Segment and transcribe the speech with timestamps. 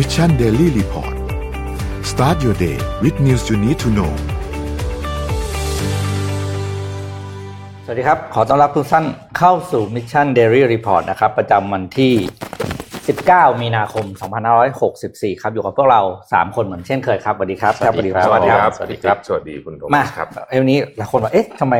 [0.00, 1.14] Mission Daily Report
[2.10, 4.12] start your day with news you need to know
[7.84, 9.04] สวัสดีครับ ขอต้อนรับทุกท่าน
[9.38, 12.12] เข้าสู่ Mission Daily Report นะครับ ประจำวันที่
[13.16, 14.04] 19 มีนาคม
[14.72, 16.00] 2564 ครับ อยู่กับพวกเรา
[16.32, 21.74] 3 คนเหมือนเช่นเคยครับสวัสดีครับสวัสดีครับ สวัสดีครับ สวัสดีครับ สวัสดีคุณโทมามัสครับเอ้วันนี้หลายคนบอกเอ๊ะทำไม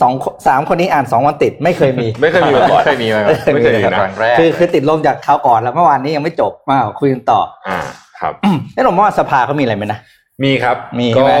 [0.00, 0.12] สอง
[0.46, 7.78] สามคนนี้อ่าน 2 วันติดไม่เคยมี ไม่เคยมีมาก่อนไม่เคยมีมาก่อนไม่เคยมีนะนะครั้งแรกคือคือติดลมจากคราวก่อนแล้วเมื่อวานนี้ยังไม่จบมาคุยกันต่อ อ่า
[8.20, 8.32] ครับ
[8.74, 9.98] เอ๊ะผมว่าสภาเขามีอะไรไหมนะ
[10.44, 11.32] มีครับ มีใช่ก็ไหม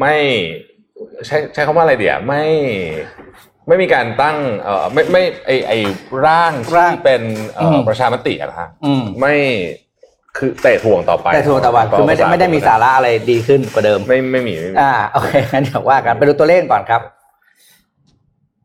[0.00, 0.16] ไม่
[1.26, 2.42] ใช้ใช้คำว่าอะไรเดี๋ยวไม่
[3.68, 5.72] ไม่มีการตั้งเอ่อไม่ไม่ไอไอ
[6.24, 7.22] ร่างที่เป็น
[7.54, 9.34] เอ่ออม ประชามติอะนะฮะอืมไม่
[10.36, 17.02] คือเตะถ่วงต่อไปแต่ทวงตะวันคือไม่ได้ไม่ได้มีสาระอะไรดีขึ้นกว่าเดิม ไม่ไม่มีไม่มี อ่าโอเคงั้นเดี๋ยวว่ากันไปดูตัวเลขก่อนครับ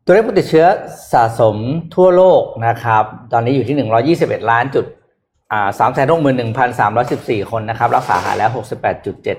[0.04, 0.66] ตัวเลขผู้ติดเชื้อ
[1.12, 1.56] สะสม
[1.94, 4.86] ทั่วโลกนะครับ ตอนนี้อยู่ที่หนึ่งร้อยี่สิบเอ็ดล้านจุด
[5.52, 9.38] อ่าสามแสนหกหมื่นหนึ่งพันสามร้อยสิบสี่คนนะครับ รักษาหายแล้วหกสิบแปดจุดเจ็ด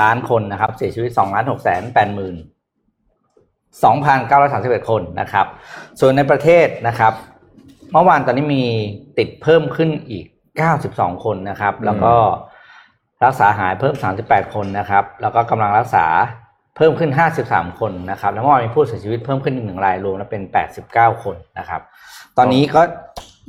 [0.00, 2.34] ล้านคนนะครับ เสียชีวิตสองล้านหกแสนแปดหมื่น
[3.84, 5.46] สองพันเก้าร้อยสามสิบเอ็ดคนนะครับ
[6.00, 7.12] ส่วนในประเทศนะครับ
[7.92, 8.64] เมื่อวานตอนนี้มี
[9.18, 10.26] ติดเพิ่มขึ้นอีก
[10.74, 12.14] 92 คนนะครับ แล้วก็
[13.24, 16.06] รักษาหายเพิ่ม 38 คนนะครับ แล้วก็กำลังรักษา
[16.76, 17.10] เพิ่มขึ้น
[17.44, 20.42] 53 คนนะครับ แล้วเมื่อวานมีผู้เสียชีวิตเพิ่มขึ้นอีกหนึ่งรายรวมแล้วเป็น
[20.84, 21.80] 89 คนนะครับ
[22.38, 22.82] ตอนนี้ก็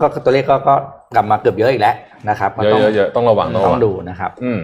[0.01, 0.75] ก็ตัวเลขก็ก็
[1.15, 1.95] กลับมาเกือบเยอะอีกแล้ว
[2.29, 4.61] นะครับก็เยต้งอะเยอะเยอะต้องระวังต้องต้ระอวังงดูนะครับ อืม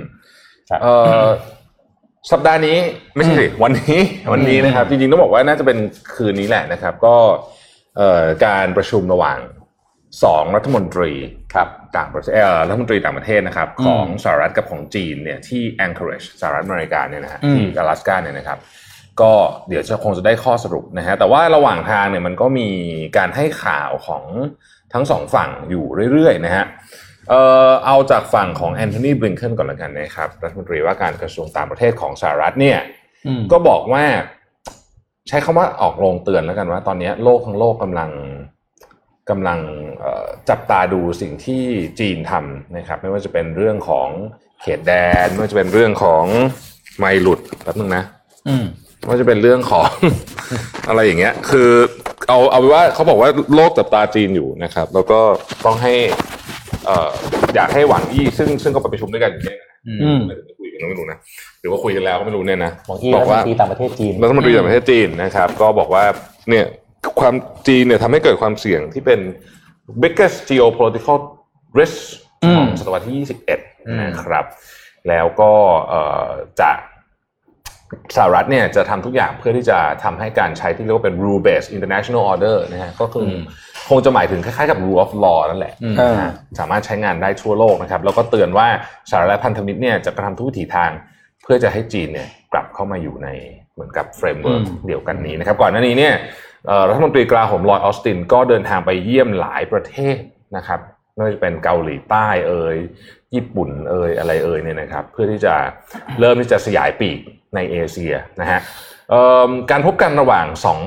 [0.69, 1.27] ครับเอ่อ
[2.32, 2.76] สัปดาห์นี้
[3.16, 4.00] ไม่ใช่สิวันนี้
[4.32, 5.78] วันนี้นะครับ จริงๆต้องบอกว่าน่าจะเป็น
[6.14, 7.16] คืนนี้แหละนะครับ ก็
[7.96, 9.38] เอ่อการประชุมระหว่าง
[10.24, 11.12] สองรัฐมนตรี
[11.54, 18.58] ครับ ต่างประเทศเอ่อรัฐมนตรีต่างประเทศนะครับ อืม ของสหรัฐกับของจีนเนี่ยที่ Anchorage สหรัฐอเมริกาเนี่ยนะฮะ อืม ที่阿拉斯าเนี่ยนะครับ
[19.20, 19.32] ก็
[19.68, 22.68] เดี๋ยวจะคงจะได้ข้อสรุปนะฮะแต่ว่าระหว่างทางเนี่ยมันก็มี
[23.16, 24.24] การให้ข่าวของ
[24.92, 26.64] ทั้งสองฝั่งอยู่เรื่อยๆนะฮะ
[27.29, 32.79] เอ่อเอาจากฝั่งของแอนโทนีบลิงเคนก่อนละกันนะครับรัฐมนตรีว่าการกระทรวงต่างประเทศของสหรัฐเนี่ย
[33.27, 34.03] อืมก็บอกว่า
[35.27, 38.11] ใช้คำว่าออกโรงเตือนแล้วกันว่า ตอนนี้โลกทั้งโลกกำลัง
[39.29, 39.59] กำลัง
[39.99, 41.63] เอ่อจับตาดูสิ่งที่
[41.99, 44.09] จีนทำนะครับ ไม่ว่าจะเป็นเรื่องของ
[44.61, 44.93] เขตแด
[45.25, 46.23] น ไม่ว่าจะเป็นเรื่องของ
[46.97, 48.03] ไมล์หลุดแป๊บนึงนะ
[48.47, 48.65] อืม
[48.99, 49.89] ไม่ว่าจะเป็นเรื่องของ
[50.87, 51.69] อะไรอย่างเงี้ย คือ
[52.29, 55.19] เอาเอาไปนว่าเขาบอกว่าโลกจับตาจีนอยู่นะครับ แล้วก็
[55.65, 55.93] ต้องให้
[56.44, 57.09] เอ่อ
[57.55, 61.17] อยากให้หวังอี้ซึ่งซึ่งก็ไปประชุมด้วยกันอยู่เนี่ยนะอืมไม่ได้คุยกันก็ไม่รู้นะ
[61.61, 66.03] หรือว่าคุยกันแล้วก็ไม่รู้เนี่ยนะของที่บรัอฐกมนว่าตรีต่างประเทศจีนรัฐมนตรีต่างประเทศจีนนะครับ ก็บอกว่า
[66.49, 66.65] เนี่ย
[67.19, 67.35] ความ
[67.67, 69.19] จีนเนี่ยทำให้เกิดความเสี่ยงที่เป็น
[70.03, 71.17] biggest geopolitical
[71.79, 71.99] risk
[72.43, 73.25] อืมของศตวรรษที่อืม
[73.69, 74.45] 21 นะครับ
[75.09, 75.51] แล้วก็
[75.89, 76.29] เอ่อ
[76.61, 76.71] จะ
[78.15, 83.31] สหรัฐเนี่ยจะทำทุกอย่างเพื่อที่จะทำให้การใช้ที่เรียกว่าเป็น rule based international order นะฮะก็คืออ
[83.89, 88.67] คงจะหมายถึงคล้ายๆกับ rule of law นั่นแหละอืมนะฮะสามารถใช้งานได้ทั่วโลกนะครับ แล้วก็เตือนว่า
[89.09, 90.91] สหรัฐและพันธมิตรเนี่ยจะกระทำทุกวิถีทาง
[91.43, 93.29] เพื่อจะให้จีนเนี่ยกลับเข้ามาอยู่ใน
[93.73, 96.13] เหมือนกับ framework อืมเดียวกันนี้นะครับ ก่อนหน้านี้เนี่ย
[96.67, 100.17] เอ่อรัฐมนตรีกลาโหมลอยออสตินก็เดินทางไปเยี่ยมหลายประเทศ
[100.57, 100.79] นะครับ
[101.15, 102.77] ไม่ว่าจะเป็นเกาหลีใต้เอ่ย
[103.35, 105.53] ญี่ปุ่นเอ่ยอะไรเอ่ยเนี่ยนะครับ เพื่อที่จะ
[106.19, 107.19] เริ่มที่จะสยายปีก
[107.55, 108.59] ในเอเชียนะฮะ
[109.09, 110.81] เอิ่มการพบกันระหว่างสอง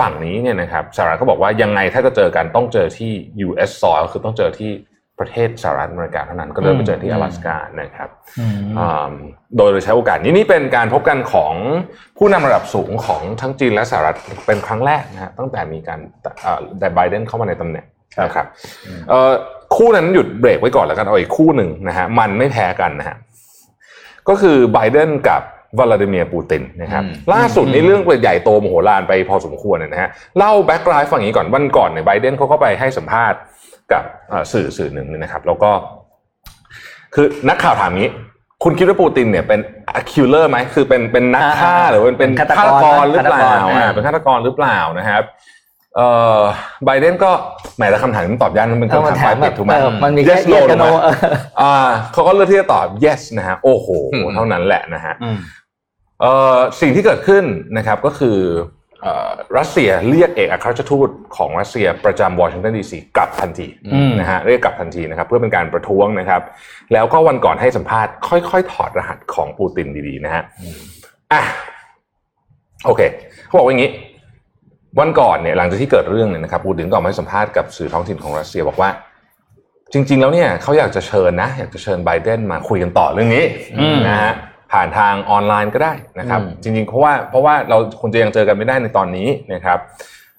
[0.00, 3.12] ฝั่งนี้เนี่ยนะครับสหรัฐก็บอกว่ายังไงถ้าจะเจอกันต้องเจอที่
[3.46, 4.72] US soil คือต้องเจอที่
[5.20, 8.08] ประเทศสหรัฐอเมริกาเท่านั้นก็เริ่มไปเจอที่อลาสกานะครับ
[8.40, 9.12] อืมอ่า
[9.56, 11.54] โดยใช้โอกาสนี้นี่เป็นการพบกันของ
[12.18, 16.00] ผู้นำระดับสูงของทั้งจีนและสหรัฐเป็นครั้งแรกนะฮะตั้งแต่มีการ
[16.42, 17.86] เอ่อแต่ไบเดนเข้ามาในตำแหน่ง
[18.24, 18.46] นะครับ
[19.08, 19.32] เอ่อ
[19.76, 23.16] คู่นั้นหยุดเบรกไว้ก่อนแล้วกันเอาอีกคู่หนึ่งนะฮะมันไม่แพ้กันนะฮะ
[24.28, 25.42] ก็คือไบเดนกับ
[25.78, 30.08] วลาดิเมียร์ปูตินนะครับอืมล่าสุดในเรื่องใหญ่โตมโหฬารไปพอสมควรเลยนะฮะ
[30.38, 33.38] เล่า background ฝั่งนี้ก่อนวันก่อนเนี่ยไบเดนเขาก็ไปให้สัมภาษณ์
[33.92, 35.70] กับเอ่อสื่อสื่อหนึ่งเนี่ยนะครับ แล้วก็
[37.14, 38.10] คือนักข่าวถามงี้
[38.64, 39.60] คุณคิดว่าปูตินเนี่ยเป็น
[40.10, 45.22] killer ไหมคือเป็นเป็นนักฆ่าอ่าหรือเป็นเป็นเป็นฆาฆาตตกกรรหรือเปล่าฆาตกรอ่าอ่าเป็นฆาตกรหรือเปล่านะครับ
[45.96, 46.40] เอ่อ
[46.84, 47.30] ไบเดนก็
[47.76, 50.88] แหมแต่คำถามนี้มันตอบยากมันเป็นเอามาคำถามถามปแบบปลายถูกไหมเออมันมีแค่ Yes, เย no สถูกโนไหม
[51.60, 51.72] อ่า
[52.12, 55.36] เขาก็เลือกที่จะตอบ yes นะฮะโอ้โหอืมเท่านั้นแหละนะฮะอืม
[56.20, 57.44] เอ่อสิ่งที่เกิดขึ้น
[57.76, 58.38] นะครับก็คือ
[59.02, 66.42] เอ่อรัสเซียเรียกเอกอัครราชทูตของรัสเซียประจำวอชิงตันดีซีกลับทันทีอืมนะฮะเรียกกลับทันทีนะครับเพื่อเป็นการประท้วงนะครับ
[66.92, 70.42] แล้วก็วันก่อนให้สัมภาษณ์ค่อยๆ ถอดรหัสของปูตินดีๆนะฮะ
[71.32, 71.42] อะ
[72.86, 73.00] โอเค
[73.46, 73.92] เขาบอกว่าอย่างนี้
[74.98, 78.90] วันก่อนเนี่ยหลังจากที่เกิดเรื่องเนี่ยนะครับปูตินก็ออกมาให้สัมภาษณ์กับสื่อท้องถิ่นของรัสเซียบอกว่า
[79.92, 83.44] จริง ๆ แล้วเนี่ยเขาอยากจะเชิญนะ อยากจะเชิญไบเดนมาคุยกันต่อเรื่องนี้
[83.78, 84.32] อืมนะฮะ
[84.72, 89.78] ผ่านทางออนไลน์ก็ได้นะครับอืมจริง ๆ เพราะว่าเพราะว่าเราคงจะยังเจอกันไม่ได้ในตอนนี้นะครับ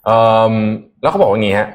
[0.05, 0.19] เอิ่
[0.51, 0.53] ม
[1.01, 1.67] แล้วเขาบอกว่าอย่างนี้ฮะ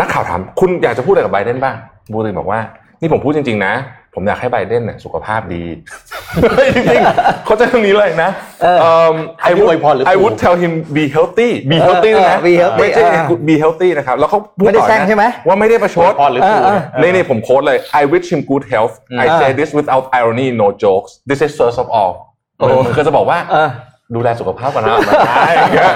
[0.00, 1.76] นักข่าวถามคุณอยากจะพูดอะไรกับไบเดนบ้าง
[2.12, 2.60] บูตินบอกว่า
[3.00, 3.72] นี่ผมพูดจริง ๆ นะ
[4.14, 5.64] ผมอยากให้ไบเดนเนี่ยสุขภาพดี
[6.76, 8.30] จริงๆเขาจะตรงนี้เลยนะ
[8.62, 9.14] เออ um,
[9.46, 12.52] I ให้อวย would พรหรือ I ปู่ would tell him be healthy be healthy เออนะ be
[12.62, 20.04] healthy ไม่ใช่อ่า be healthy นะครับแล้วเขาพูดไม่ได้ต่อแช่งนะใช่ไหมว่าไม่ได้ประชดพรหรือปู่เออนี่นี่ผมโค้ดเลย I wish him good health I อ่า say this without
[20.20, 22.12] irony no jokes this is first of all
[22.58, 23.68] โอ้มันก็จะบอกว่าเออ
[24.14, 25.94] ดูแลสุขภาพกันนะไม่ใช่อย่างเงี้ย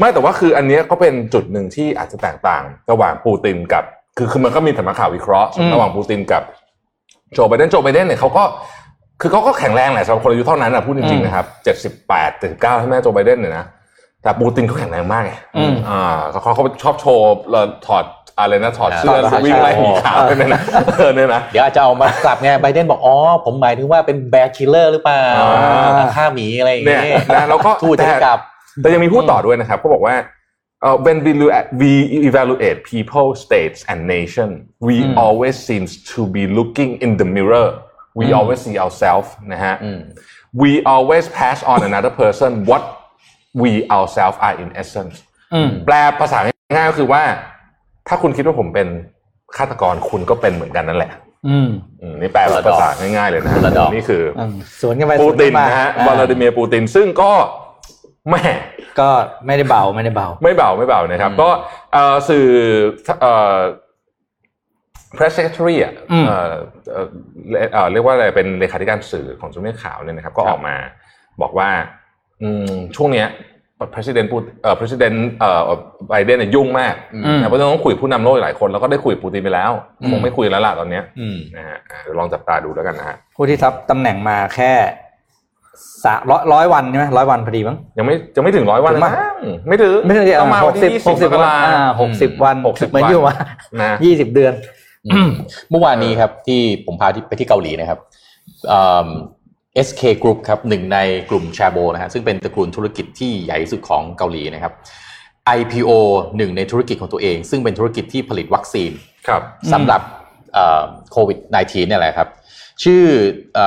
[0.00, 3.84] ไม่แต่ว่าคืออันเนี้ยก็เป็นจุดหนึ่งที่อาจจะแตกต่าง ระหว่างปูตินกับ
[4.16, 6.42] คือคือมันก็มีสำนักข่าววิเคราะห์อืมระหว่างปูตินกับ
[7.34, 8.44] โจไบเดนโจไบเดนเนี่ยเขาก็
[9.20, 13.64] คือเขาก็แข็งแรงแหละสำหรับคนอายุเท่านั้นนะพูดจริงๆนะครับเจ็ดสิบแปดเจ็ดสิบเก้าใช่ไหมโจไบเดนเนี่ยนะ
[14.22, 18.04] แต่ปูตินเขาแข็งแรงมากไงอืมอ่าเขาเขาเขาชอบโชว์เอ่อถอด
[18.38, 20.60] อะไรนะถอดเสื้อถอดวิ่งไล่หมีขาวเออเนี่ยนะ
[20.98, 28.38] เออเนี่ยนะเดี๋ยวอาจจะเอามากลับไงไบเดนบอกอ๋อผมหมายถึงว่าเป็น bear killer หรือเปล่าอ่าฆ่าหมีอะไรอย่างเนี่ยเงี้ยนะแล้วก็ทูตแต่จะกลับ
[28.82, 30.14] แต่ยังมีพูดต่อด้วยนะครับเขาบอกว่า
[30.82, 31.90] เอ่อ when we look at we
[32.30, 34.48] evaluate people states and nation
[34.88, 37.68] we always seems to be looking in the mirror
[38.18, 40.00] we always see ourselves นะฮะอืม
[40.62, 42.82] we always pass on another person what
[43.62, 45.16] we ourselves are in essence
[45.54, 46.38] อืมแปลภาษา
[46.74, 47.22] ง่ายๆก็คือว่า
[48.08, 48.88] ถ้าคุณคิดว่าผมเป็น
[49.56, 51.12] ฆาตกรคุณก็เป็นเหมือนกันนั่นแหละ
[51.48, 51.68] อืม
[52.00, 57.32] อืมนี่แปลคนละดอกภาษาง่ายๆเลยนะคนละดอกนี่คืออืมสวนกันไปปูสวนติกันนมานะฮะอ่าวลาดิเมียร์ปูตินซึ่งก็
[58.28, 58.44] แหม่
[59.00, 59.08] ก็
[59.46, 61.48] ไม่ได้เบาไม่ได้เบา ไม่เบาไม่เบานะครับ ก็
[61.92, 62.46] เอ่อสื่อ
[63.20, 63.58] เอ่อ
[65.16, 66.52] press secretary อะอืมเอ่อ
[66.92, 67.06] เอ่อ
[67.72, 70.74] เอ่อเรียกว่าอะไรเป็นเลขาธิการสื่อของสำนักข่าวเนี่ยนะครับ ก็ออกมา
[71.42, 71.68] บอกว่า
[72.42, 73.28] อืมช่วงเนี้ย
[73.94, 75.62] president ปูเอ่อ president เอ่อ
[76.08, 84.72] ไบเดนเนี่ยยุ่งมากอืมนะเพราะฉะนั้นต้องคุยกับผู้นำโลกหลายคน แล้วก็ได้คุยกับปูตินไปแล้วอืมคงไม่คุยแล้วล่ะตอนเนี้ยอืมนะฮะอะเดี๋ยวลองจับตาดูแล้วกันนะฮะผู้ที่ทับตำแหน่งมาแค่
[86.04, 89.14] สามร้อยร้อยวันใช่ไหมร้อยวันพอดีมั้งยังไม่ยังไม่ถึงร้อยวันถึงนะมั้ย
[89.68, 93.34] ไม่ถึงไม่ใช่ต้องมาหวันกสิบที่หกสิบ20มกวันราอ่าหกสิบวันหกสิบเหมือนวันอยู่มา
[93.80, 94.52] นะยี่สิบเดือน
[95.70, 97.98] เมื่อวานนี้ครับที่ผมพาที่ไปที่เกาหลีนะครับ
[98.72, 99.08] อืม
[99.86, 100.98] SK Group ครับหนึ่งใน
[101.30, 104.72] กลุ่มแชโบนะฮะซึ่งเป็นตระกูลธุรกิจที่ใหญ่ที่สุดของเกาหลีนะครับ
[105.58, 105.90] IPO
[106.36, 108.90] หนึ่งในธุรกิจของตัวเอง ซึ่งเป็นธุรกิจที่ผลิตวัคซีน
[109.28, 109.42] ครับ
[109.72, 110.00] สำหรับ
[111.12, 112.28] โควิด -19 เนี่ยแหละครับ
[112.82, 113.04] ชื่อ
[113.56, 113.58] อ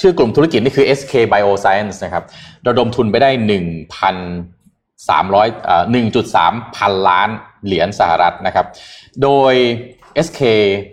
[0.00, 2.24] ชื่อกลุ่มธุรกิจนี่คือ SK Bioscience นะครับ
[2.68, 5.84] ระดมทุนไปได้ 1,300เอ่อ
[6.30, 7.28] 1.3 พันล้าน
[7.64, 8.66] เหรียญสหรัฐนะครับ
[9.22, 9.54] โดย
[10.26, 10.40] SK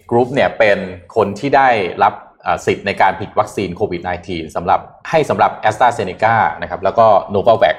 [0.09, 0.77] Group เนี่ยเป็น
[1.15, 1.69] คนที่ได้
[2.03, 2.13] รับ
[2.65, 7.77] สิทธิ์ในการผลิตวัคซีนโควิด -19 สำหรับให้สำหรับ AstraZeneca นะครับแล้วก็ Novavax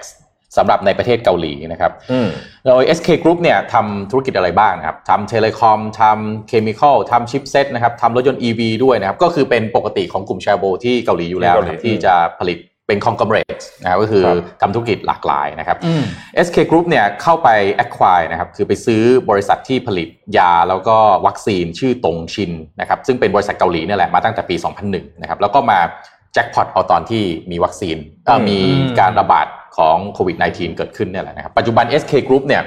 [0.57, 2.29] สำหรับในประเทศเกาหลีนะครับอืม
[2.67, 13.37] โดย SK Group เนี่ยทำธุรกิจอะไรบ้างนะครับทำ telecom ทำ chemical ทำ chipset นะครับทำรถยนต์ EV ด้วยนะครับ ก็คือเป็นปกติของกลุ่มแชโบที่เกาหลีอยู่แล้วนะครับเกาหลีที่จะผลิตเป็นคองก l เ r
[13.41, 16.03] a t e นะครับก็คือครับทำธุรกิจหลากหลายนะครับอืม
[16.47, 17.49] SK Group เนี่ยเข้าไป
[17.85, 20.09] acquire นะครับคือไปซื้อบริษัทที่ผลิต
[20.39, 20.97] ยาแล้วก็
[21.27, 24.57] วัคซีนชื่อตงชินนะครับซึ่งเป็นบริษัทเกาหลีเนี่ยแหละมาตั้งแต่ปี
[24.89, 25.81] 2001 นะครับแล้วก็มา
[26.22, 27.97] แจ็คพอตเอาตอนที่มีวัคซีน
[28.27, 28.59] เอ่ออืมมี
[29.01, 29.47] การระบาด
[29.77, 32.63] ของโควิด -19 เกิดขึ้นเนี่ยแหละนะครับ ปัจจุบัน SK Group เนี่ย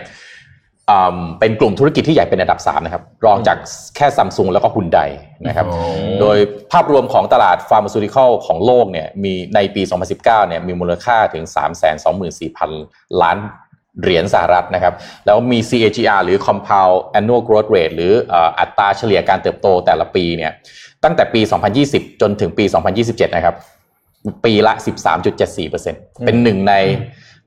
[0.91, 3.57] อืมเป็นกลุ่มธุรกิจที่ใหญ่เป็นอันดับ 3 นะครับ รองจาก
[3.95, 4.99] แค่ซัมซุงแล้วก็ฮุนได
[5.47, 5.79] นะครับอ๋อ
[6.21, 6.37] โดย
[6.71, 11.43] ภาพรวมของตลาดฟาร์มาซูติคอลของโลกเนี่ยมีในปี 2019เนี่ยมีมูลค่าถึง
[12.33, 13.37] 324,000 ล้าน
[14.01, 14.93] เหรียญสหรัฐนะครับ
[15.25, 20.51] แล้วมี CAGR หรือ Compound Annual Growth Rate หรือเอ่ออัตราเฉลี่ยการเติบโตแต่ละปีเนี่ย
[21.03, 21.41] ตั้งแต่ปี
[21.81, 22.65] 2020 จนถึงปี
[22.99, 23.55] 2027 นะครับ
[24.45, 24.73] ปีละ
[25.49, 26.73] 13.74%เป็นหนึ่งใน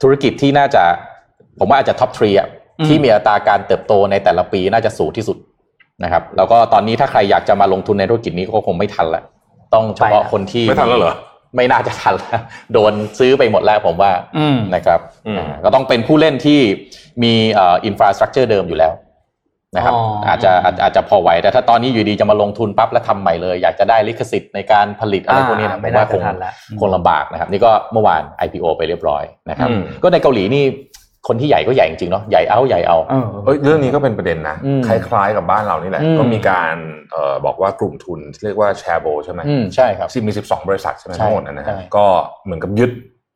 [0.03, 0.83] ธุรกิจที่น่าจะ
[1.59, 2.49] ผมว่าอาจจะท็อปทรีอะ
[2.81, 5.37] อืมที่มีอัตราการเติบโตในแต่ละปีน่าจะสูงที่สุด
[6.05, 9.23] นะครับ แล้วก็ตอนนี้ถ้าใครอยากจะมาลงทุนในธุรกิจนี้ก็คงไม่ทันละ
[9.75, 11.15] ต้องเฉพาะคนที่ไม่ทันแล้วเหรอ
[11.57, 12.41] ไม่น่าจะทันแล้ว
[12.73, 16.61] โดนซื้อไปหมดแล้วผมว่าอืมนะครับอืมอ่าก็ต้องเป็นผู้เล่นที่
[17.23, 18.93] มี infrastructure เดิมอยู่แล้ว
[19.77, 30.65] นะครับอ๋อออาจจะอาจอาจจะพอไหว แต่ถ้าตอนนี้อยู่ดีจะมาลงทุนปั๊บแล้วทำใหม่เลย อยากจะได้ลิขสิทธิ์ในการผลิตอะไรพวกนี้นะไม่ผมน่าว่าคงไม่น่าจะทันละคงลำบากนะครับนี่ก็เมื่อวาน IPO ไปเรียบร้อยนะครับอืมก็ในเกาหลีนี่
[31.29, 36.75] คนที่ใหญ่ก็ใหญ่จริงๆเนาะใหญ่เอาใหญ่เอาเออเอ้ยเรื่องนี้ก็เป็นประเด็นนะอืมคล้ายๆกับบ้านเรานี่แหละอืมก็มีการ
[37.13, 42.05] เอ่อบอกว่ากลุ่มทุนที่เรียกว่าแชร์โบใช่ไหมอืมใช่ครับที่มี 12 บริษัทใช่ไหมใช่ทั้งหมดนะนะใช่ฮะก็
[42.45, 42.91] เหมือนกับยึด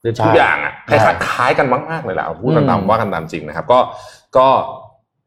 [0.04, 3.78] ยึดทุกอย่างอะคใช่ล้ายๆคล้ายกันมากๆเลยแหละเอาพูดกันตามอืมว่ากันตามจริงนะครับ ก็
[4.36, 4.48] ก็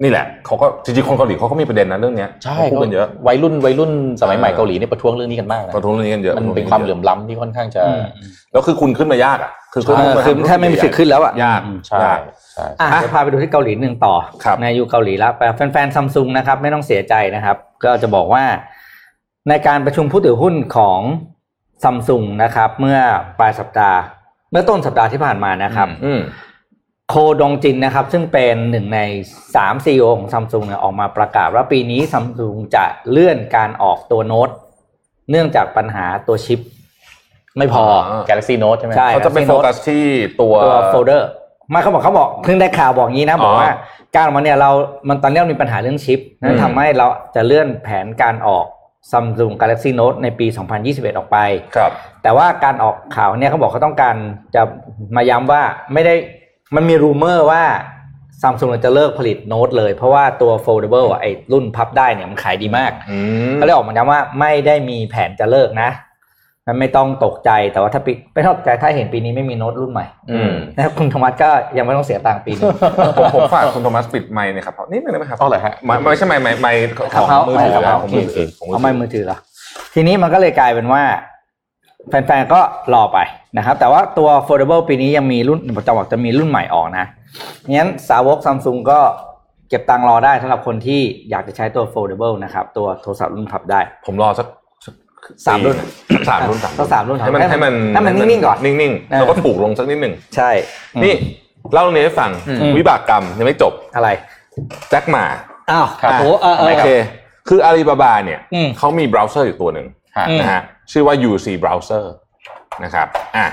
[0.04, 8.02] นี่แหละเขาก็จริงๆคนเกาหลีเขาก็มีประเด็นนะเรื่องเนี้ยใช่เขาพูดกันเยอะวัยรุ่นวัยรุ่นสมัยใหม่เออเกาหลีนี่ประท้วงเรื่องนี้กันมากนะประท้วงเรื่องนี้กันเยอะมันเป็นความเหลื่อมล้ำที่ค่อนข้างจะอืม
[8.52, 12.20] แล้วคือคุณขึ้นมายากอะคือเออคือแทบไม่มีสิทธิ์ขึ้นแล้วอะยากใช่ยาก
[12.54, 18.44] ใช่อะเดี๋ยวพาไปดูที่เกาหลีหนึ่งต่อครับในอยู่เกาหลีแล้วแต่แฟนๆซัมซุงนะครับ ไม่ต้องเสียใจนะครับ ก็จะบอกว่า
[19.50, 21.00] ในการประชุมผู้ถือหุ้นของ
[21.84, 23.00] ซัมซุงนะครับ เมื่อ
[23.40, 24.00] ปลายสัปดาห์
[24.52, 26.20] เมื่อต้นสัปดาห์ที่ผ่านมานะครับอืม
[27.10, 29.00] โคดงจินนะครับ ซึ่งเป็นหนึ่งใน
[29.56, 34.50] สามซีอของซัมซุงเนี่ยออกมาประกาศว่าปีนี้ซัมซุงจะเลื่อนการออกตัวโน้ต
[35.32, 36.60] เนื่องจากปัญหาตัวชิป
[37.58, 37.84] ไม่พอ
[38.30, 40.04] Galaxy Note ใช่ไหมใช่เขาจะไปโฟกัสที่
[40.42, 41.30] ตัวตัว foldableร์
[41.70, 43.72] ไม่เขาบอกเขาบอกเพิ่งได้ข่าวบอกงี้นะอ๋อบอกว่า
[44.16, 44.72] การออกมาเนี่ยเรา
[45.08, 48.66] มันตอนนี้เรามีปัญหาเรื่องชิปนั่นอืมทำให้เราจะเลื่อนแผนการออก
[49.12, 50.48] Samsung Galaxy Note ในปี
[50.82, 51.38] 2021 ออกไป
[51.76, 51.92] ครับ
[52.24, 54.16] แต่ว่าการออกข่าวเนี่ยเขาบอกเขาต้องการ
[54.56, 54.62] จะ
[55.16, 55.62] มาย้ำว่า
[55.94, 56.16] ไม่ได้
[56.76, 57.64] มันมี rumor ว่า
[58.42, 63.18] ซัมซุงจะเลิกผลิตโน้ตเลย เพราะว่าตัว foldable อะไอ้รุ่นพับได้เนี่ยมันขายดีมากอื
[63.50, 65.90] มเขาเลยออกมาย้ำว่าไม่ได้มีแผนจะเลิกนะ
[66.68, 72.66] มันไม่ต้องตกใจแต่ว่าถ้าปีไม่ต้องตกใจถ้าเห็นปีนี้ไม่มีโน้ตรุ่นใหม่อืมนะครับคุณธรรมัสก็ยังไม่ต้องเสียตังค์ปีนี้
[73.18, 79.38] ผมผมฝากคุณโทมัสปิดไมค์หนะครับนิดนึงได้ไหมครับอ๋อเหรอฮะไม่ไม่ใช่ไมค์ไมค์ไมค์ของเขามือถือเขาของมือถือของมือเอาถืไม่อมือถือเหรอ
[79.94, 81.04] ทีนี้มันก็เลยกลายเป็นว่า
[82.10, 82.60] แฟนๆก็
[82.94, 83.18] รอไป
[83.58, 87.06] นะครับ แต่ว่าตัว foldable ปีนี้ยังมีรุ่นจะบอกจะมีรุ่นใหม่ออกนะ
[87.72, 89.00] งั้นสาวกซัมซุงก็
[89.70, 94.48] เก็บตังค์รอได้สำหรับคนที่อยากจะใช้ตัว foldable นะครับ ตัวโทรศัพท์รุ่นพับได้ ผมรอสัก
[94.86, 94.94] สัก
[95.46, 95.76] สามรุ่น
[96.30, 100.50] สามรุ่นสามต้องสามรุ่นให้มันให้มันให้มันนิ่งๆก่อนนิ่งเออๆแล้วก็ถูกลงสักนิดหนึ่งใช่
[101.04, 101.14] นี่
[101.74, 104.10] เล่าเรื่องนี้ให้ฟังอืมวิบากกรรมยังไม่จบอะไร
[104.90, 105.26] แจ็คหมา
[105.72, 106.90] อ้าวครับโอ้เออเออโอเค
[107.48, 112.06] คืออาลีบาบาเนี่ยอืมเขามีเบราว์เซอร์อยู่ตัวหนึ่งฮะอืมนะฮะชื่อว่า UC browser
[112.84, 113.46] นะครับอะ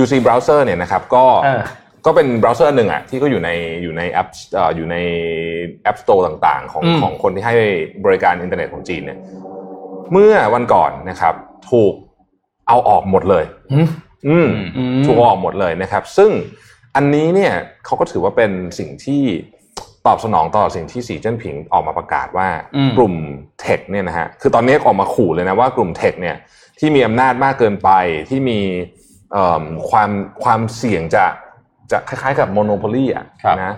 [0.00, 1.62] UC browser เนี่ยนะครับก็เออ
[2.06, 3.50] ก็เป็นเบราว์เซอร์หนึ่งอะที่ก็อยู่ใน
[3.82, 4.96] อยู่ในแอปเอ่ออยู่ใน
[5.90, 7.56] App Store ต่างๆ ของอืมของคนที่ให้
[8.04, 9.18] บริการอินเทอร์เน็ตของจีนเนี่ย
[10.12, 11.34] เมื่อวันก่อนนะครับ
[11.70, 11.92] ถูก
[12.68, 13.88] เอาออกหมดเลยหืม
[14.28, 16.30] อืมอืมถูกเอาออกหมดเลยนะครับ ซึ่ง
[16.96, 17.52] อันนี้เนี่ย
[17.84, 19.22] เขาก็ถือว่าเป็นสิ่งที่
[20.06, 23.14] ตอบสนองต่อสิ่งที่สีเจิ้นผิงออกมาประกาศว่าอืมกลุ่ม
[23.60, 26.36] tech เนี่ยนะฮะคือตอนนี้ออกมาขู่เลยนะว่ากลุ่ม tech เนี่ย
[26.78, 27.90] ที่มีอำนาจมากเกินไป
[28.30, 28.58] ที่มี
[29.32, 30.10] เอ่อความ
[30.42, 31.24] ความเสี่ยงจะ
[31.90, 33.74] จะคล้ายๆ กับ monopoly อะครับนะ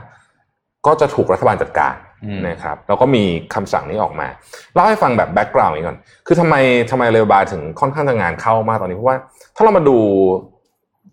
[0.87, 3.25] ก็จะถูกรัฐบาลจัดการอืมนะครับแล้วก็มี
[3.55, 4.29] คำสั่งนี้ออกมา
[4.75, 6.55] เล่าให้ฟังแบบ background นี้ก่อน คือทำไม
[6.91, 9.17] ทำไมอาลีบาบาถึงค่อนข้างจะงานเข้ามากตอนนี้เพราะว่า
[9.57, 9.97] ถ้าเรามาดู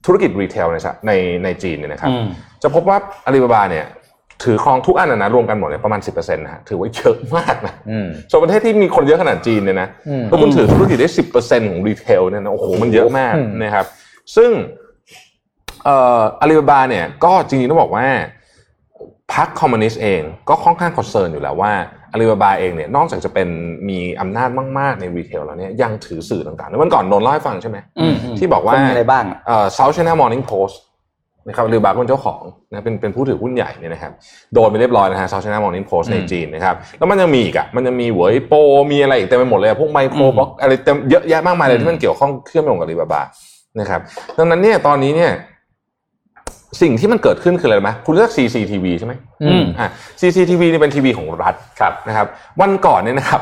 [0.06, 1.12] ธุรกิจ retail ในสะใน
[1.44, 2.26] ในจีนเนี่ยนะครับอืม
[2.64, 3.86] จะพบว่าอาลีบาบาเนี่ย
[4.44, 13.86] ถือครองทุกอันนะนะรวมกันหมดเนี่ยประมาณ 10%นะฮะถือว่าเยอะมากนะอืมส่วนประเทศที่มีคนเยอะขนาดจีนเนี่ยนะอืมถ้าคุณถือธุรกิจได้ 10%ของ retail เนี่ยนะโอ้โหมันเยอะมากอืมนะครับ
[14.36, 14.52] ซึ่ง
[15.86, 18.08] เอ่ออาลีบาบาเนี่ยก็จริงๆต้องบอกว่า
[19.34, 21.74] พรรคคอมมิวนิสต์เองก็ค่อนข้าง concern อยู่แล้วว่า
[22.12, 23.48] อาลีบาบาเองเนี่ยนอกจากจะเป็น
[23.90, 24.50] มีอำนาจ
[24.80, 30.76] มากๆใน retail แล้วเนี่ยยังถือสื่อต่างๆแล้ววันก่อนโดนเล่าให้ฟังใช่ไหมอืมที่บอกว่ามีอะไรบ้างอะเอ่อ South China Morning Post
[31.48, 34.12] นะครับอาลีบาบาเป็นเจ้าของนะเป็นเป็นผู้ถือหุ้นใหญ่เนี่ยนะครับ
[34.54, 38.60] โดนไปเรียบร้อยนะฮะ South China Morning Post ในจีนนะครับแล้วมันยังมีอีกอะมันยังมีเหวยโปร
[38.92, 43.22] มีอะไรอีกเต็มไปหมดเลยอะพวกไมโครบล็อกอะไรเต็มเยอะแยะมากมายเลยที่มันเกี่ยวข้องเชื่อมโยงกับอาลีบาบา
[43.80, 44.00] นะครับ
[44.38, 45.32] ดังนั้นเนี่ยตอนนี้เนี่ย
[46.82, 52.28] สิ่งที่มันเกิดขึ้นคืออะไรรู้ไหมคุณเลือก CCTV ใช่ไหมอืมอะ CCTV นี่เป็นทีวีของรัฐครับนะครับ
[52.62, 53.42] วันก่อนเนี่ยนะครับ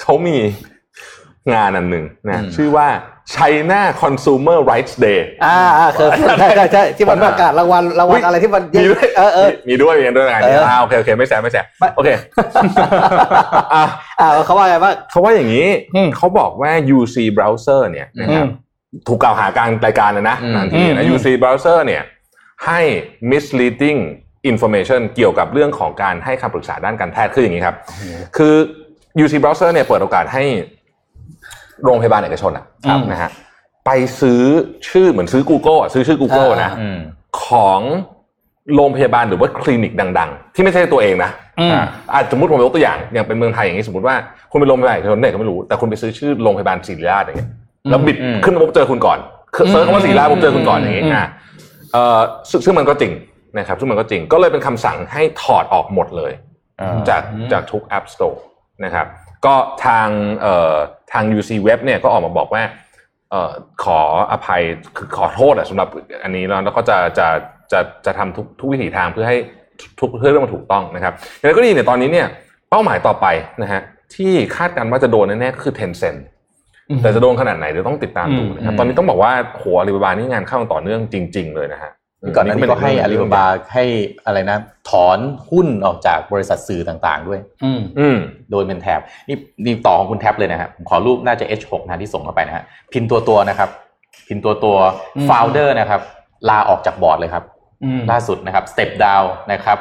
[0.00, 0.36] เขามี
[1.54, 2.86] งานอันหนึ่งนะอืมชื่อว่า
[3.36, 12.08] China Consumer Rights Day อ่าอ่าเคยใช่ใช่ใช่ที่มันประกาศรางวัลรางวัลอะไรที่มันมีด้วยเออเออมีด้วยมีด้วยงานนี้เอออ่อ่าโอเคโอเคไม่แซมไม่แซมไม่โอเค
[13.74, 13.84] อะ
[14.20, 22.02] อ่าเขาว่าไงบ้างเขาว่าอย่างนี้อืมเขาบอกว่า UC browser เนี่ยนะครับอืมถูกกล่าวหากลารรายการเลยนะอืมนันทีนะอืม UC browser เนี่ย
[22.66, 22.80] ให้
[23.30, 24.00] misleading
[24.50, 27.76] information เกี่ยวกับเรื่องของการให้คำปรึกษาด้านการแพทย์คืออย่างนี้ครับ
[28.36, 28.54] คือ
[29.22, 30.44] UC browser เนี่ยเปิดโอกาสให้
[31.84, 33.30] โรงพยาบาลเอกชนอะครับนะฮะ
[33.86, 34.42] ไปซื้อ
[34.88, 36.98] ชื่อเหมือนซื้อ Google อะซื้อชื่อ Google อ่านะอืม
[37.44, 37.80] ของ
[38.74, 44.14] โรงพยาบาลหรือว่าคลินิกดัง ๆ ที่ไม่ใช่ตัวเองนะอืมอ่าอาจสมมติผมยกตัวอย่างอย่างเป็นเมืองไทยอย่างนี้สมมติว่า
[44.50, 47.50] คุณไปโรงพยาบาลเอกชนไหนก็ไม่รู้แต่คุณไปซื้อชื่อโรงพยาบาลศิริราชอย่างเงี้ย
[47.90, 49.18] แล้วบิดอืมขึ้นมาปุ๊บเจอคุณก่อน
[49.54, 51.24] คือเซิร์ชคำว่าศิริราชปุ๊บเจอคุณก่อนอย่างงี้อืมอ่า
[51.92, 52.20] เอ่อ
[52.50, 53.12] ซึ่งซึ่งมันก็จริง
[53.58, 56.32] นะครับซึ่งมันก็จริงก็เลยเป็นคำสั่งให้ถอดออกหมดเลย
[56.80, 57.22] อ่าจาก
[57.52, 58.38] จากทุก App Store
[58.84, 59.06] นะครับ
[59.46, 59.54] ก็
[59.86, 60.08] ทาง
[60.40, 60.74] เอ่อ
[61.12, 62.62] ทาง UC Web เนี่ยก็ออกมาบอกว่า
[63.30, 63.52] เอ่อ
[63.84, 64.00] ขอ
[64.32, 64.62] อภัย
[64.96, 65.88] คือขอโทษอะสำหรับ
[66.22, 67.26] อันนี้แล้วแล้วก็จะจะ
[67.72, 69.36] จะจะทำทุกทุกวิถีทางเพื่อให้
[70.00, 72.26] ทุกเพื่อเรื่องมันถูกต้องนะครับอย่างไรก็ดีเนี่ยตอนนี้เนี่ย
[72.70, 73.26] เป้าหมายต่อไป
[73.62, 73.80] นะฮะ
[74.14, 76.20] ที่คาดการณ์ว่าจะโดนแน่ๆก็คือ Tencent
[77.02, 81.90] แต่จะโดนขนาดไหนเดี๋ยวต้องติดตามดูนะครับอืมตอนนี้ต้องบอกว่าโหอาลีบาบานี่งานเข้าต่อเนื่องจริง ๆ เลยนะฮะ
[82.36, 83.84] ก่อนหน้านี้ก็ให้อาลีบาบาาให้
[84.26, 84.58] อะไรนะ
[84.90, 85.18] ถอน
[85.50, 88.18] หุ้นออกจากบริษัทสื่อต่างๆด้วย อืมอืม
[88.50, 93.68] โดยเป็นแท็บนี่นี่ต่อของคุณแท็บเลยนะครับผมขอรูปน่าจะ H6 นะที่ส่งเข้าไปนะฮะพินตัวตัวนะครับ
[94.28, 94.76] พินตัวตัว
[95.16, 96.00] อืม founder นะครับ
[96.48, 97.44] ลาออกจากบอร์ดเลยครับ
[97.84, 99.78] อืมล่าสุดนะครับ step down นะครับ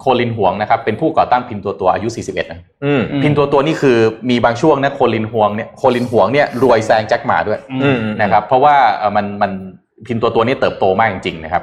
[0.00, 3.96] โคลินหวงนะครับเป็นผู้ก่อตั้งพินตัวตัวอายุ 41 นะอืมอืมพินตัวตัวนี่คือ
[4.30, 9.52] มีบางช่วงนะโคลินหวงเนี่ยโคลินหวงเนี่ยรวยแซงแจ็คหมาด้วยอืมนะครับเพราะว่าเอ่อมันมัน
[10.06, 11.62] พินตัวตัวนี้เติบโตมากจริงๆนะครับ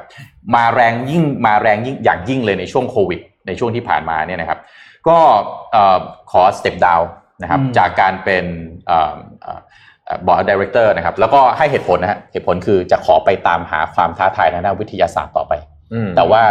[0.55, 4.59] มาแรงยิ่งมาแรงยิ่งอย่างยิ่งเลยในช่วงโควิด ในช่วงที่ผ่านมาเนี่ยนะครับ
[5.07, 5.17] ก็
[5.71, 5.97] เอ่อ
[6.31, 7.01] ขอ step down
[7.41, 8.45] นะครับอืมจากการเป็น
[10.27, 15.53] board director นะครับ แล้วก็ให้เหตุผลนะฮะเหตุผลคือจะขอไปตามหาความท้าทายทางด้านวิทยาศาสตร์ต่อไป
[15.93, 16.41] อืมแต่ว่า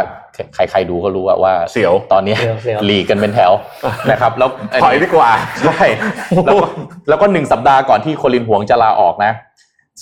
[0.54, 3.52] ใครๆดูก็รู้อะว่าเสี่ยวตอนนี้เสี่ยวเสี่ยวหลีกกันเป็นแถว
[4.10, 4.50] นะครับแล้ว
[4.82, 5.30] ถอยดีกว่า
[5.64, 5.84] ใช่
[6.46, 6.66] แล้วก็
[7.08, 9.32] แล้วก็หนึ่งสัปดาห์ก่อนที่ Colin Huang จะลาออกนะ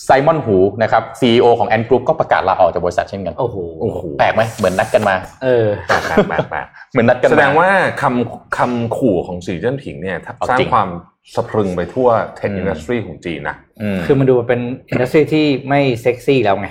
[0.04, 7.68] Simon Hu นะครับ CEO ของ Ant Group ก็ประกาศลาออกจากบริษัทเช่นกัน โอ้โหโอ้โหแปลกไหมเหมือนนัดกันมา เออแปลกแปลกแปลกแปลกเหมือนนัดกันมแสดงว่า
[8.02, 10.88] คำคำขู่ของสีเจิ้นผิงเนี่ยเอาสร้างจริงความ
[11.34, 13.56] สะพรึงไปทั่วเทคอืมอินดัสทรีของจีนนะ
[13.96, 16.68] มคือมันดูเป็นอินดัสทรีที่ไม่เซ็กซี่แล้วไง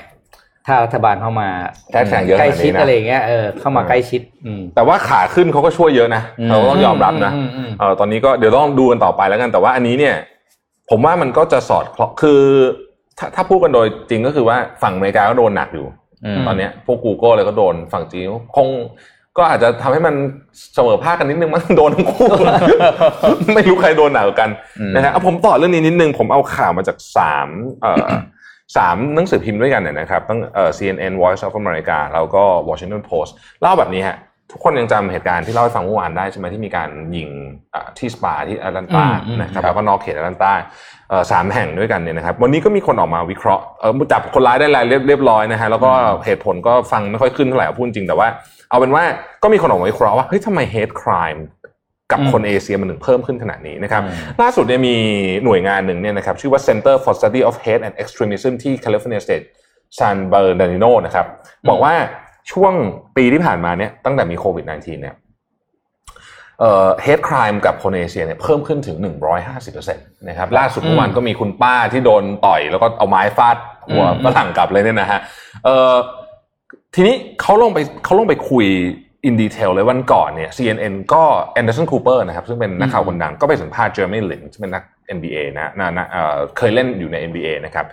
[0.67, 1.49] ถ้ารัฐบาลเข้ามา
[1.91, 10.15] แทรกแซงเยอะใกล้ขนาดชิดนี้นะอะไรอย่างเงี้ยเออเข้ามาใกล้ชิดอืมแต่ว่าขาขึ้นเขาก็ช่วยเยอะนะเราก็ต้องยอมรับนะอืมอืมเออตอนนี้ก็เดี๋ยวต้องดูกันต่อไปแล้วกันแต่ว่าอันนี้เนี่ย
[10.89, 12.41] ผมว่ามันก็จะสอดคล้องคือ
[13.19, 15.85] ถ้าถ้าพูดกันโดยจริงก็คือว่าฝั่งอเมริกาก็โดนหนักอยู่
[16.25, 18.67] อืมตอนเนี้ยพวก Google เลยก็โดนฝั่งจีนคง
[19.37, 20.15] ก็อาจจะทำให้มัน
[20.73, 22.29] เสมอภาคกันนิดนึงมั้งโดนทั้งคู่
[23.55, 27.49] ไม่รู้ใครโดนหนักกว่ากันอืมนะฮะเอาผมต่อเรื่องนี้นิดนึง ผมเอาข่าวมาจากสาม
[27.81, 28.07] เอ่อ
[28.77, 33.31] สามหนังสือพิมพ์ด้วยกันเนี่ยนะครับตั้งเอ่อ CNN Voice of America แล้วก็ Washington Post
[33.61, 34.17] เล่าแบบนี้ฮะ
[34.51, 37.29] ทุกคนยังจำเหตุการณ์ที่เล่าให้ฟังเมื่อวานได้ใช่ไหมที่มีการยิง
[37.73, 40.51] อ่าที่สปาที่แอตแลนตาอืมอืมนะครับแล้วก็นอกเขตแอตแลนตา
[41.09, 45.91] เอ่อสามแห่งด้วยกันเนี่ยนะครับ วันนี้ก็มีคนออกมาวิเคราะห์เออจับคนร้ายได้แล้วเรียบเรียบร้อยนะฮะแล้วก็
[46.25, 48.27] เหตุผลก็ฟังไม่ค่อยขึ้นเท่าไหร่พูดจริงแต่ว่า
[48.69, 49.03] เอาเป็นว่า
[49.43, 51.39] ก็มีคนออกมาวิเคราะห์ว่าเฮ้ยทำไม hate crime
[52.11, 54.95] กับคนเอเชียมันถึงเพิ่มขึ้นขนาดนี้นะครับอืมล่าสุดเนี่ยมี
[55.45, 59.45] หน่วยงานหนึ่งเนี่ยนะครับชื่อว่า Center for Study of Hate and Extremism ที่ California State
[59.97, 61.25] San Bernardino นะครับ
[61.69, 61.93] บอกว่า
[62.51, 62.73] ช่วง
[63.17, 65.15] ปีที่ผ่านมาเนี่ยตั้งแต่มีโควิด -19 เนี่ย
[66.59, 68.97] เอ่อ hate crime กับคนเอเชียเนี่ยเพิ่มขึ้นถึง
[69.63, 75.19] 150%นะครับล่าสุดเมื่อวานก็มีคุณป้าที่โดนต่อย แล้วก็เอาไม้ฟาดหัวอืมฝรั่งกลับเลยเนี่ยนะฮะ
[75.65, 75.93] เอ่อ
[76.95, 78.65] ทีนี้เขาลงไปเขาลงไปคุย
[79.27, 81.23] in detail เลยวันก่อนเนี่ย CNN ก็
[81.59, 84.83] Anderson Cooper นะครับซึ่งเป็นนักข่าวคนดังก็ไปสัมภาษณ์เจอร์ y ลินซึ่งเป็นนัก
[85.17, 87.85] NBA นะนะนะเอ่อเคยเล่นอยู่ใน NBA นะครับ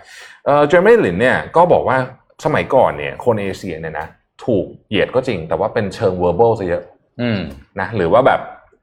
[0.45, 1.97] เอ่อเจอร์ y ลินเนี่ยก็บอกว่า
[2.45, 4.07] สมัยก่อนเนี่ยคนเอเชียเนี่ยนะ
[4.45, 6.83] ถูกเหยียดก็จริง แต่ว่าเป็นเชิง verbal ซะเยอะ
[7.21, 7.39] อืม
[7.79, 8.39] นะหรือว่าแบบ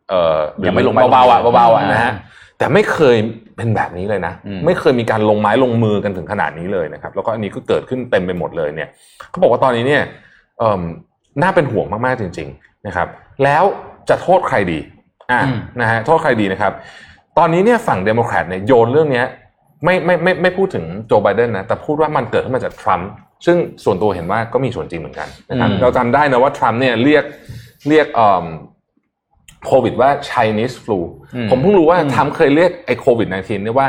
[0.08, 2.12] เออยังไม่ลงไม้เบาๆอะลงมือเบาๆอะอ่านะฮะ
[2.58, 3.16] แต่ไม่เคย
[3.56, 8.88] เป็นแบบนี้เลยนะอืมไม่เคยมีการลงไม้ลงมือกันถึงขนาดนี้เลยนะครับ แล้วก็อันนี้ก็เกิดขึ้นเต็มไปหมดเลยเนี่ย
[9.30, 10.02] เขาบอกว่าตอนนี้เนี่ย
[10.58, 10.82] เอ่อ
[11.42, 13.08] น่าเป็นห่วงมากๆจริง ๆนะครับ
[13.44, 13.64] แล้ว
[14.08, 14.78] จะโทษใครดี
[15.30, 16.72] อ่าอืมนะฮะโทษใครดีนะครับ
[17.38, 19.26] ตอนนี้เนี่ยฝั่งเดโมแครตเนี่ยโยนเรื่องเนี้ย
[19.84, 23.10] ไม่ไม่ไม่ไม่พูดถึงโจไบเดนนะแต่พูดว่ามันเกิดขึ้นมาจากทรัมป์
[23.46, 27.24] ซึ่งส่วนตัวเห็นว่าก็มีส่วนจริงเหมือนกันนะครับอืมเราจำได้นะว่าทรัมป์เนี่ยเรียก
[27.88, 28.46] เรียกเอ่อ
[29.66, 30.98] โควิดว่า Chinese flu
[31.50, 33.88] ผมเพิ่งรู้ว่าทรัมป์เคยเรียกไอ้โควิด -19 เนี่ยว่า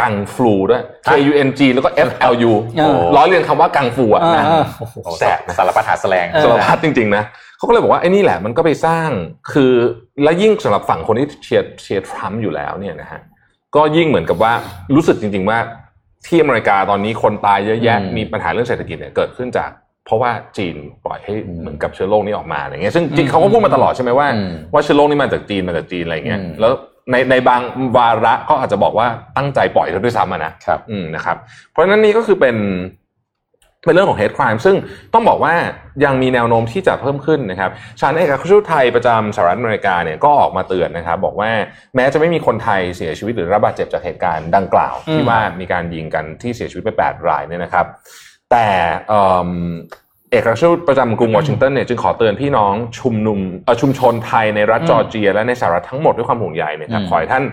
[0.00, 7.24] กังฟลูด้วย K U N G แล้วก็ F L U เออล้อเลียนคำว่ากังฟูอะนะเออโอ้โหแสบนะสารพัดหาแสลงเออสารพัดจริงๆนะ
[7.56, 9.08] เขาก็เลยบอกว่าไอ้นี่แหละมันก็ไปสร้าง
[9.52, 9.72] คือ
[10.22, 13.20] และยิ่งสำหรับฝั่งคนที่เชียร์เชียร์ทรัมป์อยู่แล้วเนี่ยนะฮะ
[13.76, 14.52] ก็ยิ่งเหมือนกับว่า
[14.94, 15.58] รู้สึกจริง ๆ ว่า
[16.26, 19.70] ที่อเมริกาตอนนี้คนตายเยอะแยะอืมมีปัญหาเรื่องเศรษฐกิจเนี่ยเกิดขึ้นจาก
[20.06, 26.72] เพราะว่าจีนปล่อยให้อืมเหมือนกับเชื้อโรคนี้ออกมาอะไรเงี้ยซึ่งจริงเขาก็พูดมาตลอดใช่ไหมว่าอืมว่าเชื้อโรคนี้มาจากจีนมาจากจีนอะไรเงี้ยอืมแล้ว
[27.10, 27.60] ในในบาง
[27.96, 29.06] วาระก็อาจจะบอกว่า
[29.36, 31.36] ตั้งใจปล่อยเขาด้วยซ้ำอะนะครับ อืมนะครับ
[31.70, 32.56] เพราะฉะนั้นนี่ก็คือเป็น
[33.84, 34.76] เป็นเรื่องของ hate crime ซึ่ง
[35.14, 35.54] ต้องบอกว่า
[36.04, 41.50] ยังมีแนวโน้มที่จะเพิ่มขึ้นนะครับศาลเอกอัครราชทูตไทยประจำสหรัฐอเมริกาเนี่ยก็ออกมาเตือนนะครับ บอกว่า
[41.96, 47.86] แม้จะไม่มีคนไทยเสียชีวิตหรือรับบาดเจ็บจากเหตุการณ์ดังกล่าวอืมที่ว่ามีการยิงกันที่เสียชีวิตไป 8 รายเนี่ยนะครับ
[48.50, 48.66] แต่
[49.08, 49.48] เอิ่ม
[50.30, 57.44] เอกอัครราชทูตประจำกรุงวอชิงตันเนี่ยจึงขอเตือนพี่น้องชุมนุมเอ่อชุมชนไทยในรัฐจอร์เจีย และในสหรัฐทั้งหมดด้วยความห่วงใยนะครับอืมขอให้ท่าน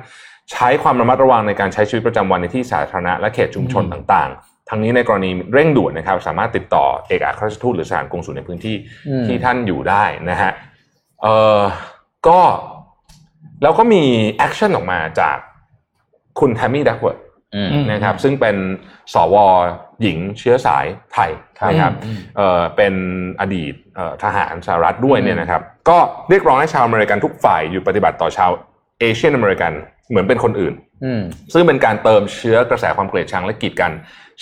[0.52, 8.76] ใช้ความระมัดระวังในการใช้ชีวิตประจำวันในที่สาธารณะและเขตชุมชนต่างๆ ทั้งนี้ในกรณีเร่งด่วนนะครับ สามารถติดต่อเอกอัครราชทูตหรือสถานกงสุลในพื้นที่
[9.08, 10.52] อืมที่ท่านอยู่ได้นะฮะ
[11.22, 11.60] เอ่อ
[12.28, 12.40] ก็
[13.62, 14.04] แล้วก็มี
[14.38, 15.38] action ออกมาจาก
[16.40, 17.20] คุณแทมมี่ดักเวิร์ด
[17.56, 18.56] อืมนะครับ ซึ่งเป็น
[19.14, 19.36] สว
[20.02, 22.94] หญิงเชื้อสายไทยครับนะครับอืมเอ่อเป็น
[23.42, 25.98] อดีตเอ่อทหารสหรัฐด้วยอืมเนี่ยนะครับ ก็
[26.30, 28.52] เรียกร้องให้ชาวอเมริกันทุกฝ่ายหยุดปฏิบัติต่อชาว
[29.00, 29.72] Asian American
[30.10, 31.22] เหมือนเป็นคนอื่นอืม
[31.54, 33.92] ซึ่งเป็นการเติมเชื้อกระแสความเกลียดชังและกีดกัน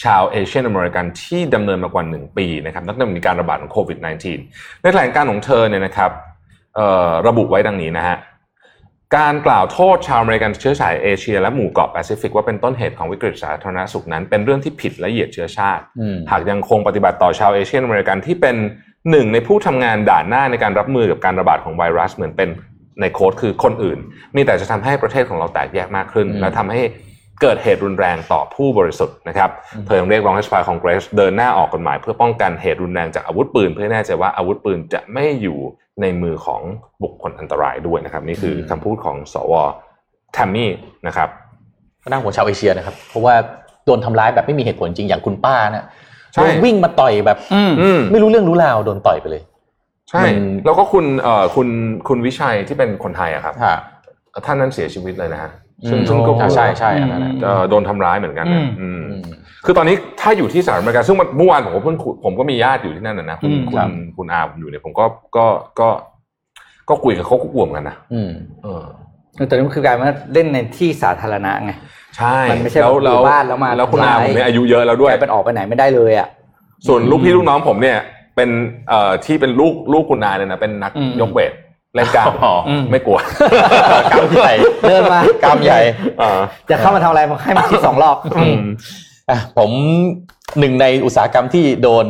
[0.03, 6.11] ชาว Asian American ที่ดำเนินมากว่าหนึ่งปีนะครับตั้งแต่มีการระบาดของโควิด -19 ในแถลงการณ์ของเธอเนี่ยนะครับ
[6.75, 8.17] เอ่อระบุไว้ดังนี้นะฮะ
[9.17, 18.55] การกล่าวโทษชาวอเมริกันเชื้อสายเอเชียและหมู่เกาะแปซิฟิกว่าเป็นต้นเหตุของวิกฤตสาธารณสุขนั้น เป็นเรื่องที่ผิดและเหยียดเชื้อชาติอืมหากยังคงปฏิบัติต่อชาว Asian American ที่เป็น
[19.11, 22.49] หนึ่งในผู้ทำงานด่านหน้าในการรับมือกับการระบาดของไวรัสเหมือนเป็น
[23.01, 23.99] ใน quote คือคนอื่น
[24.35, 26.81] มีแต่จะทำให้ประเทศของเราแตกแยกมากขึ้นอืมและทำให้
[27.41, 35.57] เกิดเหตุรุนแรงต่อผู้บริสุทธิ์นะครับอืมเธอยังเรียกร้องให้สภาคองเกรสเดินหน้าออกกฎหมายเพื่อป้องกันเหตุรุนแรงจากอาวุธปืน เพื่อให้แน่ใจว่าอาวุธปืนจะไม่อยู่
[36.01, 36.61] ในมือของ
[37.03, 39.53] บุคคลอันตรายด้วยนะครับ นี่คือคำพูดของสว
[40.33, 40.71] แทมมี่
[41.07, 41.29] นะครับ
[42.03, 43.35] ก็น่าห่วงชาวเอเชียนะครับ เพราะว่า
[43.85, 45.85] โดนทำร้ายแบบไม่มีเหตุผลจริงอย่างคุณป้านะ
[46.33, 49.41] ใช่โดนวิ่งมาต่อยแบบอืมอืมไม่รู้เรื่องรู้ราวโดนต่อยไปเลย
[50.09, 51.67] ใช่มันแล้วก็คุณเอ่อคุณ
[52.07, 53.77] คุณวิชัยที่เป็นคนไทยอะครับฮะ
[54.45, 59.21] ท่านนั้นเสียชีวิตเลยนะฮะอืม ซึ่งซึ่งก็อ่าใช่ใช่อันนั้นนะเอ่อโดนทำร้ายเหมือนกันนะอืมอืมอืม
[59.65, 65.05] คือตอนนี้ถ้าอยู่ที่สหรัฐอเมริกาซึ่งเมื่อวานผมก็เพิ่งคุยผมก็มีญาติอยู่ที่นั่นนะนะคุณอืมคุครัณบคุณอาผมอยู่เนี่ยผมก็
[65.37, 65.45] ก็
[65.79, 65.89] ก็
[66.89, 68.31] ก็คุยกับเขาก็กลัวเหมือนกันนะอืม
[68.63, 68.83] เออ
[69.47, 71.71] แต่นี่มันคือกลายมาเล่นในที่สาธารณะไง
[72.17, 76.27] ใช่มันไม่ใช่แล้วแบบอยู่บ้านแล้วมาแล้วคุณอาทำร้ายผมเนี่ยอายุเยอะแล้วด้วยกลายเป็นออกไปไหนไม่ได้เลยอะ
[76.87, 77.97] ส่วนลูกพี่ลูกน้องผมเนี่ย
[78.35, 78.49] เป็น
[78.89, 81.51] เอ่อที่เป็นลูกลูกคุณอาเนี่ยนะเป็นนักอืมยกเวท
[81.95, 83.19] เล่นกล้ามอ๋ออืมไม่กลัว
[84.11, 84.53] กล้ามใหญ่
[84.87, 85.79] เดินมากล้ามใหญ่
[86.21, 88.61] อ่าจะเข้ามาทำอะไรให้มันคิดสองรอบอืม
[89.29, 89.71] อะผม
[90.59, 92.05] หนึ่งในอุตสาหกรรมที่โดน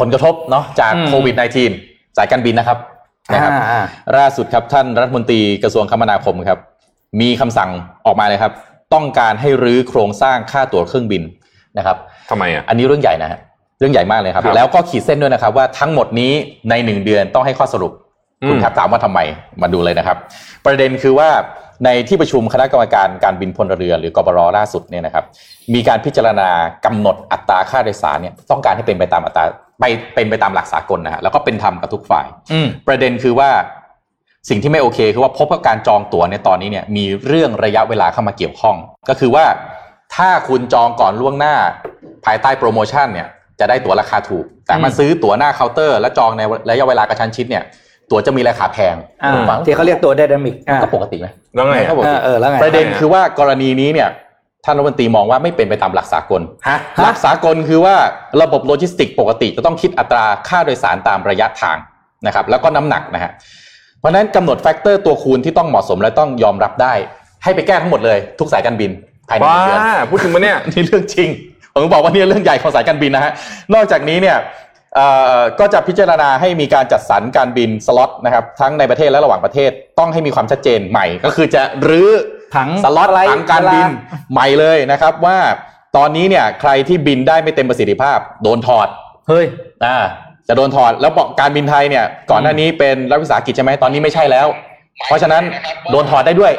[0.00, 1.34] ผลกระทบเนาะจากอืมโควิด
[1.76, 2.78] -19 สายการบินนะครับ
[3.32, 3.82] นะครับอ่าอ่า
[4.18, 6.58] ล่าสุดครับท่านรัฐมนตรีกระทรวงคมนาคมครับ
[7.20, 7.70] มีคำสั่ง
[8.06, 8.52] ออกมาเลยครับ
[8.94, 11.22] ต้องการให้รื้อโครงสร้างค่าตั๋วเครื่องบิน
[11.78, 11.96] นะครับ
[12.30, 13.40] ทำไมอะอันนี้เรื่องใหญ่นะฮะ
[13.78, 16.32] เรื่องใหญ่มากเลยครับครับแล้วก็ขีดเส้นด้วยนะครับว่าทั้งหมดนี้
[16.70, 18.05] ในหนึ่งเดือนต้องให้ข้อสรุปอืม
[18.48, 19.20] คุณครับถามว่าทำไม
[19.62, 20.16] มาดูเลยนะครับ
[20.66, 21.28] ประเด็นคือว่า
[21.84, 25.24] ในที่ประชุมคณะกรรมการการบินพลเรือนหรือกบรล่าสุดเนี่ยนะครับ
[25.74, 26.48] มีการพิจารณา
[26.84, 29.44] กำหนดอัตราค่าโดยสารเนี่ยต้องการให้เป็นไปตามอัตรา
[29.80, 33.50] ไปเป็นไปตามหลักสากลนะฮะแล้วก็เป็นธรรมกับทุกฝ่ายอืมประเด็นคือว่า
[34.48, 38.76] สิ่งที่ไม่โอเคคือว่าพบว่าการจองตั๋วในตอนนี้เนี่ยมีเรื่องระยะเวลาเข้ามาเกี่ยวข้อง
[39.08, 39.44] ก็คือว่า
[40.16, 41.54] ถ้าคุณจองก่อนล่วงหน้า
[42.24, 43.28] ภายใต้โปรโมชั่นเนี่ย
[43.60, 47.64] จะได้ตั๋วราคาถูก แต่มาอืมซื้อตั๋วหน้าเคาน์เตอร์ และจองในระยะเวลากระชั้นชิดเนี่ย
[48.10, 54.08] ตั๋วจะมีราคาแพงอ่าผมว่าที่เขาเรียกตัวไดนามิกอ่าก็ปกติไหมแล้วไงก็ปกติอะเออแล้วไงประเด็นคือว่ากรณีนี้เนี่ย
[54.64, 57.94] ท่านรัฐมนตรีมองว่าไม่เป็นไปตามหลักสากลฮะหลักสากลคือว่า
[58.42, 61.76] ระบบโลจิสติกปกติจะต้องคิดอัตราค่าโดยสารตามระยะทาง
[62.26, 63.30] นะครับ แล้วก็น้ำหนักนะฮะ
[63.98, 66.94] เพราะฉะนั้นกำหนด factor ตัวคูณที่ต้องเหมาะสมและต้องยอมรับได้
[67.44, 68.90] ให้ไปแก้ทั้งหมดเลยทุกสายการบิน
[69.28, 71.28] ภายในหว้านึ่งเดือนพูดถึงมาเนี่ยนี่เรื่องจริง
[71.74, 73.32] ผมบอกว่านี่เรื่องใหญ่ของสายการบินนะฮะ
[73.74, 74.65] นอกจากนี้เนี่ยเอ่อ
[75.60, 82.10] ก็จะพิจารณาให้มีการจัดสรรการบินสล็อตนะครับทั้งในประเทศและระหว่างประเทศต้องให้มีความชัดเจนใหม่ ก็คือจะรื้อ
[82.54, 83.92] ผังสล็อตอะไรผังการบินเวล
[84.32, 85.38] ใหม่เลยนะครับว่า
[85.96, 88.88] ตอนนี้เนี่ยใครที่บินได้ไม่เต็มประสิทธิภาพ โดนถอด
[89.28, 89.46] เฮ้ย
[89.84, 89.96] อ่า
[90.48, 94.46] จะโดนถอดแล้วบอกการบินไทยเนี่ย ก่อนหน้านี้เป็นรัฐวิสาหกิจใช่ไหมตอนนี้ไม่ใช่แล้ว
[95.06, 95.42] เพราะฉะนั้น
[95.90, 96.52] โดนถอดได้ด้วย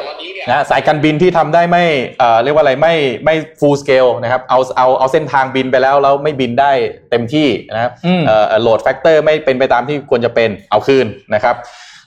[0.50, 1.84] นะสายการบินที่ทำได้ไม่
[2.18, 6.72] เอ่อเรียกว่าอะไรไม่ไม่ full scale นะครับเอาเอาเอาเส้นทางบินไปแล้วแล้วไม่บินได้
[7.10, 11.56] เต็มที่นะครับอืมเอ่อ load factor ไม่เป็นไปตามที่ควรจะเป็นเอาคืนนะครับ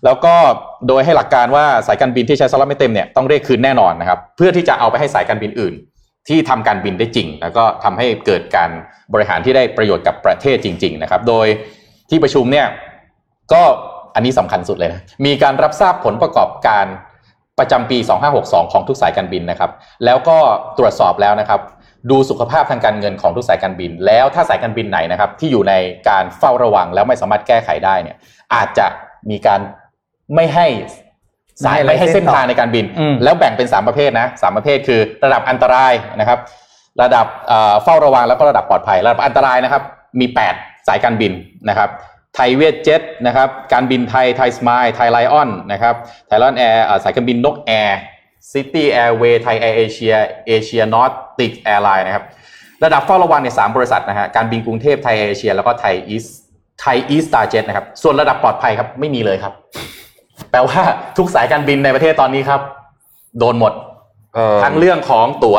[0.06, 0.34] แล้วก็
[0.88, 5.74] โดยให้หลักการว่าสายการบินที่ใช้สล็อตไม่เต็มเนี่ยต้องเรียกคืนแน่นอนนะครับ เพื่อที่จะเอาไปให้สายการบินอื่น
[6.30, 8.70] ที่ทำการบินได้จริง แล้วก็ทำให้เกิดการ
[9.14, 11.48] บริหารที่ได้ประโยชน์กับประเทศจริง ๆ นะครับ โดย
[12.10, 12.68] ที่ประชุมเนี่ย
[13.54, 13.64] ก็
[14.16, 16.86] อันนี้สำคัญสุดเลยนะมีการรับทราบผลประกอบการ
[17.60, 17.98] ประจำปี
[18.36, 19.72] 2562 ของทุกสายการบินนะครับ
[20.06, 20.38] แล้วก็
[20.78, 21.62] ตรวจสอบแล้วนะครับ
[22.12, 25.74] ดูสุขภาพทางการเงินของทุกสายการบิน แล้วถ้าสายการบินไหนนะครับ ที่อยู่ใน
[26.10, 28.18] การเฝ้าระวังแล้วไม่สามารถแก้ไขได้เนี่ย
[28.54, 28.88] อาจจะ
[29.30, 29.60] มีการ
[30.36, 30.68] ไม่ให้
[31.66, 36.40] สายไม่ให้ไม่ให้เส้นเส้นต่อทางในการบินอืมแล้วแบ่งเป็น 3 ประเภทนะสามประเภทคือระดับอันตรายนะครับ
[37.02, 39.84] ระดับเอ่อเฝ้าระวังแล้วก็ระดับปลอดภัย ระดับอันตรายนะครับ
[40.20, 40.26] มี
[40.58, 41.32] 8 สายการบิน
[41.70, 41.90] นะครับ
[42.36, 45.96] ไทยเวียดเจ็ตนะครับ การบินไทย ไทยสมายไทยไลอ้อนนะครับ
[46.28, 48.00] ไทยไลอ้อนแอร์สายการบินนกแอร์
[48.52, 50.16] ซิตี้แอร์เวย์ไทยแอร์เอเชีย
[50.48, 52.24] เอเชียแอตแลนติกแอร์ไลน์นะครับ
[52.84, 56.26] ระดับเฝ้าระวังในยสามบริษัทนะฮะ การบินกรุงเทพไทยเอเชีย แล้วก็ไทยอีส
[56.82, 59.54] ไทยอีสตาร์เจ็ตนะครับ ส่วนระดับปลอดภัยครับ ไม่มีเลยครับ
[60.52, 60.80] แปลว่า
[61.18, 62.62] ทุกสายการบินในประเทศตอนนี้ครับ
[63.40, 63.74] โดนหมด
[64.36, 65.58] เอ่อทั้งเรื่องของตั๋ว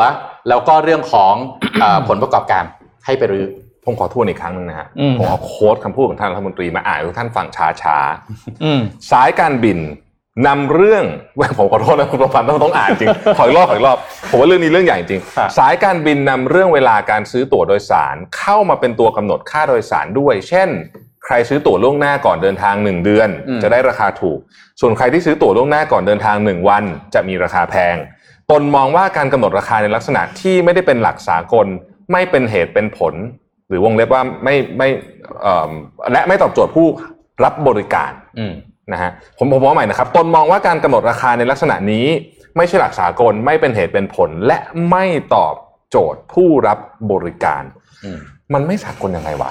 [0.49, 1.33] แล้วก็เรื่องของ
[1.81, 2.63] เออผลประกอบการ
[3.05, 3.45] ให้ไปรื้อ
[3.85, 7.97] ผมขอทวนอีกครั้งหนึ่งนะฮะอืมผมเอาโค้ดคำพูดของท่านรัฐมนตรีมาอ่านให้ทุกท่านฟังช้า
[8.63, 9.79] อืมๆสายการบิน
[10.47, 11.03] นำเรื่อง
[11.57, 13.97] ผมขอโทษนะคุณประพันธ์ต้องต้องอ่านจริงขออีกรอบขออีกรอบ
[14.29, 20.69] ผมว่าเรื่องนี้เรื่องใหญ่จริงครับสายการบินนำเรื่องเวลาการซื้อตั๋วโดยสารเข้ามาเป็นตัวกำหนดค่าโดยสารด้วย เช่น
[21.25, 23.29] ใครซื้อตั๋วล่วงหน้าก่อนเดินทางหนึ่งเดือน
[23.63, 24.39] จะได้ราคาถูก
[24.81, 27.95] ส่วนใครที่ซื้อตั๋วล่วงหน้าก่อนเดินทางหนึ่งวัน จะมีราคาแพง
[28.51, 31.67] ตนมองว่าการกำหนดราคาในลักษณะที่ไม่ได้เป็นหลักสากล
[32.11, 33.42] ไม่เป็นเหตุเป็นผลห
[33.73, 34.87] รือวงเล็บว่าไม่ไม่
[35.41, 35.69] เอ่อ
[36.11, 36.87] และไม่ตอบโจทย์ผู้
[37.43, 38.53] รับบริการอืม
[38.93, 42.05] นะฮะผมผมว่าใหม่นะครับตนมองว่าการกำหนดราคาในลักษณะนี้
[42.57, 44.57] ไม่ใช่หลักสากลไม่เป็นเหตุเป็นผล และ
[44.89, 45.05] ไม่
[45.35, 45.55] ตอบ
[45.89, 46.79] โจทย์ผู้รับ
[47.11, 47.63] บริการ
[48.05, 48.19] อืม
[48.53, 49.49] มันไม่สากลยังไงวะ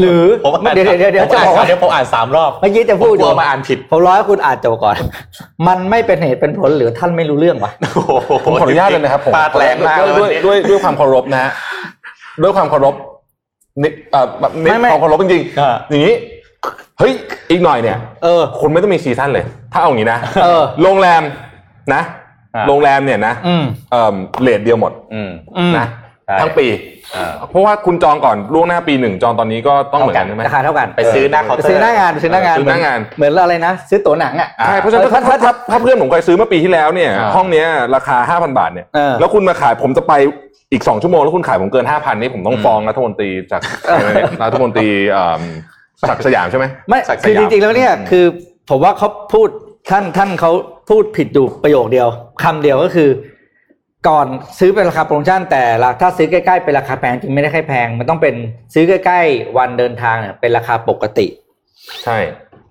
[0.00, 4.96] หรือผมอ่านเดี๋ยวเดี๋ยวเดี๋ยวผมจะอ่านบอกว่าเดี๋ยวผมอ่านสามรอบเมื่อกี้จะพูดผมกลัวมาอ่านผิดผมร้อยคุณอ่านจบก่อน
[5.68, 7.72] มันไม่เป็นเหตุเป็นผลหรือท่านไม่รู้เรื่องวะ
[8.44, 11.50] ผมขออนุญาตเลยนะครับผมพูดแรงมากด้วยด้วยด้วยด้วยความเคารพนะฮะ
[12.42, 13.14] ด้วยความเคารพนิดเอ่อ
[14.40, 16.14] แบบนิดไม่ไม่ความเคารพจริงอ่าๆอย่างนี้
[16.98, 17.12] เฮ้ย
[17.50, 21.22] อีกหน่อยเนี่ยเออคุณไม่ต้องมี season เลย ถ้าเอาอย่างนี้นะเออโรงแรม
[21.94, 22.02] นะ
[22.56, 26.05] ฮะโรงแรมเนี่ยนะอืมเอ่อ rate เดียวหมดอืมอืมนะใช่
[26.40, 26.66] ทั้งปี
[27.16, 40.12] อ่าเพราะว่าคุณจองก่อนล่วงหน้าปีหนึ่งจองตอนนี้ก็ต้องเหมือนกันใช่ไหมราคาเท่ากันไปซื้อหน้าเคาน์ไปเตอร์ไปซื้อหน้างานไปซื้อหน้างานซื้อหน้างานเหมือนอะไรนะ ซื้อตั๋วหนังอะใช่เพราะฉะนั้นเออถ้าถ้าถ้าถ้าเพื่อนผมเคยซื้อเมื่อปีที่แล้วเนี่ยอ่าห้องเนี้ยราคา5,000บาทเนี่ยเออแล้วคุณมาขายผมจะไป
[40.72, 43.62] อีก2ชั่วโมงแล้วคุณขายผมเกิน5,000นี่ผมต้องฟ้องรัฐมนตรีจาก
[44.42, 45.42] รัฐมนตรีเอิ่ม
[46.08, 48.24] ศักดิ์สยามใช่ไหมไม่ศักดิ์สคือยามจริงๆแล้วเนี่ยอืมคือ
[48.70, 49.48] ผมว่าเขาพูด
[49.90, 50.52] ท่านท่านเขา
[50.90, 52.08] พูดผิดอยู่ประโยคเดียว
[52.42, 53.08] คำเดียวก็คือ
[54.08, 54.26] ก่อน
[54.58, 58.34] ซื้อเป็นราคาโปรโมชั่นแต่ละถ้าซื้อใกล้ๆเป็นราคาแพงจริงไม่ได้ค่อยแพง มันต้องเป็น
[58.74, 61.26] ซื้อใกล้ๆวันเดินทางเนี่ยเป็นราคาปกติ
[62.04, 62.18] ใช่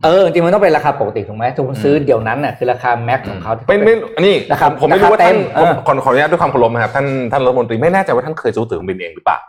[0.04, 9.40] เออจริงๆมันต้องเป็นราคาปกติถูกไหมทุกคนซื้อเดี๋ยวนั้นน่ะคือราคาแม็กของเขาที่ไม่ไม่อันนี้นะครับผมไม่รู้ว่าท่านราคาเต็มผมเออขอขออนุญาตด้วยความเคารพนะครับท่านท่านรัฐมนตรีไม่แน่ใจว่าท่านเคยซื้อตั๋วเครื่องบินเองหรือเปล่า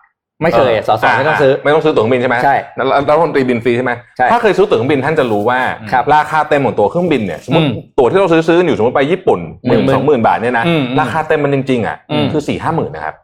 [0.42, 5.60] ไม่เคยสอสอไม่ต้องซื้อไม่ต้องซื้อตั๋วเครื่องบินใช่ไหมใช่แล้วรัฐมนตรีบินฟรีใช่ไหมใช่ถ้าเคยซื้อตั๋วเครื่องบินท่านจะรู้ว่า
[5.92, 13.14] ครับราคาเต็มของตั๋วเครื่องบินเนี่ยสมมติอืมตั๋วที่เราซื้อซื้ออยู่สมมติไปญี่ปุ่นหมื่นหมื่นสองหมื่นบาทเนี่ยนะอืมราคาเต็มมันจริงๆอะอืมคือสี่ห้าหมื่นนะครับ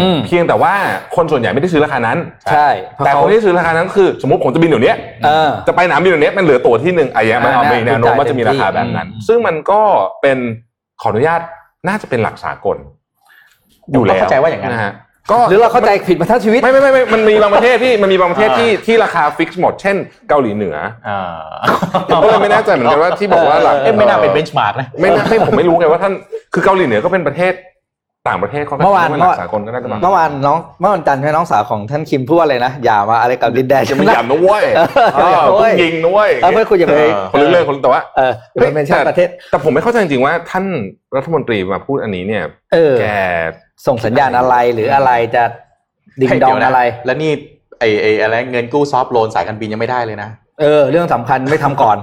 [0.00, 0.72] อืมเพียงแต่ว่า
[1.16, 2.18] คนส่วนใหญ่ไม่ได้ซื้อราคานั้น
[2.52, 9.80] ใช่เพราะแต่เขาคนที่ซื้อราคานั้นคือ สมมติผมจะบินเดี๋ยวนี้เออจะไปสนามบินเดี๋ยวนี้มันเหลือตั๋วที่หนึ่งอะไรอย่างเงี้ยมันเอาอ่ามีแนวโน้มจ่ายว่าจะมีราคาแบบนั้นเต็มที่ซึ่งมันก็
[10.20, 10.38] เป็น
[11.02, 11.40] ขออนุญาต
[11.88, 12.76] น่าจะเป็นหลักสากล
[13.92, 14.92] อยู่แล้วผมก็เข้าใจว่าอย่างนั้นนะฮะ
[15.30, 19.96] ก็หรือเราเข้าใจผิดมาทั้งชีวิต ไม่ไม่ไม่ไม่มันมีบางประเทศที่มันมีบางประเทศอ่าที่ที่ราคา fix หมด เช่น
[20.28, 20.76] เกาหลีเหนือ
[21.08, 21.40] อ่า
[22.08, 26.12] ผมก็เลยไม่แน่ใจเหมือนกันว่าที่บอกว่าหลักเอ๊ะไม่น่าเป็น benchmark นะไม่น่าไม่ผมไม่รู้ไงว่าท่าน
[26.54, 27.54] คือเกาหลีเหนือก็เป็นประเทศ
[28.28, 40.64] ต่างประเทศเขาเมื่อวานหลักสากลก็น่าจะมาเมื่อวานน้องเมื่อวันจันทร์ใช่ไหมน้องสาวของท่านคิมพูดว่าอะไรนะอย่ามาอะไรกับดินแดนจะไม่หยำนะเว้ยเออเออโอ้ยเพิ่งยิงนะเว้ยเออเพื่อคุณอย่าไปเออคนละเรื่องคนละแต่ว่าเอออย่าไปเป็นชาติประเทศแต่ผมไม่เข้าใจจริงๆว่าท่าน
[41.16, 42.42] รัฐมนตรีมาพูดอันนี้เนี่ย
[42.74, 43.06] เออแก
[43.86, 45.42] ส่งสัญญาณอะไรหรืออะไรจะ
[46.20, 47.32] ดิ่งดองเยวนะอะไร แล้วนี่
[47.78, 51.96] ไอไออะไรเงินกู้ซอฟต์โลนสายการบินยังไม่ได้เลยนะเออเรื่องสำคัญไม่ทำก่อน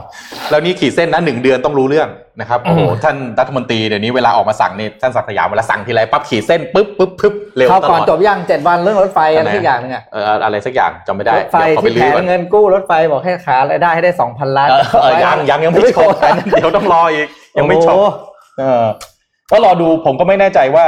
[0.50, 2.10] แล้วนี่ขีดเส้นนะหนึ่งเดือนต้องรู้เรื่อง
[2.42, 18.08] นะครับโอ้โหอืมท่านรัฐมนตรีเดี๋ยวนี้เวลาออกมาสั่งเนี่ยท่านศักดิ์สยามเวลาสั่งทีไรปั๊บขีดเส้นปุ๊บปุ๊บปุ๊บเร็วเขาตก่ลอนอดจบยังเจ็ดวันเรื่องรถไฟอะไรอันไหนสักอย่างหนึงอะเอออะไรสักอย่างจำไม่ได้รถไฟเดี๋ยวเขาไปที่ลื้แผอนก่อนเงินกู้รถไฟบอกให้ขารายได้ให้ได้สองพันล้านเออเออยังยังยังไม่จบอันนั้นเดี๋ยวต้องรออีกยังไม่จบโอ้
[18.60, 18.86] เออ
[19.52, 20.86] ก็รอดูผมก็ไม่แน่ใจว่า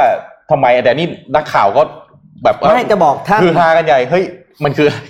[0.50, 1.82] ทำไมแต่นี่นักข่าวก็
[2.44, 4.24] แบบว่าไม่จะบอกท่านคือฮากันใหญ่เฮ้ย
[4.64, 5.00] มันคืออะไร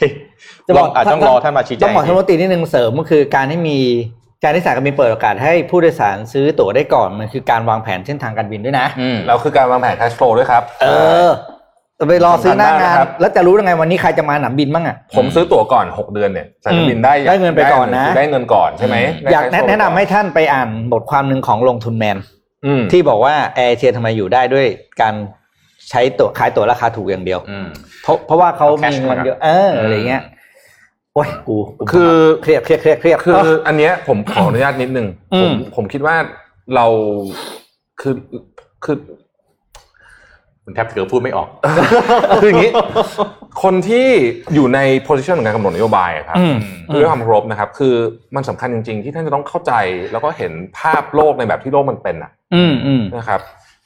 [0.66, 3.78] จะบอกลงอาจต้องรอท่านมาชี้แจต้องงบอกท่านรัฐมนตรีนิดนึงเสริมก็คือการให้มี
[4.42, 10.86] การที่สายการบินเปิดโอกาสให้ผู้โดยสารซื้อตั๋วได้ก่อนมันคือการวางแผนเส้นทางการบินด้วยนะอืมเราคือการวางแผน cash flow ด้วยครับ เอ
[11.26, 11.28] อ
[11.98, 22.39] จะไปรอซื้อหน้างานสำคัญมากนะครับแล้วจะรู้ยังไงวันนี้ใครจะมาหนามบินบ้างอะผมซื้อตั๋วก่อน 6 เดือนเนี่ยสายการบินได้ได้เงินไปก่อนนะ ได้เงินก่อนใช่ไหมอืมได้อยาก cash แนะ flow แนะนำให้ท่านไปอ่านบทความหนึ่งของลงทุนแมนอืม
[22.92, 24.66] ที่บอกว่าแอร์เทียทำไมอยู่ได้ด้วย
[25.00, 25.14] การ
[25.90, 27.66] ใช้ตั๋วขายตั๋วราคาถูกอย่างเดียวอืม
[28.02, 30.22] เพราะเพราะว่าเขาเอา cash มีเงินเยอะเอออะไรเงี้ย
[31.14, 36.16] โอ้ยกูกูคือเครียดเครียดเครียดเครียดคือเอ้าอันเนี้ยผมขออนุญาตนิดนึงอืผมมผมคิดว่า
[36.74, 36.86] เรา
[38.00, 38.14] คือ
[38.84, 38.96] คือ
[40.64, 41.48] คุณแทบเกือบพูดไม่ออก
[42.42, 42.70] คืออย่างนี้
[43.62, 44.06] คนที่
[44.54, 46.56] อยู่ใน position ของการกำหนดนโยบายอะครับอืม
[46.92, 47.94] ด้วยความเคารพนะครับ คือ
[48.36, 49.72] มันสำคัญจริง ๆ ที่ท่านจะต้องเข้าใจ
[50.12, 53.40] แล้วก็เห็นภาพโลกในแบบที่โลกมันเป็นอะอืมอืมนะครับ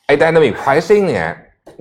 [0.06, 1.28] ไอ้ dynamic pricing เนี่ย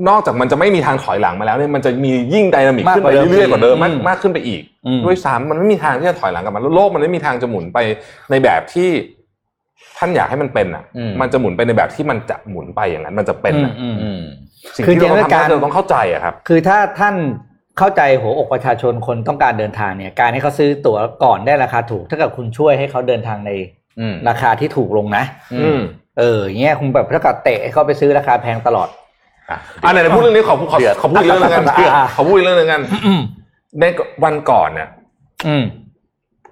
[0.09, 7.77] นอกจากมันจะไม่มีทางถอยหลังมาแล้วเนี่ยมันจะมียิ่ง dynamic มากขึ้นกไปว่าเดิมเรื่อยๆกว่าเดิมมากอืมมากขึ้นไปอีกอืมด้วยซ้ำมันไม่มีทางที่จะถอยหลังกลับมาแล้วโลกมันไม่มีทางจะหมุนไป
[8.31, 8.89] ในแบบที่
[9.97, 14.21] ท่านอยากให้มันเป็นอะอืมมันจะหมุนไปในแบบที่มันจะหมุนไปอย่างนั้น มันจะเป็นอืมอะอืมอืม
[14.75, 17.15] สิ่งคือที่เราจริต้องงๆทำการได้เราต้องเข้าใจอะครับ คือถ้าท่าน
[17.77, 23.51] เข้าใจหัวอกประชาชนคนต้องการเดินทางเนี่ย การให้เขาซื้อตั๋วก่อนได้ราคาถูก ถ้าเกิดคุณช่วยให้เขาเดินทางใน
[23.99, 25.81] อืมราคาที่ถูกลงนะอืม
[26.19, 28.89] เอออย่างเงี้ยคุณแบบถ้าเกิดเตะให้เขาไปซื้อราคาแพงตลอด
[29.49, 33.21] อะอ่าไหนๆพูดเรื่องนี้ขอขอเดือดขอพูดอีกเรื่องหนึงกันอ่าขอพูดอีกเรื่องหนึงกันอืม
[33.79, 33.83] ใน
[34.23, 34.89] วันก่อนเนี่ย
[35.47, 35.63] อืม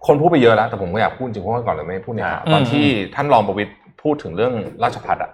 [0.07, 4.53] คนพูดไปเยอะแล้วแต่ผมก็อยากพูดจริงเพราะว่าก่อนเลยไม่ได้พูดเนี่ยอ่าตอนอืมที่ท่านรองประวิตรพูดถึงเรื่อง
[4.83, 5.31] ราชพัฒอะ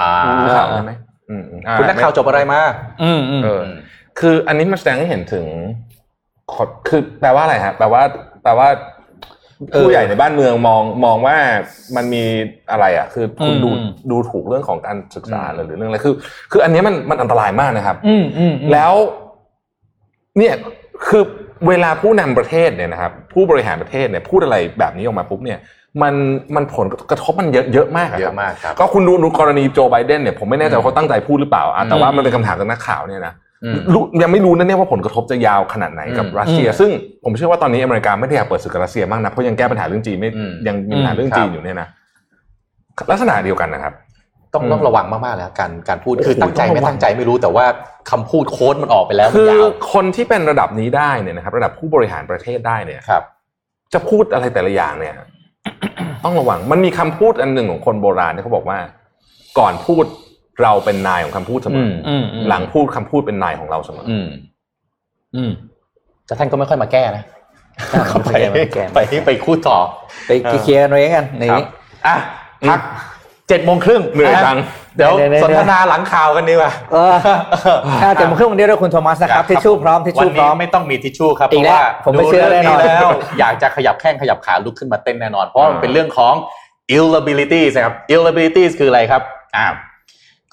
[0.00, 0.92] อ่ารู้ข่าวใช่ไหม
[1.30, 2.60] อืมอืมอ่าคุณนักข่าวจบอะไรมา
[3.02, 3.62] อืมอืมเออ
[4.18, 5.46] คืออันนี้มันแสดงให้เห็นถึง
[6.52, 8.02] ขอคือแปลว่าอะไรฮะแปลว่า
[8.42, 8.68] แปลว่า
[9.74, 11.36] ผู้ใหญ่ในบ้านเมืองมองมองว่า
[11.96, 12.24] มันมี
[12.70, 13.70] อะไรอะ คือคุณดู
[14.10, 16.14] ดูถูกเรื่องของการศึกษาอืมหรือเรื่องอะไรคือ
[16.52, 18.92] คืออันเนี้ยมันมันอันตรายมากนะครับ อืมอืมอืมแล้ว
[20.38, 20.54] เนี่ย
[21.08, 21.22] คือ
[21.68, 25.58] เวลาผู้นำประเทศเนี่ยนะครับ ผู้บริหารประเทศเนี่ยพูดอะไรแบบนี้ออกมาปุ๊บเนี่ย
[26.02, 26.14] มัน
[26.56, 33.44] มันผลกระทบมันเยอะเยอะมากเยอะมากครับก็คุณดูดูกรณีโจไบเดนเนี่ยผมไม่แน่ใจว่าเขาตั้งใจพูดหรือเปล่าอะแต่ว่ามันเป็นคำถามจากนักข่าวเนี่ยนะอืมรู้
[34.22, 36.90] ยังไม่รู้นะเนี่ยว่าผลกระทบจะยาวขนาดไหนกับอืมรัสเซีย ซึ่ง
[37.24, 41.88] ผมเชื่อว่าตอนนี้อเมริกาไม่ได้อยากเปิดศึกกับรัสเซียมากนะเพราะยังแก้ปัญหาเรื่องจีนไม่อืมยังมีปัญหาเรื่องครับจีนอยู่เนี่ยนะ
[43.10, 43.92] ลักษณะเดียวกันนะครับ
[44.54, 47.64] ต้องอืมต้องระวังมากๆแล้วการการพูดโอ้โหคือตั้งใจต้องระวังไม่ตั้งใจไม่รู้แต่ว่า
[48.10, 53.22] คำพูดโค้ดมันออกไปแล้วมันคือยาวคนที่เป็นระดับนี้ได้เนี่ยนะครับ ระดับผู้บริหารประเทศได้เนี่ยครับ
[53.92, 55.14] จะพูดอะไรแต่ละอย่างเนี่ย
[56.24, 58.78] ต้องระวังมันมีคำพูดอันหนึ่งของคนโบราณที่เขาบอกว่า
[59.58, 60.04] ก่อนพูด
[60.62, 64.28] เราเป็นนายของคำพูดเสมอือมออืมอืมหลังพูดคำพูดเป็นนายของเราเสมออืม
[65.36, 65.50] อืม
[66.26, 67.24] แต่ท่านก็ไม่ค่อยมาแก้นะ
[67.92, 69.78] อ่าก็ไปไม่แก้ไม่ไปแก้ไปพูดต่อ
[70.26, 70.30] ไป
[70.62, 71.66] เคลียร์กันไว้กันในครับนี้
[72.06, 72.16] อะ
[72.68, 72.80] พัก
[73.48, 74.58] เจ็ดโมงครึ่งเหนื่อยจัง
[74.96, 77.14] เดี๋ยวเดี๋ยวเดี๋ยวสนทนาหลังข่าวกันดีกว่าเออ
[78.02, 86.34] ถ้าจะมาเครื่องวันนี้ด้วยคุณโทมัสนะครับทิชชู่พร้อมทิชวันชู่พร้นี้อมไม่ต้องมีทิชชู่ครับอีเพกราะแล้วว่าผมไม่เชื่อดูรื่งแน่นอนแล้ว อยากจะขยับแข้งขยับขาลุกขึ้นมาเต้นแน่นอน เพราะว่ามันเป็นเรื่องของ
[86.96, 89.22] illabilities นะครับ illabilities คืออะไรครับ
[89.56, 89.66] อ่า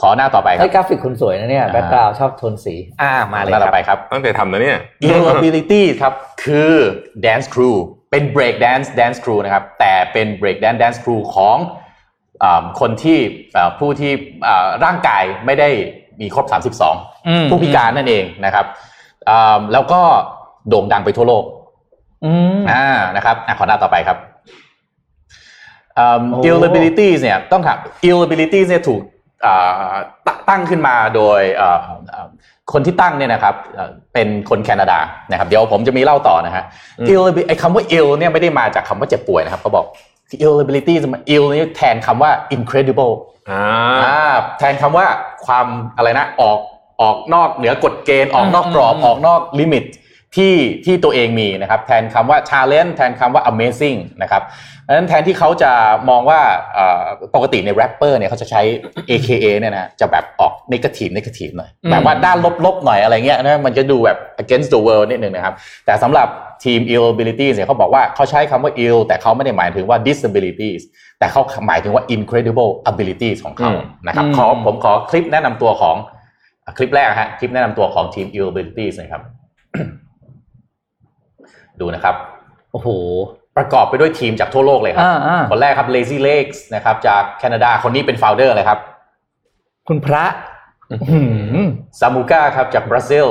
[0.01, 6.73] ขอหน้าต่อไปครัให้บกราฟิกคุณสวยนะเนี่ยอ่าแบ็กกราวชอบโทนสี อ่ามาเลยหน้าคต่รัอบไปครับ ตั้งแต่ทำนะเนี่ย illability ครับคือ
[7.25, 7.75] dance crew
[8.12, 11.58] เป็น break dance dance crew นะครับแต่เป็น break dance dance crew ของ
[12.43, 13.19] อาคนที่
[13.58, 14.12] อ่าผู้ที่
[14.47, 15.69] อ่าร่างกายไม่ได้
[16.21, 18.65] มีครบอืม32 ผู้พิการนั่นเองนะครับ
[19.29, 20.01] อ่าแล้วก็
[20.69, 21.43] โด่งดังไปทั่วโลก
[22.25, 24.17] อืมอ่านะครับอะขอหน้าต่อไปครับ
[25.99, 27.77] อืมโอ้ illabilities เนี่ยต้องถาม
[28.08, 29.12] illabilities เนี่ยถูกอ่า
[30.27, 31.79] ตตั้งขึ้นมาโดยอ่า
[32.13, 32.27] อ่า
[32.73, 34.99] คนที่ตั้งเนี่ยนะครับเอ่อเป็นคนแคนาดา
[35.32, 36.63] นะครับเดี๋ยวผมจะมีเล่าต่อนะฮะ
[36.99, 39.86] อืม illabi- ไอ้คำว่า ill เนี่ยไม่ได้มาจากคำว่าเจ็บป่วยนะครับเขาบอก
[40.45, 43.13] illability มัน ill นี่แทนคำว่า incredible
[43.49, 43.62] อ่า
[44.03, 44.17] อ่า
[44.60, 45.06] แทนคำว่า
[45.45, 46.60] ความอะไรนะออก
[47.01, 49.84] ออกนอกเหนือกฎเกณฑ์ออกนอกกรอบอืมออกนอกลิมิต
[50.36, 54.43] ที่ที่ตัวเองมีนะครับแทนคำว่า challenge แทนคำว่า amazing นะครับ
[54.88, 55.72] ดังนั้นแทนที่เขาจะ
[56.10, 56.39] มองว่า
[56.74, 58.62] เอ่อปกติในแรปเปอร์เนี่ยเขาจะใช้
[59.10, 65.54] AKA เนี่ยนะจะแบบออก negative negative หน่อยอืมแบบว่าด้านลบๆหน่อยอะไรเงี้ยนะมันจะดูแบบ against the world นิดนึงนะครับ
[65.86, 66.28] แต่สำหรับ
[66.63, 70.82] ทีม illability เนี่ยเขาบอกว่าเขาใช้คำว่า ill แต่เขาไม่ได้หมายถึงว่า disabilities
[71.19, 75.96] แต่เขาหมายถึงว่า incredible abilities ของเขาอืมนะครับอืมขอผมขอคลิปแนะนำตัวของ
[76.65, 79.22] อะคลิปแรกฮะคลิปแนะนำตัวของทีม illabilities นะครับ
[81.80, 82.15] ดูนะครับ
[82.72, 82.88] โอ้โห
[83.58, 88.80] ประกอบไปด้วยทีมจากทั่วโลกเลยครัอ่าอ่าคนแรกครับ lazy legs นะครับ จากแคนาดาคนนี้เป็น founder เลยครับ
[89.88, 90.26] คุณพระ
[90.92, 91.22] อื้อหื
[91.56, 91.58] อ
[92.00, 93.28] ซามูก้าครับจากบราซิล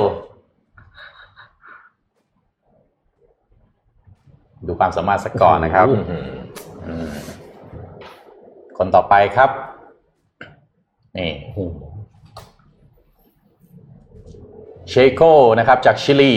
[4.67, 5.85] ดูความสามารถสักก่อนนะครับ
[6.87, 7.07] อืม
[8.77, 9.49] คนต่อไปครับ
[11.17, 11.59] นี่โอ้โห
[14.89, 15.21] เชโก
[15.59, 16.33] นะครับ จากชิลี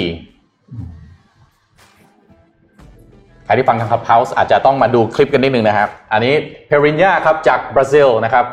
[3.46, 6.34] ใครที่ฟังทาง Clubhouse อาจจะต้องมาดูคลิปกันนิดนึงนะครับ อันนี้
[6.66, 8.44] เพรินยาครับจากบราซิลนะครับ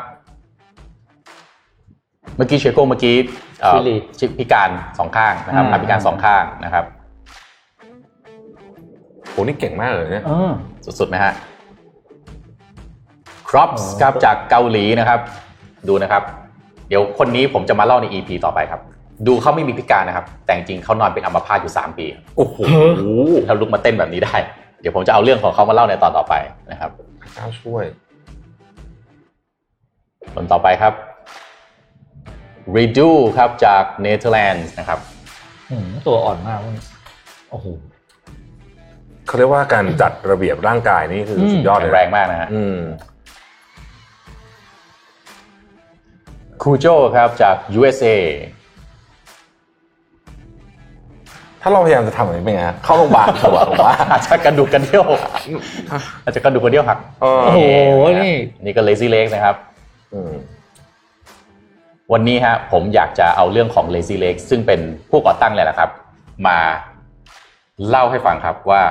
[2.36, 3.16] เมื่อกี้เชโกเมื่อกี้
[3.60, 6.84] เอ่อชิลีชิพิการสองข้างนะครับอืมขาพิการสองข้างนะครับ
[9.30, 10.50] โหนี่เก่งมากเลยเนี่ยเออ
[11.00, 11.32] สุดๆไหมฮะ
[13.48, 15.20] Crops อ๋อครับจากเกาหลีนะครับ
[15.88, 16.22] ดูนะครับ
[16.88, 18.80] เดี๋ยวคนนี้ผมจะมาเล่าใน EP ต่อไปครับ
[19.26, 22.56] ดูเขาไม่มีพิการนะครับ แต่จริงๆเขานอนเป็นอัมพาตอยู่ 3 ปี โอ้โห
[23.46, 26.34] แล้วลุกมาเต้นแบบนี้ได้เดี๋ยวผมจะเอาเรื่องของเขามาเล่าในตอนต่อไป
[26.70, 26.90] นะครับ
[27.34, 27.84] เจ้าช่วย
[30.34, 30.94] คนต่อไปครับ
[32.76, 34.98] Redo ครับจากเนเธอร์แลนด์นะครับ
[35.70, 36.78] หืมตัวอ่อนมากเว้ย
[37.50, 37.66] โอ้โห
[39.26, 42.78] เขาเรียกว่าการจัดระเบียบร่างกายนี่คืออมสุดยอดเลแข็ยงแรงมากนะฮะอืม
[46.62, 48.06] คูโจครับจาก USA
[51.66, 55.04] ถ้าเราพยายามจะทำแบบนี้เป็นไงฮะเข้าโรงพยาบาลดีกว่าผมว่า อาจจะกระดูกกระเดี่ยว
[56.24, 57.60] อาจจะกระดูกกระเดี่ยวหักเออโอ้โห
[58.22, 59.56] นี่นี่ก็ lazy legs นะครับ
[60.14, 60.32] อืม
[62.12, 65.90] วันนี้ฮะผมอยากจะเอาเรื่องของ lazy legs ซึ่งเป็นผู้ก่อตั้งเลยแหละครับ
[66.46, 66.58] มา
[67.88, 68.82] เล่าให้ฟังครับว่า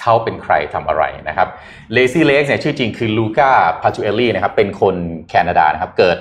[0.00, 1.48] เขาเป็นใครทำอะไรนะครับ
[1.96, 3.50] lazy legs เนี่ยชื่อจริงคือลูก้า
[3.82, 4.94] พาจูเอลลี่นะครับเป็นคน
[5.28, 6.18] แคนาดานะครับ เกิด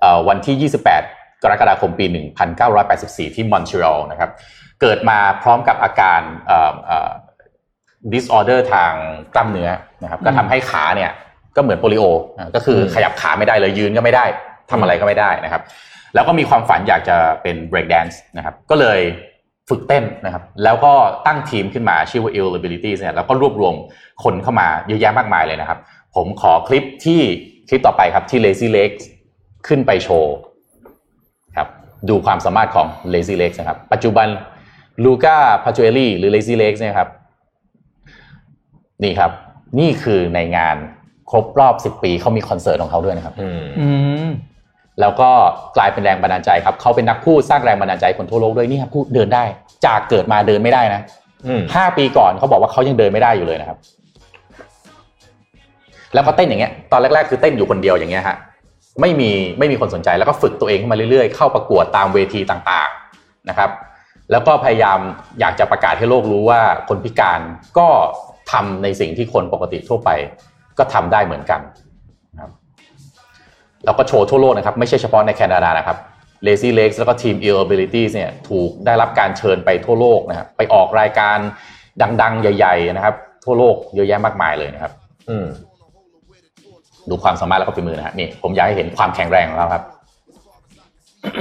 [0.00, 0.70] เอ่อวันที่
[1.02, 2.06] 28 กรกฎาคมปี
[2.70, 4.30] 1984 ที่มอนทรีออลนะครับ
[4.80, 7.10] เกิดมาพร้อมกับอาการเอ่อเอ่อ
[8.12, 8.92] disorder ทาง
[9.34, 9.70] กล้ามเนื้อ
[10.02, 11.10] นะครับ ก็ทำให้ขาเนี่ย
[11.56, 12.04] ก็เหมือนโปลิโอ
[12.38, 14.24] อ่าก็คือขยับขาไม่ได้เลยยืนก็ไม่ได้
[14.70, 15.62] ทำอะไรก็ไม่ได้นะครับ
[16.14, 19.00] แล้วก็มีความฝันอยากจะเป็น break dance นะครับ ก็เลย
[19.68, 20.92] ฝึกเต้นนะครับ แล้วก็
[21.26, 23.74] ตั้งทีมขึ้นมาชื่อว่า illabilities เนี่ยแล้วก็รวบรวม
[24.24, 25.78] คนเข้ามาเยอะแยะมากมายเลยนะครับ
[26.14, 27.20] ผมขอคลิปที่
[27.68, 29.02] คลิปต่อไปครับที่ lazy legs
[29.66, 30.34] ขึ้นไปโชว์
[31.56, 31.68] ครับ
[32.08, 34.28] ดูความสามารถของ lazy legs นะครับ ปัจจุบัน
[35.04, 37.08] ลูก้าพาจูเอลี่หรือ lazy legs เนี่ยครับ
[39.02, 39.30] นี่ครับ
[39.78, 40.76] นี่คือในงาน
[41.30, 43.88] ครบรอบ 10 ปีเขามีคอนเสิร์ตของเขาด้วยนะครับอืมอื
[44.26, 44.28] ม
[45.00, 45.30] แล้วก็
[45.76, 49.44] กลายเป็นแรงบันดาลใจครับเขาเป็นนักพูดสร้างแรงบันดาลใจคนทั่วโลกด้วยนี่ครับพูดเดินได้
[49.86, 51.00] จากเกิดมาเดินไม่ได้นะ
[51.46, 53.78] อืมห้าปีก่อนเขาบอกว่าเขายังเดินไม่ได้อยู่เลยนะครับ
[56.14, 58.36] แล้วก็เต้นอย่างเงี้ย ตอนแรกๆคือเต้นอยู่คนเดียวอย่างเงี้ยฮะ
[59.00, 63.70] ไม่มีไม่มีคนสนใจแล้วก็ฝึกตัวเองขึ้นมาเรื่อยๆเข้าประกวดตามเวทีต่างๆนะครับ
[64.30, 64.98] แล้วก็พยายาม
[65.40, 67.40] อยากจะประกาศให้โลกรู้ว่าคนพิการ
[67.78, 67.88] ก็
[68.52, 70.10] ทำในสิ่งที่คนปกติทั่วไป
[70.78, 71.60] ก็ทำได้เหมือนกัน
[72.32, 72.50] นะครับ
[73.84, 75.98] แล้วก็โชว์ทั่วโลกนะครับ ไม่ใช่เฉพาะในแคนาดานะครับ
[76.46, 81.38] Lazy Legs แล้วก็ทีม e a b i l i t i e s เนี่ยถูกได้รับการเชิญไปทั่วโลกนะครับไปออกรายการ
[82.22, 83.14] ดังๆ ใหญ่ ๆ นะครับ
[83.44, 84.92] ทั่วโลกเยอะแยะมากมายเลยนะครับ
[85.30, 85.36] อื
[87.08, 89.84] ดูความสามารถแล้วก็ฝีมือนะฮะนี่ผมอยากให้เห็นความแข็งแรงของเราครับ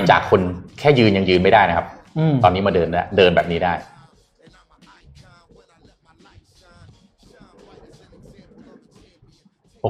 [0.10, 0.42] จากคน
[0.80, 1.88] แค่ยืนยังยืนไม่ได้นะครับ
[2.44, 3.74] ตอนนี้มาเดินได้เดินแบบนี้ได้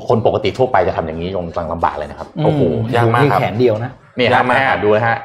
[0.09, 2.61] คนปกติทั่วไปจะทำอย่างนี้ลงกลางลำบากเลยนะครับโอ้โห
[2.95, 5.17] ยากมากครับแขนเดียวนะนี่ยาฮะกมากอ่ดูนะฮะ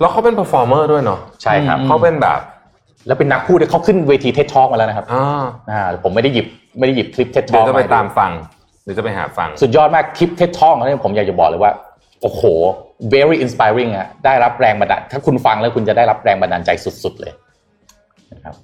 [0.00, 2.40] แล้วเขาเป็น performer ด้วยเนาะใช่ครับอืมเขาเป็นแบบ
[3.06, 6.46] แล้วเป็นนักพูดที่เขาขึ้นเวทีเท็ดทอกมาแล้วนะครับอ่าอ่าผมไม่ได้หยิบ
[6.78, 8.30] ไม่ได้หยิบคลิปเท็ดทเดี๋อยกวจะไปตามฟัง
[8.84, 11.72] เดี๋ยวจะไปหาฟัง สุดยอดมากคลิปเท็ดทอกเนี่ยผมอยากจะบอกเลยว่า
[12.22, 12.42] โอ้โห
[13.14, 17.32] very inspiring อะได้รับแรงบันดาลถ้าคุณฟังแล้วคุณจะได้รับแรงบันดาลใจสุด ๆ เลย
[18.32, 18.54] นะครับ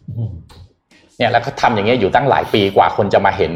[1.16, 3.53] เนี่ยแล้วเขาทำอย่างเงี้ยอยู่ตั้งหลายปีกว่าคนจะมาเห็น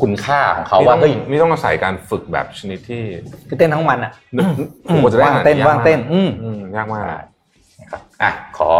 [0.00, 3.02] คุณค่าของเขาว่าเฮ้ยนี่ต้องอาศัยการฝึกแบบชนิดที่
[3.48, 4.46] คือเต้นทั้งวันอะนึก
[4.88, 7.04] ผมว่าจะได้ว่างขนาดเต้นยกว่างเต้นมกอืมอืมยากมาก
[7.80, 8.70] นะครับอะขอ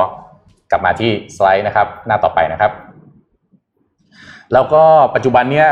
[0.71, 2.73] กลับมาที่สไลด์นะครับ หน้าต่อไปนะครับ
[4.53, 4.83] แล้วก็
[5.15, 5.67] ปัจจุบันเนี้ย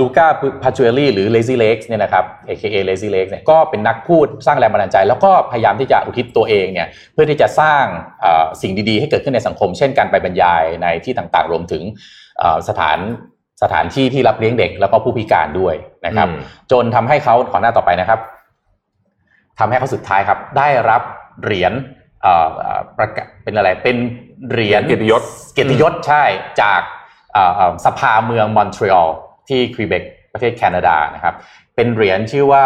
[0.00, 0.26] ลูก้า
[0.62, 7.84] พาจูเอลี่หรือ Lazy Legs เนี่ยนะครับ AKA Lazy Legs เนี่ยก็เป็นนักพูดสร้างแรงบันดาลใจ แล้วก็พยายามที่จะอุทิศตัวเองเนี่ยเพื่อที่จะสร้าง
[8.20, 11.82] เอ่อสิ่งดีๆ ให้เกิดขึ้นในสังคม เช่นการไปบรรยายในที่ต่างๆ รวมถึง
[12.38, 12.98] เอ่อสถาน
[13.62, 15.74] สถานที่ที่รับเลี้ยงเด็กแล้วก็ผู้พิการด้วย
[16.06, 18.20] นะครับอืมจนทำให้เขาขอหน้าต่อไปนะครับ
[19.58, 21.02] ทำให้เขาสุดท้ายครับ ได้รับ
[21.42, 21.72] เหรียญ
[22.22, 23.96] เอ่อเอ่อประกาศเป็นอะไรเป็น
[24.50, 25.22] เหรียญเกียรติยศ
[25.54, 26.24] เกียรติยศใช่
[26.62, 26.80] จาก
[27.32, 29.10] เอ่อเอ่อสภาเมืองมอนทรีออล
[29.50, 31.34] ที่ควิเบกประเทศแคนาดานะครับ
[31.76, 32.64] เป็นเหรียญชื่อว่า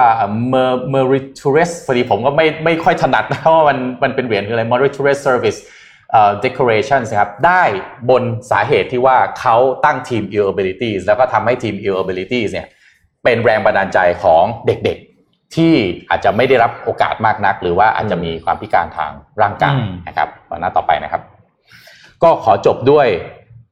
[0.48, 5.58] เมอร์ Meritorious พอดีผมก็ไม่ไม่ค่อยถนัดนะว่ามันมันเป็นเหรียญคืออะไร m e r i t o r i s service
[6.10, 7.62] เอ่อ decorations นะครับได้
[8.10, 12.68] บนสาเหตุที่ว่าเขาตั้งทีม Ill Abilities แล้วก็ทำให้ทีม Ill Abilities เนี่ย
[13.24, 15.74] เป็นแรงบันดาลใจของเด็กๆ ที่
[16.10, 19.10] อาจจะไม่ได้รับโอกาสมากนัก หรือว่าอาจจะมีความพิการทาง
[19.42, 21.22] ร่างกายอืมนะครับมาหน้าต่อไปนะครับ
[22.22, 23.06] ก็ขอจบด้วย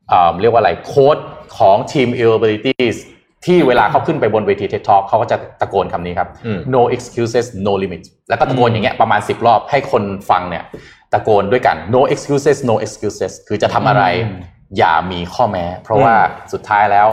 [0.08, 1.16] เอ่อเรียกว่าอะไรโค้ด
[1.58, 2.96] ของทีม Ill Abilities
[3.44, 10.64] ที่เวลาเขาขึ้นไปบนเวที TED Talk เขาก็จะตะโกนคำนี้ครับอืม no excuses no limit แล้วก็ตะโกนอย่างเงี้ยประมาณ 10 รอบให้คนฟังเนี่ย
[11.12, 14.38] ตะโกนด้วยกัน no excuses no excuses คือจะทำอะไรอืม
[14.78, 16.14] อย่ามีข้อแม้ เพราะว่า
[16.52, 17.08] สุดท้ายแล้ว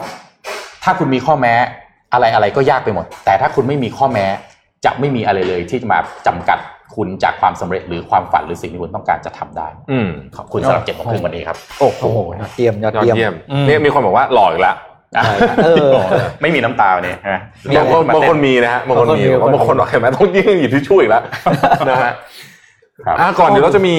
[0.84, 1.54] ถ้าคุณมีข้อแม้
[2.14, 4.26] อะไรอะไรก็ยากไปหมด แต่ถ้าคุณไม่มีข้อแม้
[4.86, 6.60] จะไม่มีอะไรเลยที่จะมาจำกัด
[6.96, 14.76] คุณจากความสำเร็จหรือความฝันหรือสิ่งที่คุณต้องการจะทำได้ อืมขอบคุณสำหรับเจ็ดโมงครึ่งวันนี้ครับโอ้โหโอ้โหยอดเยี่ยมยอดยอดเยี่ยมเยี่ยมอืมนี่มีคนบอกว่าหล่ออีกแล้ว
[15.66, 15.92] เออ
[16.42, 21.24] ไม่มีน้ำตาเนี่ยฮะมีบางคนบางคนมีนะฮะบางคนมีบางคนมีบางคนบอกเห็นไหมต้องยิ่งหยิบที่ช่วยอีกแล้ว
[21.90, 22.12] นะฮะ
[23.06, 23.96] ครับอะก่อนเดี๋ยวเราจะมี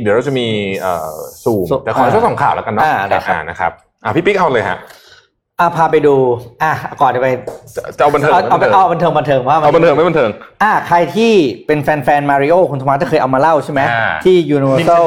[0.00, 0.46] เดี๋ยวเราจะมี
[0.80, 3.72] เอ่อซูมซูมแต่ขอช่วยสองข่าวแล้วกันเนาะอ่าได้ครับอ่านะครับ
[4.04, 4.78] อะพี่ปิ๊กเอาเลยฮะ
[5.60, 6.14] อะพาไปดู
[6.62, 7.28] อะก่อนจะไป
[7.74, 10.30] จะจะเอาบันเทิงเอาเอาไปเอาบันเทิงบันเทิงว่ามัเอาบันเทิงไม่บันเทิง
[10.62, 11.32] อะใครที่
[11.66, 15.00] เป็นแฟนแฟนมาริโอคุณธรรมะจะเคยเอามาเล่าใช่ไหมอ่าที่ Universal Nintendo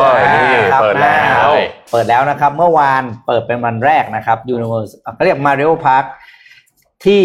[0.00, 1.44] ใช่อ่านี่ครับเปิดแล้วอ่า
[1.92, 6.04] เปิดแล้วนะครับ เมื่อวานเปิดเป็นวันแรกนะครับ Universal เขาเรียก Mario Park
[7.04, 7.22] ที่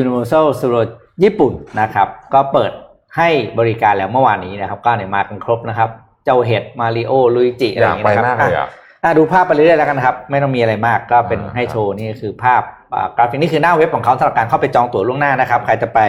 [0.00, 0.88] Universal Studios
[1.22, 2.72] ญี่ปุ่นนะครับ ก็เปิด
[3.16, 3.28] ให้
[3.58, 5.90] บริการแล้วเมื่อวานนี้นะครับ ก็เนี่ยมากันครบนะครับ
[6.24, 8.68] เจ้าเห็ดมาริโอลุยจิอะไรอย่างไปเงี้ยนะครับอยากไปมาก
[9.02, 12.62] เลยอะอะอะดูภาพไปเรื่อยๆแล้วกันนะครับ ไม่ต้องมีอะไรมากก็เป็นอ่าให้โชว์นี่คือภาพ
[12.94, 16.00] อ่ากราฟิกนี่คือหน้าเว็บของเขาสำหรับการเข้าไปจองตั๋วล่วงหน้านะครับ ใครจะไป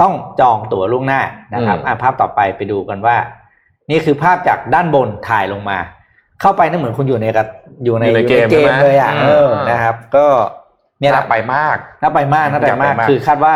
[0.00, 1.20] ต้องจองตั๋วล่วงหน้า
[1.54, 3.16] นะครับอะภาพต่อไปไปดูกันว่า
[3.90, 5.78] นี่คือภาพจากด้านบนถ่ายลงมา
[6.40, 7.46] เข้าไปนั่นเหมือนคุณอยู่ในกับ
[7.84, 10.26] อยู่ในอยู่ในเกมเกมใช่ไหมเลยอะอืมเออนะครับ ก็
[11.00, 13.54] เนี่ยแหน่าละไปมากน่าไปมากน่าไปอยากไปมากมากคือคาดว่า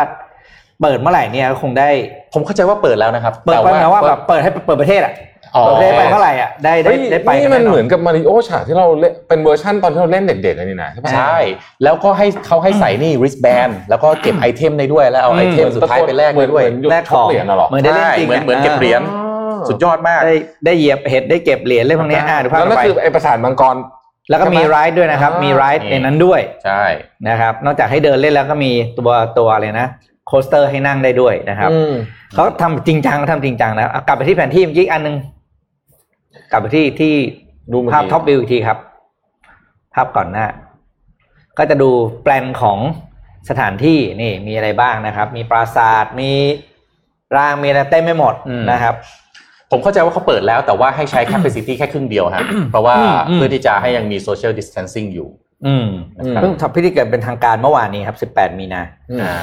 [0.81, 1.89] เปิดเมื่อไหร่เนี่ยก็คงได้
[2.33, 5.13] ผมเข้าใจว่าเปิดแล้วนะครับ เปิดไปนะว่าแบบเปิดให้เปิดประเทศอะ
[5.57, 11.37] อ๋อเปิดประเทศไปเมื่อไหร่อะได้ได้เฮ้ยได้ไปนี่มันแอเหมือนกับมาริโอฉากที่เราเล่นเป็นเวอร์ชั่นตอนที่เราเล่นเด็กๆเลยนี่นะใช่ปะใช่
[11.83, 19.01] แล้วก็ให้เขาให้ใส่นี่ wristband แล้วก็เก็บ item ได้ด้วยแล้วเอา item สุดท้ายไปแลกเหมืได้อนด้วยเหมือนแลกของเหรียญน่ะหรอเหมือนได้เล่นจริงใช่เหมือนเหมือนเก็บเหรียญ
[19.67, 20.35] สุดยอดมากได้
[20.65, 23.75] ได้เหยียบเห็ดได้เก็บเหรียญเรื่องพวกเนี้ยอ่าดูภาพแล้วต่นั่อนไปคือไอ้ปราสาทมังกร
[24.29, 26.83] แล้วก็มีใช่ไหม ride ด้วยนะครับอ่ามีมีไรด์นี่ในนั้นด้วย ใช่
[27.27, 29.87] นะครับ นอกจากให้เดินเล่นแล้วก็มีตัวตัวอะไรนะ
[30.27, 31.93] coaster ให้นั่งได้ด้วยนะครับอืม
[32.35, 35.15] เขาทำจริงจังเขาทำจริงจังนะอะกลับไปที่แผนที่เมื่อกี้อีกอันหนึง
[36.51, 37.13] กลับไปที่ที่
[37.71, 38.77] ดูเมื่อภาพกี้ท็อปวิวอีกทีครับ
[39.95, 40.45] ภาพก่อนหน้า
[41.57, 41.89] ก็จะดู
[42.23, 42.79] แปลนของ
[43.49, 46.31] สถานที่นี่มีอะไรบ้างนะครับ มีปราสาทมี
[47.37, 48.95] รางมีอะไรเต็มไม่หมดอืมนะครับ
[49.71, 55.29] ผมเข้าใจว่าเขาเปิดแล้วแต่ว่าให้ใช้ capacity แค่ครึ่งเดียวฮะเพราะว่าอืมอืมเพื่อที่จะให้ยังมี social distancing อยู่
[55.67, 55.87] อืม
[56.19, 58.81] อืมเพิ่งทำพิธีเกิดเป็นทางการเมื่อวานนี้ครับ 18 มีนา
[59.21, 59.33] อ่า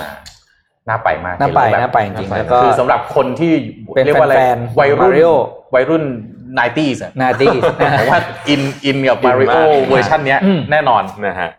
[0.88, 3.52] น่าไปมากน่าไปเห็แล้วแบบน่าไปจริงๆน่าแล้วก็คือสำหรับคนที่
[3.94, 5.32] เป็นเรียกว่าอะไรแฟนๆวัยรุ่น Mario
[5.74, 6.04] วัยรุ่น
[6.58, 7.54] 90s อะนาตี้
[7.98, 11.50] ผมว่าอินอินกับอิน Mario มากเวอร์ชันเนี้ยอืมแน่นอนนะฮะ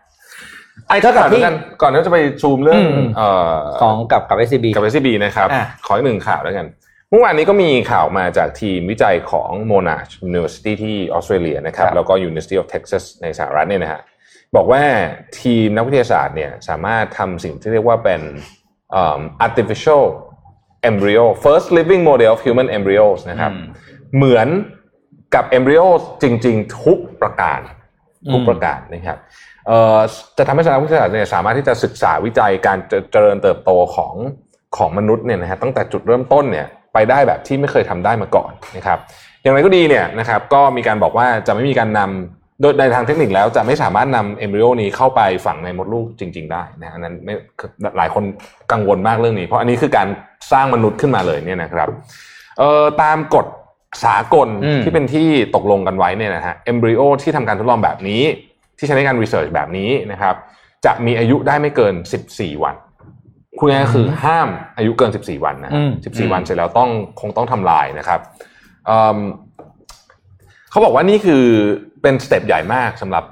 [0.89, 6.67] ไอ้เท่ากับก่อนที่กันก่อนที่จะไปซูมเรื่องอืมเอ่อของกับกับ SCB กับ SCB นะครับอะขออีกหนึ่งข่าวแล้วกัน
[7.09, 14.01] เมื่อวานนี้ก็มีข่าวมาจากทีมวิจัยของ Monash University ที่ออสเตรเลียนะครับครับแล้วก็ University of Texas ในสหรัฐเนี่ยนะฮะ
[14.55, 14.81] บอกว่า
[15.41, 18.21] ทีมนักวิทยาศาสตร์เนี่ยสามารถทำสิ่งที่เรียกว่าเป็น
[18.91, 20.03] เอิ่ม artificial
[20.89, 23.65] embryo first living model of human embryos นะครับอืม
[24.15, 24.47] เหมือน
[25.35, 25.85] กับ embryo
[26.23, 27.59] จริง ๆ ทุกประการ
[28.33, 29.17] ทุกประการนะครับ
[29.67, 29.97] เอ่อ
[30.37, 34.13] จะทำให้นักวิทยาศาสตร์เนี่ยสามารถที่จะศึกษาวิจัยการเจเจริญเติบโตของ
[34.77, 38.99] ของมนุษย์เนี่ยนะฮะตั้งแต่จุดเริ่มต้นเนี่ยไปได้แบบที่ไม่เคยทำได้มาก่อนนะครับ
[39.41, 47.33] อย่างไรก็ดีเนี่ยนะครับก็มีการบอกว่าจะไม่มีการนำโดยในทางเทคนิคแล้วจะไม่สามารถนำเอมบริโอนี้เข้าไปฝังในมดลูกจริง ๆ ได้นะอันนั้นไม่
[47.97, 48.23] หลายคน
[48.71, 50.07] กังวลมากเรื่องนี้ เพราะอันนี้คือการ
[50.51, 51.87] สร้างมนุษย์ขึ้นมาเลยเนี่ยนะครับ
[52.59, 53.45] เอ่อตามกฎ
[54.03, 58.21] สากลอืมที่เป็นที่ตกลงกันไว้เนี่ยนะฮะเอมบริโอที่ทำการทดลองแบบนี้
[58.77, 60.35] ที่ใช้ในการรีเสิร์ชแบบนี้นะครับ
[60.85, 61.93] จะมีอายุได้ไม่เกิน
[62.29, 62.75] 14 วัน
[63.59, 65.91] คุณง่ายๆก็คือห้ามอายุเกิน 14 วันนะฮะอืม
[66.27, 66.89] 14วันเสร็จแล้วต้อง
[67.21, 68.19] คงต้องทำลายนะครับ
[68.89, 69.19] อืม
[70.71, 71.43] เขาบอกว่านี่คือ
[72.01, 73.23] เป็นสเต็ปใหญ่มากสำหรับ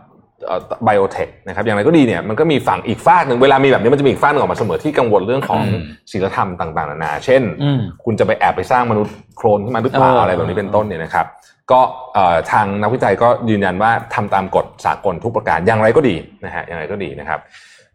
[0.84, 11.26] ไบโอเทคนะครับอย่างไรก็ดีเนี่ยมันก็มีฝั่งอีกฝากหนึ่งเวลามีแบบนี้มันจะมีอีกฝากหนึ่งออกมาเสมอที่กังวลเรื่องของอืมศีลธรรมต่างๆนานาเช่นอืมคุณจะไปแอบไปสร้างมนุษย์โคลนขึ้นมาหรือเปล่าเออออะไรแบบนี้เป็นต้นเนี่ยนะครับ
[11.72, 11.82] ก็
[12.14, 16.16] เอ่อทางนักวิจัยก็ยืนยันว่าทำตามกฎสากลทุกประการอย่างไรก็ดี
[16.46, 17.40] นะฮะอย่างไรก็ดีนะครับ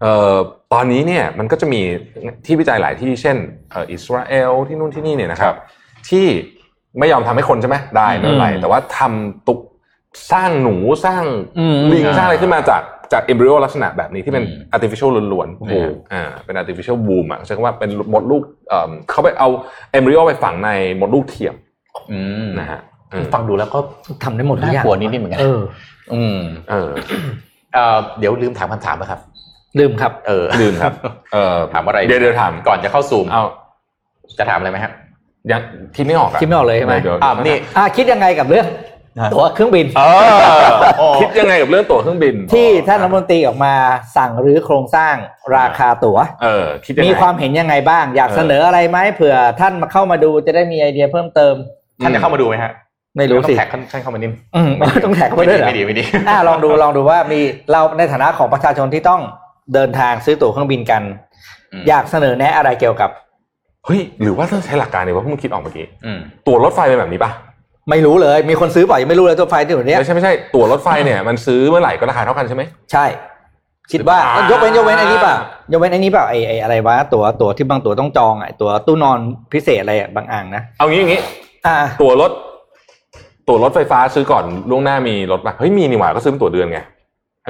[0.03, 0.35] เอ่อ
[0.73, 1.81] ตอนนี้เนี่ยมันก็จะมี
[2.47, 3.37] ที่วิจัยหลายที่เช่น
[3.71, 5.55] เอ่ออิสราเอลที่นู่นที่นี่เนี่ยนะครับ
[6.09, 6.27] ที่
[6.99, 9.61] ไม่ยอมทำให้คนใช่ไหมได้ไม่เป็นไรอืมแต่ว่าทำตุก
[10.33, 11.25] สร้างหนูสร้าง
[11.59, 12.83] อืมลิงอ่าสร้างอะไรขึ้นมาจาก
[13.13, 19.49] จากเอมบริโอลักษณะแบบนี้ที่เป็นอืม artificial ล้วนๆโอ้โหนะฮะอ่าเป็น artificial womb อะใช้คำว่าเป็นมดลูกเอ่อเขาไปเอา
[19.93, 21.55] เอมบริโอไปฝังในมดลูกเทียม
[22.13, 22.81] อืมนะฮะ
[23.13, 23.79] อืมฟังดูแล้วก็
[24.25, 25.61] ทำได้หมดทุกอน่าย่างกลัวนิดๆเหมือนกันเออ
[26.15, 26.39] อืม
[26.71, 26.91] เออ
[27.75, 29.21] เอ่อเดี๋ยวลืมถามคำถามนะครับ
[29.79, 30.93] ลืมครับ เออ ลืมครับ
[31.33, 33.45] เออถามอะไรเดี๋ยวเดี๋ยวถามก่อนจะเข้าซูมเอา
[34.39, 34.93] จะถามอะไรไหมครับ
[35.51, 35.61] ยัง
[35.97, 38.75] คิดไม่ออกอะคิดไม่ออกเลยใช่ไหมดี๋วอ่านี่อะคิดยังไงกับเรื่องฮะ
[39.33, 43.75] ตั๋วเครื่องบินเออคิดยังไงกับเรื่องตั๋วเครื่องบิน ที่ท่านรัฐมนตรีออกมา
[44.17, 45.15] สั่งรื้อโครงสร้าง
[45.57, 51.55] ราคาตั๋วเออคิดยังไงมีความเห็นยังไงบ้าง อยากเออเสนออะไรไหมเผื่อท่านมาเข้ามาดูจะได้มีไอเดียเพิ่มเติม
[52.03, 52.73] ท่านจะเข้ามาดูไหมฮะ
[53.17, 54.71] ไม่รู้สิต้องแท็กท่านท่านเข้ามานิ่มอืม
[55.05, 57.41] ต้องแท็กเข้าไปด้วยเหรอไม่ดีไม่ดีอะลองดูลองดูว่ามี
[57.73, 59.21] เราในฐานะของประชาชนที่ต้อง
[59.75, 61.03] เดินทางซื้อตั๋วเครื่องบินกัน
[61.73, 63.11] อืมอยากเสนอแนะอะไรเกี่ยวกับ
[63.87, 67.31] เฮ้ยหรือว่าต้องใช้หลักการเนี่ยว่าเพิ่งคิดออกเมื่อกี้อืมตั๋วรถไฟเป็นแบบนี้ปะ
[67.91, 72.63] ไม่รู้เลย มีคนซื้อเปล่ายังไม่รู้เลยตัวไฟที่อยู่เนี้ยไม่ใช่ไม่ใช่ตั๋วรถไฟเนี่ยมันซื้อเมื่อไหร่ก็ราคาเท่ากันใช่ไหม
[72.93, 73.07] ใช่
[73.93, 75.37] คิดว่าอ่ายกเว้นยกเว้นไอ้นี่เปล่า
[75.73, 79.19] ยกเว้นไอ้นี่เปล่าไอ้ไอ้อะไรวะตั๋วตั๋วที่บางตั๋วต้องจองไอ้ตั๋วตู้นอน
[79.53, 81.21] พิเศษอะไรอะบางอ่างนะเอางี้อย่างงี้
[81.67, 82.33] อ่า ตั๋วรถ
[83.49, 86.79] ตั๋วรถไฟฟ้าซื้อก่อนล่วงหน้ามีรถปะเฮ้ยมีนี่หว่าก็ซื้อเป็นตั๋วเดือนไง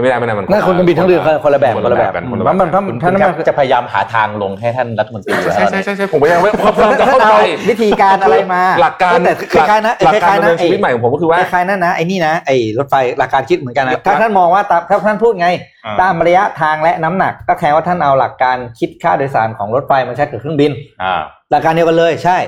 [0.03, 6.40] ไม่ได้ไม่ได้มันนั่นคนบินทั้งเดือนคนละแบบคนคนละละแบแบบบกันคนละมันแบมันบกันมันคุณท่านครับมันจะพยายามหาทางลงให้ท่านรัฐมนตรีใช่ใช่ใช่ใช่ผมพยายาม
[6.76, 15.49] พยายามจะท่าเข้านใจเอาวิธีการอะไรมาหลักการแต่คล้ายๆนะหลักคการล้ายๆดำนะเนินชีวิตใหม่ของผมก็คือว่าคล้ายๆนั่นนะไอ้นี่นะไอ้รถไฟหลักการคิดเหมือนกันหลันะกถ้าท่านมองว่าตามถ้าท่านพูดไง
[15.84, 20.70] อ่าตามระยะทางและน้ำหนัก ก็แทนว่าท่านเอาหลักการคิดค่าโดยสารของรถไฟมาใช้กับเครื่องบิน
[21.03, 21.14] อ่า
[21.51, 22.38] หลักการเดียวกันเลยใช่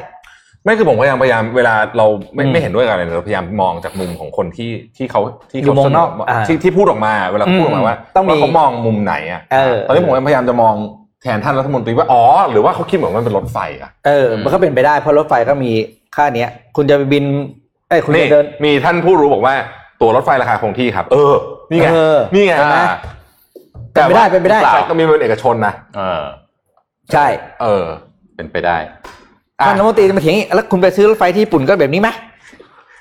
[0.65, 10.75] ไม่คือผมพยายามพยายามเวลาเราไม่อืมไม่เห็นด้วยกับอะไรเราพยายามมองจากมุมของคนที่ที่เขาที่อยู่เขามุมนอกเสอ่าที่ที่พูดออกมาเวลาเขาพูดออกมาว่าต้องมีว่าเขามองมุมไหนอะเออตอนนี้ผมพยายามจะมอง
[11.23, 15.71] แทนท่านรัฐมนตรีว่าอ๋อหรือว่าเขาคิดเหมือนมันเป็นรถไฟอะเออมันก็เป็นไปได้เพราะรถไฟก็มี
[16.17, 17.25] ค่าเนี้ย คุณจะไปบิน
[17.89, 19.55] เอ้ยคุณนี่จะเดินมีท่านผู้รู้บอกว่า
[20.01, 21.35] ตั๋วรถไฟราคาคงที่ครับ เออ
[21.71, 22.97] นี่ไงเออนี่ไงเห็นไหมอ่า
[23.93, 26.23] เป็นไปได้เป็นไปได้แต่ว่าก็มีเป็นเอกชนนะเออ
[27.13, 27.27] ใช่
[27.63, 27.85] เออ
[28.37, 28.95] เป็นไปได้อะ
[29.67, 32.11] ท่านรัฐมนตรีจะมาเถียงอีกแล้วคุณไปซื้อรถไฟที่ญี่ปุ่นก็แบบนี้ไหม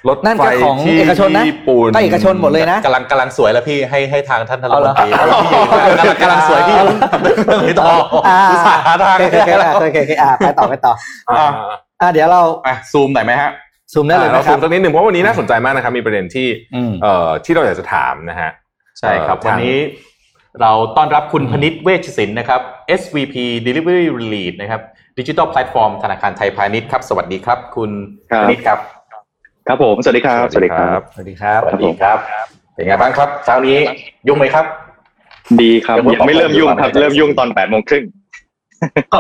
[0.10, 5.10] รถนั่นไฟก็ของที่เอกชนนะญี่ปุ่นก็เอกชนหมดเลยนะกำลังกำลังสวยแล้วพี่ให้ให้ทางท่านรัฐเอามเหรนอตรี
[5.42, 5.68] ที่ยืน
[6.02, 6.88] กำลังกำลังสวยที่ยืน
[7.66, 7.88] ไม่ต่อ
[8.28, 9.52] อ่าอุตส่าห์หาทางโอเคโอเค
[9.86, 10.94] โอเคโอเคอ่าไปต่อไปต่อ
[11.30, 11.50] อ่า
[12.02, 13.52] อ่าเดี๋ยวเราอะซูมหน่อยไหมฮะ
[13.94, 18.50] ซูมได้เลยเรานะคซูรับมสักนิดหนึ่งเพราะวันนี้น่าสนใจมากนะครับมีประเด็นที่อืมเอ่อที่เราอยากจะถามนะฮะ
[19.00, 19.76] ใช่ครับเอ่อวันทางนี้
[20.62, 22.62] เราต้อนรับคุณพนิษฐ์เวชศิลป์นะครับ
[23.00, 23.36] SVP
[23.68, 24.82] Delivery Lead นะครับ
[25.18, 27.92] Digital Platform ธนาคารไทยพาณิชย์ครับ สวัสดีครับ คุณ
[28.32, 28.80] ครับพนิษฐ์ครับ
[29.68, 32.18] ครับผม สวัสดีครับ สวัสดีครับ สวัสดีครับ สวัสดีครับ
[32.74, 33.78] เป็นไงบ้างครับเช้านี้
[34.28, 34.66] ยุ่งไหมครับ
[35.62, 38.04] ดีครับเดี๋ยวผมยังไม่เริ่มยุ่งครับขอเริ่มยุ่งตอนแปดโมงครึ่ง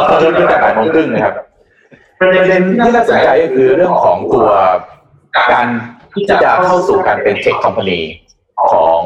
[0.10, 1.36] ก็เริ่มตั้งแต่แปดโมงครึ่งนะครับ
[2.20, 4.48] ประเด็นที่น่าสนใจก็คือเรื่องของตัว
[5.52, 5.68] การ
[6.14, 6.36] ที่จะ
[6.66, 8.00] เข้าสู่การเป็นเทคคอมพานี
[8.72, 9.02] ของ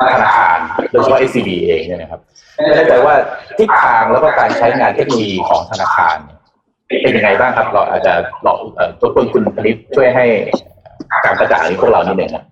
[0.00, 0.58] ธนาคาร
[0.90, 2.20] โดยเฉพาะ SCB เองเนี่ยนะครับ
[2.54, 3.14] ไม่แน่ใจว่า
[3.58, 6.38] ทิศทางแล้วก็การใช้งานเทคโนโลยีของธนาคารเนี่ย
[7.02, 8.14] เป็นยังไงบ้างครับ เราอาจจะ
[8.46, 10.26] ลองเอ่อตัวคุณคุณพนิษฐ์ช่วยให้
[11.24, 12.44] การกระจ่างนี้พวกเรานิดหนึ่งครับ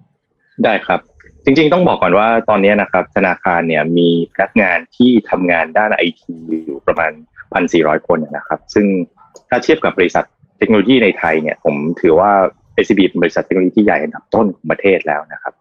[0.64, 1.00] ได้ครับ
[1.44, 6.34] จจริงๆต้องบอกก่อนว่าตอนนี้นะครับ ธนาคารเนี่ยมีพนักงานที่ทำงานด้านไอที
[6.64, 7.12] อยู่ประมาณ
[7.54, 8.86] พันสี่ร้อยคนนะครับ ซึ่ง
[9.48, 10.24] ถ้าเทียบกับบริษัท
[10.58, 12.30] เทคโนโลยีในไทยเนี่ย ผมถือว่า
[12.84, 15.54] SCB เป็นบริษัทเทคโนโลยีที่ใหญ่อันดับต้นของประเทศแล้วนะครับ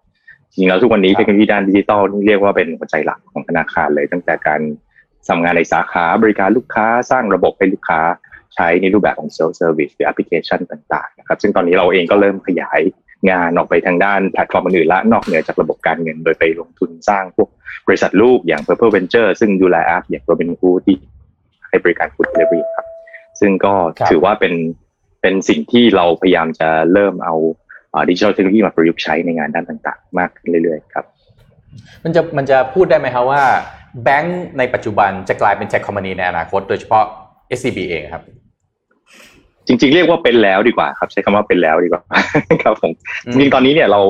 [0.57, 4.61] จริงๆแล้วทุกวันนี้เทคโนโลยีด้านดิจิทัลนี่เรียกว่าเป็นหัวใจหลักของธนาคารเลย ตั้งแต่การ
[5.29, 8.01] ทำงานในสาขาบริการลูกค้าสร้างระบบให้ลูกค้า
[8.55, 12.79] ใช้ในรูปแบบของ self-service หรือแอปพลิเคชันต่างๆนะครับซึ่งตอนนี้เราเองก็เริ่มขยาย
[13.29, 17.49] งานออกไปทางด้านแพลตฟอร์มอื่นๆและนอกเหนือจากระบบการเงิน โดยไปลงทุนสร้างพวก
[17.87, 20.95] บริษัทลูกอย่าง Purple Venture ซึ่งดูแลแอปอย่าง Robinhood ที่
[21.69, 22.87] ให้บริการ Food Delivery ครับ
[23.39, 23.73] ซึ่งก็
[24.09, 24.53] ถือว่าเป็น
[25.21, 27.35] เป็นสิ่งที่เราพยายามจะเริ่มเอา
[28.09, 31.05] ดิจิทัลเทคโนโลยีมาประยุกต์ใช้ในงานด้านต่างๆ มากขึ้นเรื่อยๆครับ
[32.03, 33.43] มันจะมันจะพูดได้ไหมครับว่า
[34.03, 37.03] แบงก์ในปัจจุบันจะกลายเป็นเทคคอมพานีในอนาคตโดยเฉพาะ
[37.57, 38.23] SCB เองครับ
[39.67, 42.01] จริงๆ เรียกว่าเป็นแล้วดีกว่าครับใช้คำว่าเป็นแล้วดีกว่า
[42.63, 42.91] ครับผม
[43.25, 44.01] อืมจริงๆตอนนี้เนี่ยเรา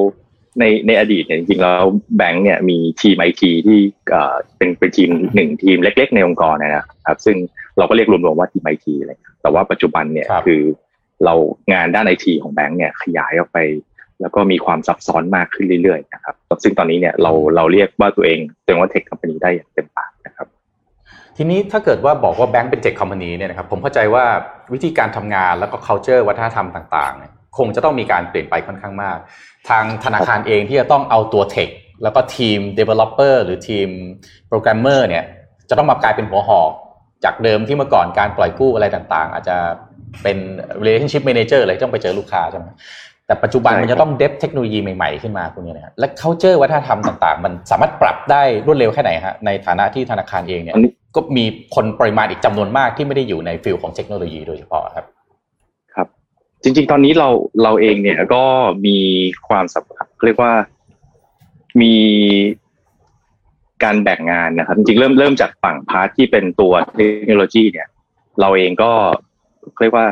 [0.59, 1.84] ในในอดีตเนี่ยจริงๆแล้ว
[2.17, 7.38] แบงก์เนี่ยมีทีมไอทีที่เอ่อเป็นเป็นทีมหนึ่งทีมเล็ก ๆ ในองค์กรนะครับ ซึ่ง
[7.78, 10.61] เราก็เรียกรวมๆว่าทีมไอทีเลยแต่ว่าปัจจุบันเนี่ยครับคือ
[11.26, 11.34] เรา
[11.74, 13.57] งานด้านไอทีของแบงก์เนี่ยขยายออกไป
[14.22, 20.47] แล้วก็มีความซับซ้อนมากขึ้นเรื่อยๆนะครับ ซึ่งตอนนี้เนี่ยเราเราเรียกว่าตัวเองตัวเองว่าเทคคอมพานีได้อย่างเต็มปากนะครับ
[21.38, 24.26] ทีนี้ถ้าเกิดว่าบอกว่าแบงก์เป็นเทคคอมพานีเนี่ยนะครับผมเข้าใจว่า
[24.74, 29.18] วิธีการทำงานแล้วก็ culture วัฒนธรรมต่างๆเนี่ยคงจะต้องมีการเปลี่ยนไปค่อนข้างมาก
[29.70, 31.69] ทางธนาคารเองที่จะต้องเอาตัว tech
[32.03, 33.88] แล้วก็ทีม developer หรือทีม
[34.47, 35.24] โปรแกรมเมอร์เนี่ย
[35.70, 36.72] จะต้องมากลายเป็นหัวหอก
[37.26, 39.55] จากเดิมที่เมื่อก่อนการปล่อยกู้อะไรต่างๆ อาจจะ
[40.24, 40.38] เป็น
[40.84, 42.65] relationship manager เลยต้องไปเจอลูกค้าใช่ไหม
[43.26, 51.45] แต่ปัจจุบันใช่มันจะต้อง dev เทคโนโลยีใหม่ๆขึ้นมาพวกนี้นะครับและ culture วัฒนธรรมต่างๆ มันสามารถปรับได้รวดเร็วแค่ไหนฮะในฐานะที่ธนาคารเองเนี่ยอันนี้ก็มี
[51.76, 55.05] คนปริมาณอีกจำนวนมากที่ไม่ได้อยู่ใน field ของเทคโนโลยีโดยเฉพาะครับ
[55.93, 56.07] ครับ
[56.63, 57.30] จริง ๆ ตอนนี้เรา
[57.63, 58.43] เราเองเนี่ยก็
[58.86, 58.97] มี
[59.47, 60.53] ความสัมพันธ์เรียกว่า
[61.82, 61.93] มี
[63.84, 67.88] การแบ่งงานนะครับ จริงๆเริ่มเริ่มจากฝั่งพาร์ทที่เป็นตัวเทคโนโลยีเนี่ย
[68.41, 68.91] เราเองก็
[69.82, 70.07] เรียกว่า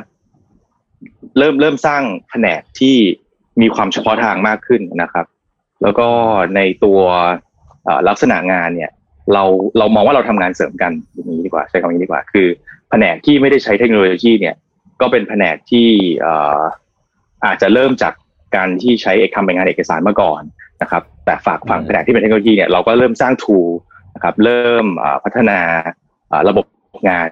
[1.38, 2.96] เริ่มเริ่มสร้างแผนกที่
[3.62, 5.26] มีความเฉพาะทางมากขึ้นนะครับ
[5.82, 6.08] แล้วก็
[6.56, 7.00] ในตัว
[8.08, 8.92] ลักษณะงานเนี่ย
[9.34, 9.44] เรา
[9.78, 12.48] เรามองว่าเราทำงานเสริมกันอย่างนี้ดีกว่าใช้คำนี้ดีกว่า คือ
[12.90, 14.56] แผนกที่ไม่ได้ใช้เทคโนโลยีเนี่ย
[15.02, 15.88] ก็เป็นแผนกที่
[16.20, 16.62] เอ่อ
[17.46, 18.14] อาจจะเริ่มจาก
[18.56, 20.42] การที่ใช้เอกทำเป็นงานเอกสารมาก่อน
[20.86, 23.70] นะครับ แต่ฝากฝั่งอืมแผนกที่เป็นเทคโนโลยีเนี่ยเราก็เริ่มสร้าง tool
[24.16, 25.60] นะครับ เริ่มเอ่อพัฒนา
[26.30, 26.66] เอ่อระบบ
[27.10, 27.28] งาน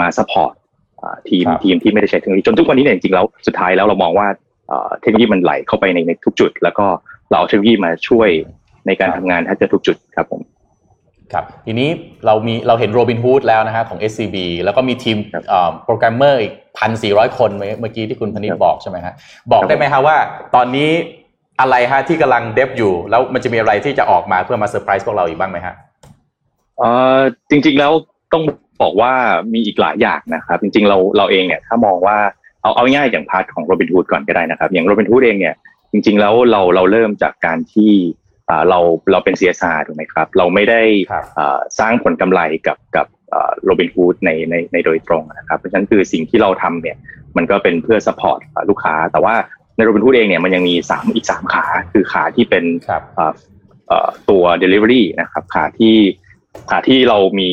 [0.00, 0.52] มา support
[0.98, 4.26] เอ่อทีมครับทีมที่ไม่ได้ใช้เทคโนโลยีจนทุกวันนี้เนี่ยจริงๆแล้วสุดท้ายแล้วเรามองว่า
[4.68, 6.86] เอ่อเทคโนโลยีมันไหลเข้าไปในในทุกจุด แล้วก็
[7.30, 8.28] เราเอาเทคโนโลยีมาช่วย
[8.86, 10.42] ในการทำงานแทบจะทุกจุดครับผม
[11.32, 11.88] ครับทีนี้
[12.26, 15.44] เรามีเราเห็นโรบินฮูดแล้วนะฮะของ SCB แล้วก็มีทีมครับ
[15.84, 19.14] โปรแกรมเมอร์อีกพันสี่ร้อยคนเมื่อเมื่อกี้ที่คุณพนิษครับบอกใช่ไหมฮะ
[19.50, 20.16] บอกครับได้ไหมฮะว่า
[20.54, 20.90] ตอนนี้
[21.60, 25.74] อะไรฮะที่กำลัง dev อยู่ แล้วมันจะมีอะไรที่จะออกมาเพื่อมาเซอร์ไพรส์พวกเราอีกบ้างไหมฮะ
[26.78, 27.18] เอ่อ
[27.50, 27.92] จริง ๆแล้ว
[28.32, 28.42] ต้อง
[28.82, 29.12] บอกว่า
[29.54, 32.16] มีอีกหลายอย่างนะครับ จริง ๆ เราเราเองเนี่ยถ้ามองว่า
[32.62, 35.54] เอาเอาง่ายอย่างพาร์ทของโรบิน h ูดก่อนก็ได้นะครับ อย่างโรบิน h ูดเองเนี่ย
[35.92, 37.92] จริง ๆ แล้วเราเราเริ่มจากการที่
[38.48, 38.78] อ่าเรา
[39.12, 43.06] เราเป็น CSR ถูกไหมครับ เราไม่ได้ครับอ่าสร้างผลกำไรกับกับ
[43.64, 46.96] โรบิน h ูดในในในโดยตรงนะครับ เพราะฉะนั้นคือสิ่งที่เราทำเนี่ย
[47.36, 48.38] มันก็เป็นเพื่อ support
[48.68, 49.34] ลูกค้า แต่ว่า
[49.76, 53.32] ในโรบิน h ูดเองเนี่ยมันยังมีสามอีกสามขา คือขาที่เป็นครับเอ่อ
[53.88, 55.96] เอ่อตัว delivery นะครับขาที่
[56.70, 57.50] ขาที่เรามี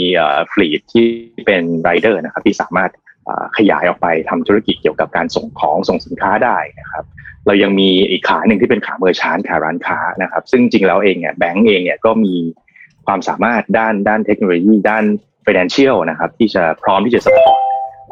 [0.51, 1.07] ฟลีดที่
[1.45, 2.91] เป็นไรเดอร์นะครับที่สามารถ
[3.25, 7.05] เอ่อขยายออกไปทำธุรกิจเกี่ยวกับการส่งของส่งสินค้าได้นะครับ
[7.47, 12.35] เรายังมีอีกขาหนึ่งที่เป็นขาเมอร์ชานขาร้านค้านะครับ ซึ่งจริงแล้วเองเนี่ยแบงก์เองเนี่ยก็มี
[13.05, 15.03] ความสามารถด้านด้านเทคโนโลยีด้าน
[15.45, 17.57] financial นะครับที่จะพร้อมที่จะ support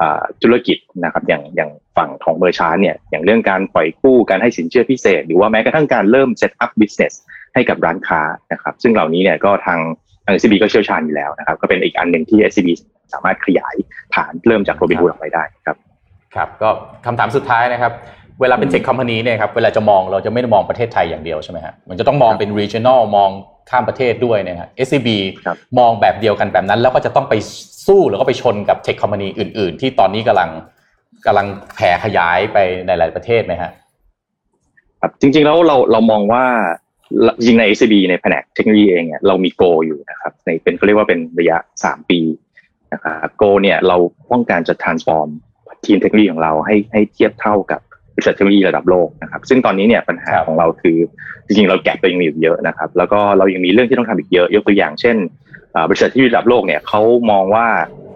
[0.02, 7.14] อ่าธุรกิจนะครับอย่างอย่าง ฝั่งของเมอร์ชานเนี่ยอย่างเรื่องการปล่อยกู้การให้สินเชื่อพิเศษ หรือว่าแม้กระทั่งการเริ่ม set up business
[7.54, 8.22] ให้กับร้านค้า
[8.52, 9.80] นะครับซึ่งเหล่านี้เนี่ยก็ทาง
[10.26, 12.70] ทาง SCB ก็เชี่ยวชาญอยู่แล้วนะครับ ก็เป็นอีกอันหนึ่งที่ SCB
[13.14, 13.76] สามารถขยาย
[14.16, 15.78] ฐานเริ่มจากโรบิน h ูดออกไปได้ครับ
[16.36, 16.70] ครับก็
[17.06, 17.92] คำถามสุดท้ายนะครับ
[18.42, 23.30] เวลาเป็นเทคคอมพานีเนี่ยครับเวลาจะมองเราจะไม่ได้มองประเทศไทยอย่างเดียวใช่ไหมฮะมันจะต้องมองเป็น regional มอง
[23.70, 25.10] ข้ามประเทศด้วยนะฮะ SCB
[25.46, 27.34] ครับมองแบบเดียวกันแบบนั้น แล้วก็จะต้องไป
[27.88, 30.50] สู้แล้วก็ไปชนกับเทคคอมพานีอื่น ๆ ที่ตอนนี้กำลัง
[31.28, 32.58] กำลังแผ่ขยายไป
[32.88, 33.72] ในหลายประเทศไหมฮะ
[35.02, 36.44] ครับจริงๆแล้วเราเรามองว่า
[37.38, 42.20] จริงๆใน SCB ในแผนกเทคโนโลยีเองเนี่ยเรามีโกอยู่นะครับในเป็นเขาเรียกว่าเป็นระยะ 3 ปี
[42.94, 43.98] นะครับโกเนี่ยเรา
[44.32, 45.30] ต้องการจะ transform
[45.86, 47.82] ทีมเทคโนโลยีของเราให้ให้เทียบเท่ากับ
[48.16, 50.98] บริษัทเทคโนโลยีระดับโลกนะครับ ซึ่งตอนนี้เนี่ยปัญหาครับของเราคือ
[51.46, 55.18] จริงๆ เราแกะตัวเองมีอยู่เยอะนะครับ แล้วก็เรายังมีเรื่องที่ต้องทำอีกเยอะ ยกตัวอย่างเช่น
[55.76, 57.02] อ่าบริษัทที่ระดับโลกเนี่ยเขา
[57.32, 58.07] มองว่าอ่า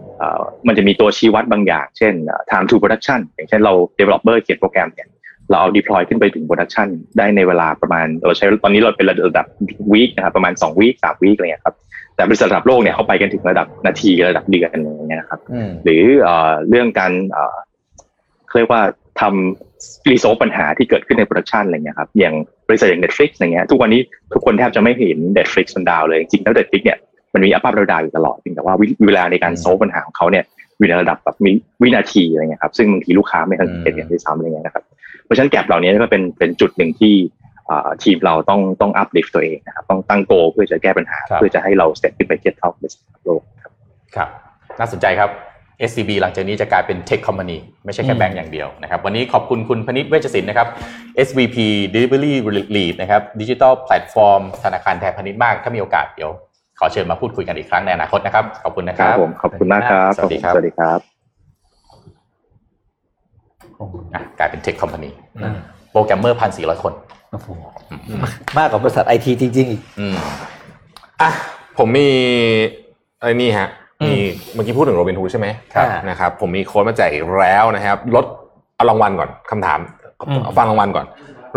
[0.67, 5.07] มันจะมีตัวชี้วัดบางอย่าง เช่นอ่า time to production อย่างเช่นเรา developer เขียนโปรแกรมเนี่ย
[5.49, 9.45] เราเอา deploy ขึ้นไปถึง production ได้ในเวลาประมาณเราใช้ตอนนี้เราเป็นระดับ
[9.93, 11.75] week นะครับประมาณ2 week สาม week อะไรเงี้ยครับ
[12.15, 17.57] แต่บริษัทระดับโลกเนี่ยเขาไปกันถึงระดับนาทีระดับเดือนอย่างเงี้ยนะครับอืมหรือเอ่อเรื่องการเอ่อ
[18.57, 18.81] เรียกว่า
[19.21, 22.35] ทำ resolve ปัญหาที่เกิดขึ้นใน production อะไรเงี้ยครับอย่าง
[22.67, 24.01] บริษัทอย่าง Netflix อะไรเงี้ยทุกวันนี้
[24.33, 26.99] ทุกคนแทบจะไม่เห็น Netflix มัน down เลยจริงๆแล้ว Netflix เนี่ย
[27.33, 28.73] มันมี up up down อยู่ตลอดเพียงแต่ว่า
[29.05, 30.43] เวลาในการ solve ปัญหาของเขาเนี่ย
[30.77, 31.35] อยู่ในระดับแบบ
[31.81, 34.83] วินาทีอะไรเงี้ยครับซึ่งบางทีลูกค้าไม่ทันสังเกตกันด้วยซ้ำอะไรเงี้ยนะครับ
[35.23, 37.13] เพราะฉะนั้น gap เหล่านี้ก็เป็นเป็นจุดหนึ่งที่
[38.03, 43.71] ทีมเราต้องต้อง uplift ตัวเองนะครับต้องตั้ง goal เพื่อจะแก้ปัญหา เพื่อจะให้เราเสร็จขึ้นไปเทียบเท่าบริษัทโลกครับ
[44.15, 44.29] ครับ
[44.79, 45.29] น่าสนใจครับ
[45.89, 50.67] SCB หลังจากนี้จะกลายเป็น Tech Company ไม่ใช่แค่แบงก์อย่างเดียวนะครับ วันนี้ขอบคุณคุณพนิษฐ์เวชศิลป์นะครับ
[51.27, 51.57] SVP
[51.93, 52.33] Delivery
[52.75, 56.31] Lead นะครับ Digital Platform ธนาคารไทยพาณิชย์มาก ถ้ามีโอกาสเดี๋ยว
[56.83, 60.99] ขอเชิญมาพูดคุยกันอีกครั้งในอนาคตนะครับ ขอบคุณนะครับครับผมขอบคุณมากครับ สวัสดีครับ สวัสดีครับ
[64.13, 65.09] อะกลายเป็น Tech Company
[65.41, 65.55] อืม
[65.91, 66.93] โปรแกรมเมอร์พันสี่ร้อยคน
[67.31, 67.47] โอ้โห
[68.57, 70.15] มากกว่าบริษัทไอทีจริง ๆ อีกอืม
[71.21, 71.29] อะ
[71.77, 72.07] ผมมี
[73.19, 73.69] ไอ้นี่ฮะ
[74.01, 74.17] อืมมี
[74.53, 78.25] เมื่อกี้พูดถึงโรบินฮูดใช่ไหมครับนะครับผมมีโค้ดมาแจกอีกแล้วนะครับลด
[78.75, 79.79] เอารางวัลก่อนคำถาม
[80.29, 81.05] อืมฟังรางวัลก่อน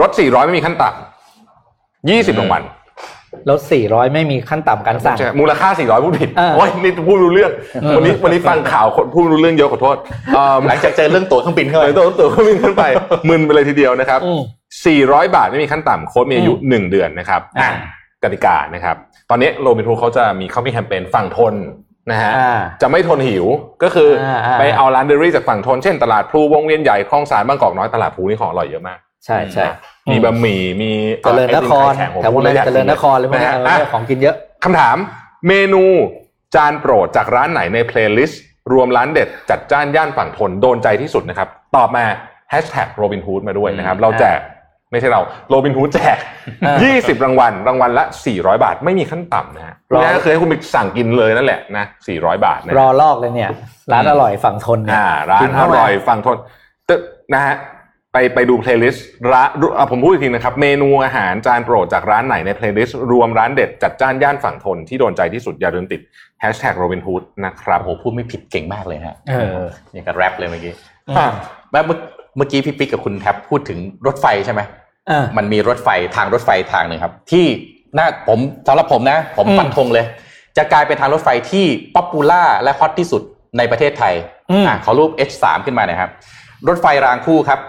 [0.00, 2.62] ลด400 ไม่มีขั้นต่ำ20รางวัล
[3.46, 7.52] แล้ว400 ไม่มีขั้นต่ำการสั่งใช่มูลค่า 400 พูดผิดอ่าโอ้ยนี่พูดไม่รู้เรื่อง
[7.96, 9.96] วันนี้วันนี้ฟังข่าวคนพูดไม่รู้เรื่องเยอะขอโทษ
[10.34, 12.84] เอิ่มหลังจากเจอเรื่องตั๋วเครื่องบินเข้าไปเลยตัวตัวก็วิ่งขึ้นไป
[13.28, 14.40] มึนไปเลยทีเดียวนะครับอืม
[14.88, 17.72] 400 บาทไม่มีขั้นต่ำโค้ดมีอายุ 1 เดือนนะครับอ่าอะ
[18.22, 18.96] กติกานะครับ
[19.30, 21.54] ตอนนี้โรบินฮูดเขาจะมีเขามีแคมเปญฝั่งธน
[22.10, 23.46] นะฮะอ่าจะไม่ทนหิว
[23.82, 29.76] ก็คืออาอ่าไปเอาร้านเดลิเวอรี่จากฝั่งธนเช่นตลาดพลูวงเวียนใหญ่คลองสารบางกอกน้อยตลาดพลูนี่ของอร่อยเยอะมาก ใช่ใช่นะ
[30.10, 30.90] มีบะหมี่มี
[31.22, 34.96] เจริญนครไอติมไข่แข็งผมแถววงพูดนั้แล้วอยากนเจริญนครเลยพวกนะนี้ฮะเอออะเรื่องของกินเยอะคำถาม
[35.48, 35.82] เมนู
[36.54, 38.42] จานโปรดจากร้านไหนใน playlist
[38.72, 42.04] รวมร้านเด็ดจัดจ้านย่านฝั่งธนโดนใจที่สุดนะครับ ตอบมา
[42.50, 44.40] แฮชแท็กโรบินฮูดมาด้วยนะครับ เราแจก
[44.90, 46.18] ไม่ใช่เราโรบินฮูดแจก
[46.66, 51.84] อ่า20 รางวัล รางวัลละ 400 บาท ไม่มีขั้นต่ำนะฮะรอนี่ก็คือให้คุณไปสั่งกินเลยนั่นแหละนะ
[52.14, 53.50] 400 บาทนะรอลอกเลยเนี่ย
[53.92, 56.36] ร้านอร่อยฝั่งธนเนี่ยอ่าร้านกิอเข้มร่อยฝั่งธน
[56.88, 57.00] ตึ๊ด
[57.34, 57.54] นะฮะ
[58.14, 59.48] ไปไปดู playlist ร้าน
[59.78, 66.00] อะผมพูดอีกทีนะครับ เมนูอาหารจานโปรดจากร้านไหนใน playlist รวมร้านเด็ดจัดจ้านย่านฝั่งธนที่โดนใจที่สุดอย่าลืมติด
[66.40, 70.72] แฮชแท็กโรบินฮูดนะครับโอ้โหพูดไม่ผิดเก่งมากเลยฮะเอออย่างกับแรปเลยเมื่อกี้
[71.16, 71.26] อ่า
[71.70, 71.98] แม่เมื่อ
[72.36, 74.60] เมื่อกี้พี่ปิ๊กกับคุณแท็บพูดถึงรถไฟใช่ไหม
[75.10, 77.44] อ่ามันมีรถไฟทางรถไฟทางหนึ่งครับ ที่
[77.98, 80.06] น่าผมสำหรับผมนะผมอืมฟันธงเลย
[80.56, 83.22] จะกลายเป็นทางรถไฟที่ popular และ hot ที่สุด
[83.58, 84.14] ในประเทศไทย
[84.50, 86.10] อืมอะขอรูป H3 ขึ้นมาหน่อยครับ
[86.68, 87.60] รถไฟรางคู่ครับ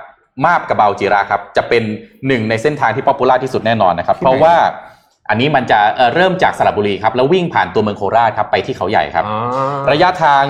[0.44, 1.84] มาบกระเบาจิระครับจะเป็น
[2.28, 4.56] หนึ่งในเส้นทางที่ popular ที่สุดแน่นอนนะครับ เพราะว่า
[5.30, 9.38] อันนี้มันจะเอ่อเริ่มจากสระบุรีครับแล้ววิ่งผ่านตัวเมืองโคราชครับไปที่เขาใหญ่ครับอ๋อ
[9.92, 10.44] ระยะทาง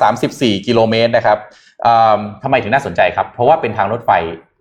[0.00, 1.38] 134 กิโลเมตรนะครับ
[1.82, 4.10] เอิ่มทำไมถึงน่าสนใจครับ เพราะว่าเป็นทางรถไฟ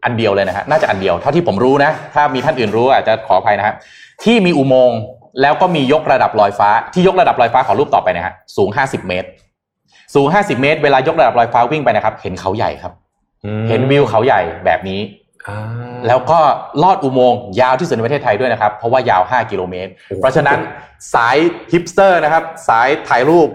[0.03, 3.75] อันเดียวเลยนะฮะน่าจะอันเดียวเท่าที่ผมรู้นะ ถ้ามีท่านอื่นรู้อาจจะขออภัยนะฮะ
[4.23, 4.99] ที่มีอุโมงค์
[5.41, 9.27] แล้วก็มียกระดับลอยฟ้า ที่ยกระดับลอยฟ้าขอรูปต่อไปนะฮะสูง 50 เมตร
[10.15, 12.93] สูง 50 เมตร เวลายกระดับลอยฟ้าวิ่งไปนะครับ เห็นเขาใหญ่ครับ
[13.69, 15.01] เห็นวิวเขาใหญ่แบบนี้
[15.47, 15.59] อ่า
[16.07, 16.39] แล้วก็
[16.83, 20.59] ลอดอุโมงค์ยาวที่สุดในประเทศไทยด้วยนะครับ เพราะว่ายาว 5 กิโลเมตร เพราะฉะนั้น
[21.13, 21.37] สาย
[21.71, 23.49] ฮิปสเตอร์นะครับ สายถ่ายรูป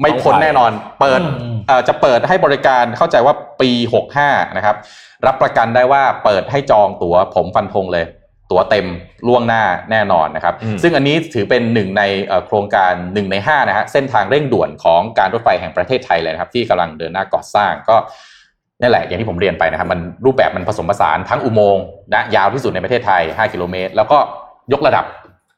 [0.00, 3.70] ไม่พ้นแน่นอน เปิดอืมเอ่อจะเปิดให้บริการเข้าใจว่าปี
[4.14, 4.76] 65 นะครับ
[5.26, 8.06] รับประกันได้ว่าเปิดให้จองตั๋วผมฟันธงเลย
[8.50, 8.86] ตั๋วเต็ม
[9.28, 17.96] ล่วงหน้าแน่นอนนะครับอืมซึ่งอันนี้ถือเป็นหนึ่งในเอ่อโครงการหนึ่งในห้านะฮะเส้นทางเร่งด่วนของการรถไฟแห่งประเทศไทยเลยนะครับ ที่กำลังเดินหน้าก่อสร้างก็
[18.82, 24.18] นั่นแหละอย่างที่ผมเรียนไปนะครับมันรูปแบบมันผสมผสานทั้งอุโมงค์นะยาวที่สุดในประเทศไทย 5 กิโลเมตร แล้วก็
[24.72, 25.04] ยกระดับ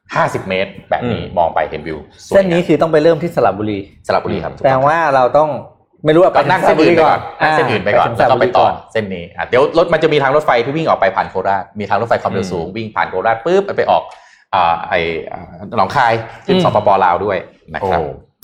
[0.03, 1.97] 50 เมตร แบบนี้มองไปเห็นวิว
[2.27, 5.49] สวยเส้นนี้คือต้องไปเริ่มที่สระบุรีสระบุรีครับแปลว่าเราต้อง
[6.05, 14.03] ไม่รู้ว่าก็นั่งเส้นอื่นไปก่อนนั่งเส้นอื่นไปก่อนถึงสแล้วระก็บุไปรีต่อก่อนเส้นนี้อะเดี๋ยวรถมันจะมีทางรถไฟที่วิ่งออกไปผ่านโคราชมีทางรถไฟความเร็วสูงวิ่งผ่านโคราชปุ๊บไปออก
[14.53, 14.93] อ่าไอ
[15.31, 15.41] อ่า
[15.77, 16.13] หนองคาย
[16.45, 17.37] ขึ้นอืมสปปลาวด้วย
[17.73, 18.34] นะโอ้ครับอ่าสม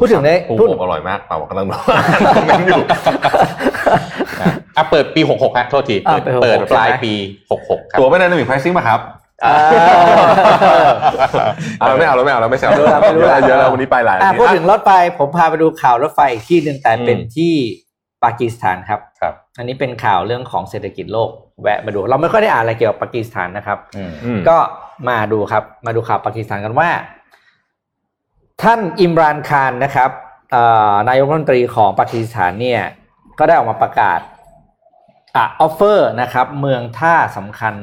[0.00, 1.80] พูดถึงได้ปูพูดอบอร่อยมากเปล่ากำลังบอก
[2.36, 7.14] คอมเมนต์อยู่อะอะเปิดปี 66ฮะโทษทีอะเปิดเปิเปิดด66ปลายใช่ไหมปี
[7.52, 9.00] 66ครับตัวไม่ได้หนึ่งไพรซิ่งป่ะครับ
[9.44, 9.56] อ่า
[11.78, 17.52] เอาไม่เอาแล้วไม่เอาแล้วไม่ใช่ไม่รู้ละไม่รู้ละเยอะแล้ววันนี้ไปหลายอะที่พูดถึงรถไฟผมพาไปดูข่าวรถไฟอีกที่หนึ่งแต่อืมเป็นที่
[18.24, 21.30] ปากีสถานครับครับ อันนี้เป็นข่าวเรื่องของเศรษฐกิจโลก
[21.62, 24.56] แวะมาดู เราไม่ค่อยได้อ่านอะไรเกี่ยวกับปากีสถานนะครับอืมอืมก็
[25.08, 26.88] มาดูครับ มาดูข่าวปากีสถานกันว่า
[28.66, 30.10] ท่านอิมรานคารนะครับ
[30.52, 32.82] เอ่อนายกรัฐมนตรีของปากีสถานเนี่ย
[33.38, 34.20] ก็ได้ออกมาประกาศ
[35.36, 37.74] อะออฟเฟอร์นะครับ เมืองท่าสำคัญ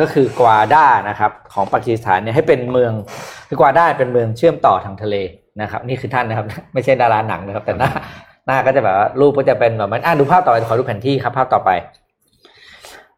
[0.00, 2.92] ก็คือกวาดานะครับ ของปากีสถานเนี่ยให้เป็นเมือง
[3.48, 5.16] คือกวาดาเป็นเมืองเชื่อมต่อทางทะเล
[5.60, 7.90] นะครับ นี่คือท่านนะครับ ไม่ใช่ดาราหนังนะครับ แต่หน้า
[8.46, 11.70] หน้าก็จะแบบว่ารูปก็จะเป็นแบบมันอะดูภาพต่อไปขอดูแผนที่ครับ ภาพต่อไป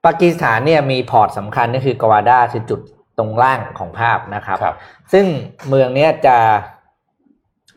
[0.06, 2.80] ปากีสถานเนี่ยมี port สำคัญก็คือกวาดาร์คือจุด
[3.18, 4.76] ตรงล่างของภาพนะครับครับ
[5.12, 5.26] ซึ่ง
[5.68, 6.36] เมืองเนี้ยจะ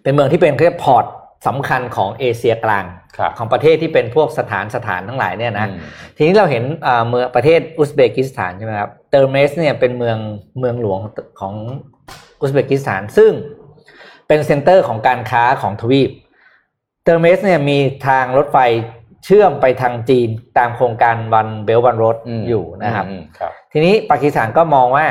[0.03, 1.05] เป็นเมืองที่เป็นเรียก port
[1.47, 2.85] สำคัญของเอเชียกลาง
[3.17, 5.79] ครับของประเทศที่เป็นพวกสถานสถานทั้งหลายเนี่ยนะอืม
[6.17, 10.17] ทีนี้เราเห็นอ่าเมืองประเทศอุซเบกิสถานใช่ไหมครับเตอร์เมสเนี่ยเป็นเมือง
[10.59, 10.99] เมืองหลวง
[11.39, 11.53] ของ
[12.41, 13.31] อุซเบกิสถานซึ่ง
[14.27, 16.09] เป็น center ของการค้าของทวีป
[17.03, 17.77] เตอร์เมสเนี่ยมี
[18.07, 18.57] ทางรถไฟ
[19.25, 25.05] เชื่อมไปทางจีนตามโครงการ One Belt One Road อยู่นะครับอืมครับ ทีนี้ปากีสถานก็มองว่า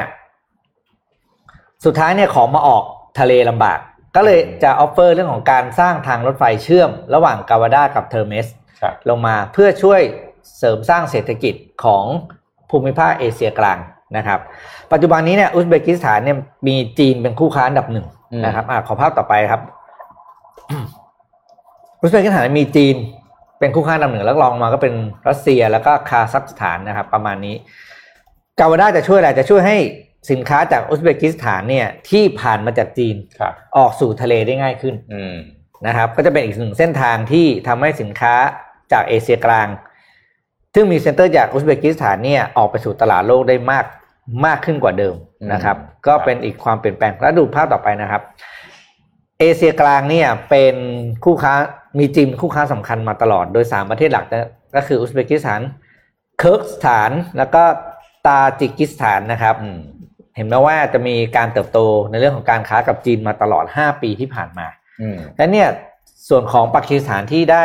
[1.85, 2.85] สุดท้ายเนี่ยของมาออก
[3.19, 3.79] ทะเลลำบาก
[4.17, 8.47] ก็เลยจะ offer เรื่องของการสร้างทางรถไฟเชื่อม ระหว่างกาวาดากับเทอร์เมส
[8.83, 10.01] ครับลงมาเพื่อช่วย
[10.59, 11.55] เสริมสร้างเศรษฐกิจ
[11.85, 12.05] ของ
[12.71, 13.79] ภูมิภาคเอเชียกลาง
[14.17, 14.41] นะครับ
[14.93, 16.39] ปัจจุบันนี้เนี่ยอุซเบกิสถานเนี่ย
[16.69, 19.61] มีจีนเป็นคู่ค้าอันดับหนึ่งอืมนะครับอะขอภาพต่อไปครับ
[22.01, 22.97] อุซเบกิสถานมีจีน
[23.59, 24.95] เป็นคู่ค้าอันดับหนึ่งแล้วรองมาก็เป็น
[25.29, 27.55] รัสเซียแล้วก็คาซัคสถานนะครับ ประมาณนี้
[28.59, 29.77] กาวาดาจะช่วยอะไรจะช่วยให้
[30.31, 35.37] สินค้าจากอุซเบกิสถานเนี่ยที่ผ่านมาจากจีนครับออกสู่ทะเลได้ง่ายขึ้นอืม
[35.87, 38.35] นะครับ ก็จะเป็นอีกหนึ่งเส้นทางที่ทำให้สินค้า
[38.93, 39.69] จากเอเชียกลาง
[40.75, 43.87] ซึ่งมี center จากอุซเบกิสถานเนี่ยออกไปสู่ตลาดโลกได้มาก
[44.47, 45.15] มากขึ้นกว่าเดิม
[45.53, 48.23] นะครับอืมก็เป็นอีกความเปลี่ยนแปลงแล้วดูภาพต่อไปนะครับ
[49.41, 50.75] เอเชียกลางเนี่ยเป็น
[51.25, 51.55] คู่ค้า
[51.99, 55.61] มีจีนเป็นคู่ค้าสำคัญมาตลอดโดยสามประเทศหลักนะก็คืออุซเบกิสถาน
[56.39, 57.63] เคิร์กสถานแล้วก็
[58.27, 59.79] ตาจิกิสถานนะครับอืม
[60.37, 61.79] เห็นไหมว่าจะมีการเติบโต
[62.11, 64.67] ในเรื่องของการค้ากับจีนมาตลอด 5 ปีที่ผ่านมา
[65.01, 65.69] อืมและเนี่ย
[66.29, 67.65] ส่วนของปากีสถานที่ได้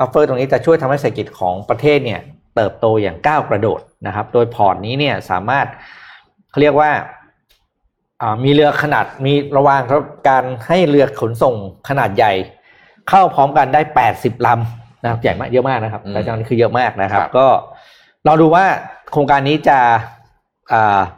[0.00, 2.20] offer ตรงนี้จะช่วยทำให้เศรษฐกิจของประเทศเนี่ย
[2.56, 5.66] เติบโตอย่างก้าวกระโดดนะครับ โดยพอร์ตนี้เนี่ยสามารถ
[6.50, 6.90] เขาเรียกว่า
[8.22, 11.54] อ่ามีเรือขนาดมีระวางครับการให้เรือขนส่ง
[11.88, 12.32] ขนาดใหญ่
[13.08, 13.80] เข้าพร้อมกันได้
[14.12, 17.46] 80ลำนะครับใหญ่มากเยอะมากนะครับอืมแต่จังนี้คือเยอะมากนะครับครับ ก็
[18.26, 18.64] เราดูว่า
[19.12, 20.15] โครงการนี้จะอ่า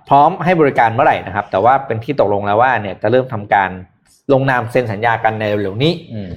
[0.09, 3.71] พร้อมให้บริการเมื่อไหร่นะครับ แต่ว่าเป็นที่ตกลงแล้วว่าเนี่ยจะเริ่มทำการ
[4.33, 6.31] ลงนามเซ็นสัญญากันในเร็วๆนี้อืม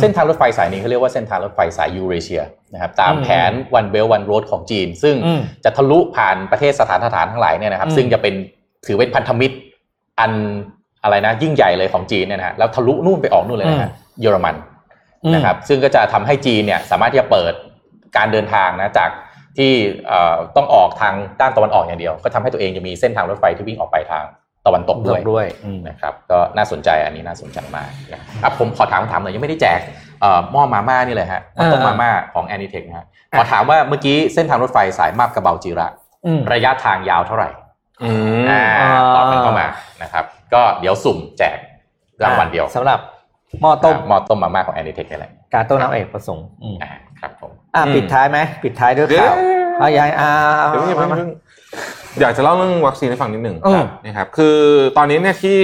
[0.00, 2.42] เส้นทางรถไฟสายนี้เขาเรียกว่าเส้นทางรถไฟสายยูเรเชีย
[2.74, 8.34] นะครับตามอืมแผน One Belt One Road ของจีน ซึ่งอืมจะทะลุผ่านประเทศสถานสถานทั้งหลายเนี่ยนะครับอืมซึ่งจะเป็น
[8.86, 9.56] ถือเป็นพันธมิตร
[10.20, 10.32] อัน
[11.02, 13.90] อะไรนะ ยิ่งใหญ่เลยของจีนเนี่ยนะฮะแล้วทะลุนู่นไปออกนู่นเลยนะฮะ
[14.20, 14.54] เยอรมัน
[15.34, 17.52] นะครับ ซึ่งก็จะทำให้จีนเนี่ยสามารถที่จะเปิด
[18.16, 19.10] การเดินทางนะจาก
[19.58, 19.72] ที่
[20.06, 24.24] เอ่อต้องออกทางด้านตะวันออกอย่างเดียว ก็ทำให้ตัวเองจะมีเส้นทางรถไฟที่วิ่งออกไปทาง
[24.66, 29.80] ตะวันตกด้วยด้วยอืมนะครับก็น่าสนใจอันนี้น่าสนใจมากนะครับผมขอถามคำถามหน่อยยังไม่ได้แจก
[30.20, 35.86] เอ่อหม้อมาม่านี่เลยฮะหม้อต้มอ่ามาม่าของแอนิเทคนะฮะอะขอถามว่าเมื่อกี้เส้นทางรถไฟสายมาบกระเบาจีระ
[36.26, 37.48] อืมระยะทางยาวเท่าไหร่
[38.02, 38.10] อื
[38.42, 39.66] มอ่าอ่าตอบกันเข้ามา
[40.02, 40.24] นะครับ
[40.54, 41.56] ก็เดี๋ยวสุ่มแจก
[42.24, 42.98] รางวัลเดียวสำหรับ
[43.60, 46.90] หม้อต้มอ่าหม้อต้มมาม่าของแอนิเทคนี่แหละการต้มน้ำเอกประสงค์อืมอ่า
[47.20, 47.41] ครับผม
[47.74, 49.36] อะอืมปิดท้ายไหมปิดท้ายด้วยข่าว
[49.78, 50.30] เอายายอ่า
[50.70, 51.30] เดี๋ยวเพิ่งอย่าเพิ่งอย่าเพิ่ง
[52.20, 54.58] อยากจะเล่าเรื่องวัคซีนให้ฟังนิดหนึ่งอืมนะครับคือ
[54.96, 55.60] ตอนนี้เนี่ยที่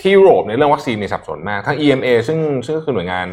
[0.00, 3.26] ที่ยุโรปในยเรื่องวัคซีนมีสับสนมากทั้ง EMA ซึ่งซึ่งก็คือหน่วยงาน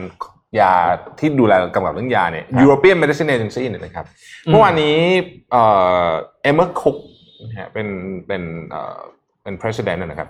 [0.60, 0.74] ยา
[1.20, 4.06] ที่ดูแลกำกับเรื่องยาเนี่ย European Medicine Agency เนี่ยนะครับ
[4.48, 4.98] เมื่อวานนี้
[5.52, 5.64] เอ่
[6.06, 6.08] อ
[6.44, 6.98] เอมเมอร์คุก
[7.44, 7.88] นะฮะเป็น
[8.28, 9.00] เป็นเอ่อ
[9.44, 10.30] เป็น president นะนะครับ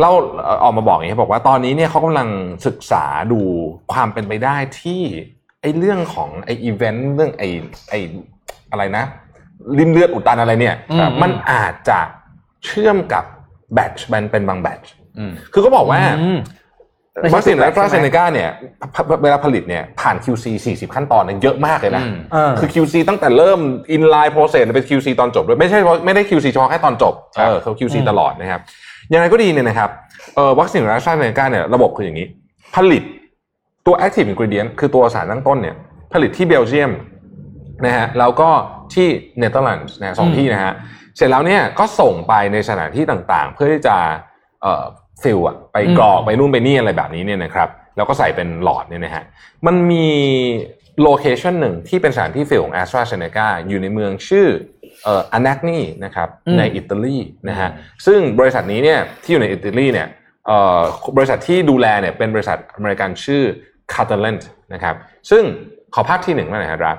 [0.00, 0.12] เล่า
[0.42, 2.28] เอ่อออกมาบอกอย่างนี้บอกว่าตอนนี้เนี่ยเขากำลัง
[2.66, 3.40] ศึกษาดู
[3.92, 5.02] ความเป็นไปได้ที่
[5.62, 7.48] ไอ้เรื่องของไอ้อีเวนต์เรื่องไอ้
[7.90, 7.98] ไอ้
[8.70, 9.04] อะไรนะ
[9.78, 12.00] ริมเลือดอุดตันอะไรเนี่ยอืมมันอาจจะ
[12.64, 13.24] เชื่อมกับ
[13.74, 16.38] แบตช์มันเป็นบางแบตช์อืมคือเขาบอกว่าอืม
[17.20, 18.50] ไม่ใช่วัคซีนทุกแอแบบสตราใช่เซไหมเนกาเนี่ย
[19.22, 23.60] เวลาผลิตเนี่ยผ่าน QC 40 ขั้นตอนเนี่ยเยอะมากเลยนะอืมเออคือ QC ตั้งแต่เริ่ม
[23.96, 28.60] inline process เป็น QC ตอนจบด้วยไม่ใช่ว่าไม่ได้ QC เฉพาะแค่ตอนจบครับเออเขา QC อืมตลอดนะครับ
[29.12, 29.90] ยังไงก็ดีเนี่ยนะครับ
[30.34, 32.26] เออวัคซีนแอสตราเซเนกาเนี่ยระบบคืออย่างนี้
[32.76, 33.02] ผลิต
[33.88, 35.76] ตัว active ingredient คือตัวสารตั้งต้นเนี่ย
[36.12, 36.92] ผลิตที่เบลเยียม
[37.86, 38.50] นะฮะแล้วก็
[38.94, 39.08] ที่
[39.38, 40.72] เนเธอร์แลนด์นะสองที่นะฮะ
[41.16, 43.96] เสร็จแล้วเนี่ยก็ส่งไปในสถานที่ต่างๆ เพื่อที่จะ
[44.62, 44.84] เอ่อ
[45.22, 49.24] fill อะไปกรอกอืมไปนู่นไปนี่อะไรแบบนี้เนี่ยนะครับแล้วก็ใส่เป็นหลอดเนี่ยนะฮะ
[49.66, 50.08] มันมี
[51.02, 54.46] location หนึ่งที่เป็นสถานที่ fill ของ AstraZeneca อยู่ในเมืองชื่อ
[55.04, 57.16] เอ่ออนาคนีนะครับอืมในอิตาลี
[57.48, 57.68] นะฮะ
[58.06, 60.08] ซึ่งบริษัทนี้เนี่ยที่อยู่ในอิตาลีเนี่ย
[60.46, 60.80] เอ่อ
[61.16, 63.42] บริษัทที่ดูแลเนี่ยเป็นบริษัทอเมริกันชื่อ
[63.92, 64.42] c a t a l a n t
[64.74, 64.94] นะครับ
[65.30, 65.42] ซึ่ง
[65.94, 66.98] ขอภาพที่หนึ่งมาหน่อยครับ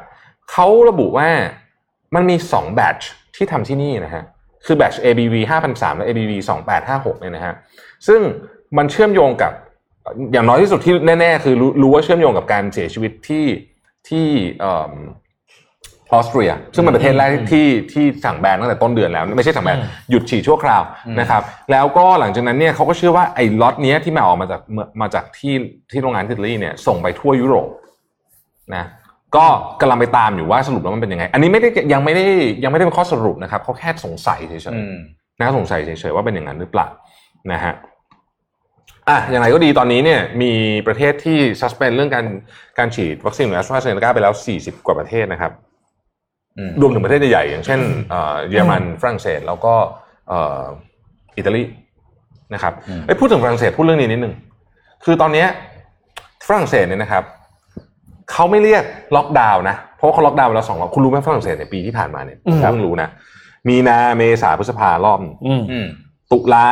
[0.51, 1.29] เขาระบุว่า
[2.15, 3.03] มันมี2 batch
[3.35, 4.23] ที่ทำที่นี่นะฮะ
[4.65, 5.35] คือ batch ABV
[5.67, 6.31] 5,003และ ABV
[6.77, 7.53] 2856เนี่ยนะฮะ
[8.07, 8.21] ซึ่ง
[8.77, 9.53] มันเชื่อมโยงกับ
[10.33, 13.45] อย่างน้อยที่สุดที่แน่ ๆ คือรู้รู้ว่าเชื่อมโยงกับการเสียชีวิตที่
[14.09, 14.27] ที่
[14.59, 21.41] เออออสเตรีย ซึ่งเป็นประเทศแรกที่ที่สั่งแบนตั้งแต่ต้นเดือนแล้ว ไม่ใช่สั่งแบนอืมหยุดฉีดชั่วคราวอืมนะครับ
[21.71, 25.55] แล้วก็หลังจากนั้นเนี่ยเขาก็เชื่อว่าไอ้ล็อตเนี้ยที่มาออกมาจากเมืองมาจากที่
[25.91, 27.69] ที่โรงงานที่อิตาลีเนี่ยส่งไปทั่วยุโรป
[28.75, 28.85] นะ
[29.35, 29.45] ก็
[29.81, 32.25] กำลังไปตามอยู่ว่าสรุปแล้วมันเป็นยังไง อันนี้ไม่ได้ยังไม่ได้
[32.63, 36.87] ยังไม่ได้เป็นข้อสรุปนะครับเขาแค่สงสัยเฉยอืมๆน่าสงสัยเฉยๆว่าเป็นอย่างนั้นหรือเปล่า
[37.51, 37.73] นะฮะ
[39.09, 40.51] อะอย่างไรก็ดีตอนนี้เนี่ยมี
[40.87, 42.25] ประเทศที่ suspend เรื่องการ
[42.77, 45.68] การฉีดวัคซีนของแอสตราเซเนกาไปแล้ว 40 กว่าประเทศนะครับอืม
[46.81, 47.79] รวมถึงประเทศใหญ่ๆอย่างเช่น
[48.09, 49.73] เอ่อเยอรมันฝรั่งเศสแล้วก็
[50.29, 50.61] เอ่อ
[51.37, 51.63] อิตาลี
[52.53, 54.33] นะครับอืมไอ้ยพูดถึงฝรั่งเศสพูดเรื่องนี้นิดนึง
[55.05, 55.47] คือตอนเนี้ย
[56.47, 57.23] ฝรั่งเศสเนี่ยนะครับ
[58.31, 58.83] เขาไม่เรียก
[59.15, 63.09] ล็อกดาวน์นะเพราะว่าเขาล็อกดาวน์ไปแล้วสองรอบคุณรู้ไหมฝรั่งเศสในปีที่ผ่านมาเนี่ยอืมผมเพิ่งรู้นะ
[63.67, 65.87] มีนาเมษาพฤษภารอบหนึ่งอืมอืม
[66.31, 66.67] ตุลา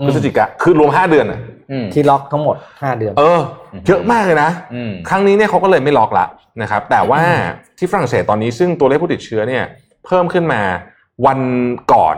[0.00, 1.40] อืมพฤศจิกาคือรวมห้าเดือนอะ
[1.72, 3.40] อืมที่ล็อกทั้งหมดห้าเดือน เออ
[3.86, 6.26] เยอะมากเลยนะอืมครั้งนี้เนี่ยเขาก็เลยไม่ล็อกละ
[6.62, 7.22] นะครับ แต่ว่า
[7.78, 9.64] ที่ฝรั่งเศสตอนนี้ซึ่งตัวเลขผู้ติดเชื้อเนี่ย
[10.06, 10.62] เพิ่มขึ้นมา
[11.26, 11.38] วัน
[11.92, 12.16] ก่อน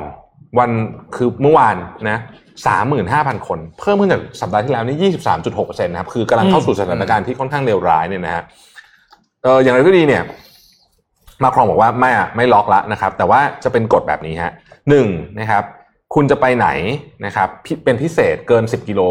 [0.59, 0.71] วัน
[1.17, 1.77] คือเมื่อวาน
[2.11, 2.19] นะ
[2.67, 8.43] สามหมื่นห้าพันคน เพิ่มขึ้นจากสัปดาห์ที่แล้วนี่ยี่สิบสามจุดหกเปอร์เซ็นต์นะครับ คือกำลังเข้าสู่สถานการณ์ที่ค่อนข้างเลวร้ายเนี่ยนะฮะ
[9.43, 10.23] เอออย่างไรก็ดีเนี่ย
[11.43, 14.53] มาครองบอกว่าไม่อะไม่ล็อกละนะครับ แต่ว่าจะเป็นกฎแบบนี้ฮะ
[14.91, 15.07] หนึ่ง
[15.41, 15.65] นะครับ
[16.15, 16.69] คุณจะไปไหน
[17.25, 19.03] นะครับพิเป็นพิเศษเกิน10กิโล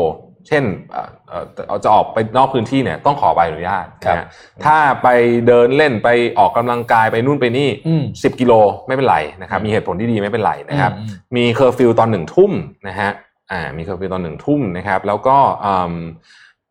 [0.48, 4.26] เช่นเอ่อเอ่อจะออกไปนอกพื้นที่เนี่ยต้องขอใบอนุญาตครับนะฮะ
[4.66, 5.08] ถ้าไป
[5.48, 8.54] เดินเล่นไปออกกำลังกายไปนู่นไปนี่อืม10 กิโล
[8.88, 12.52] ไม่เป็นไรนะครับ มีเหตุผลที่ดีไม่เป็นไรนะครับอืมมีเคอร์ฟิวตอนหนึ่งทุ่ม
[12.88, 13.12] นะฮะ
[13.52, 15.94] อ่ามีเคอร์ฟิวตอนหนึ่งทุ่มนะครับ แล้วก็อืม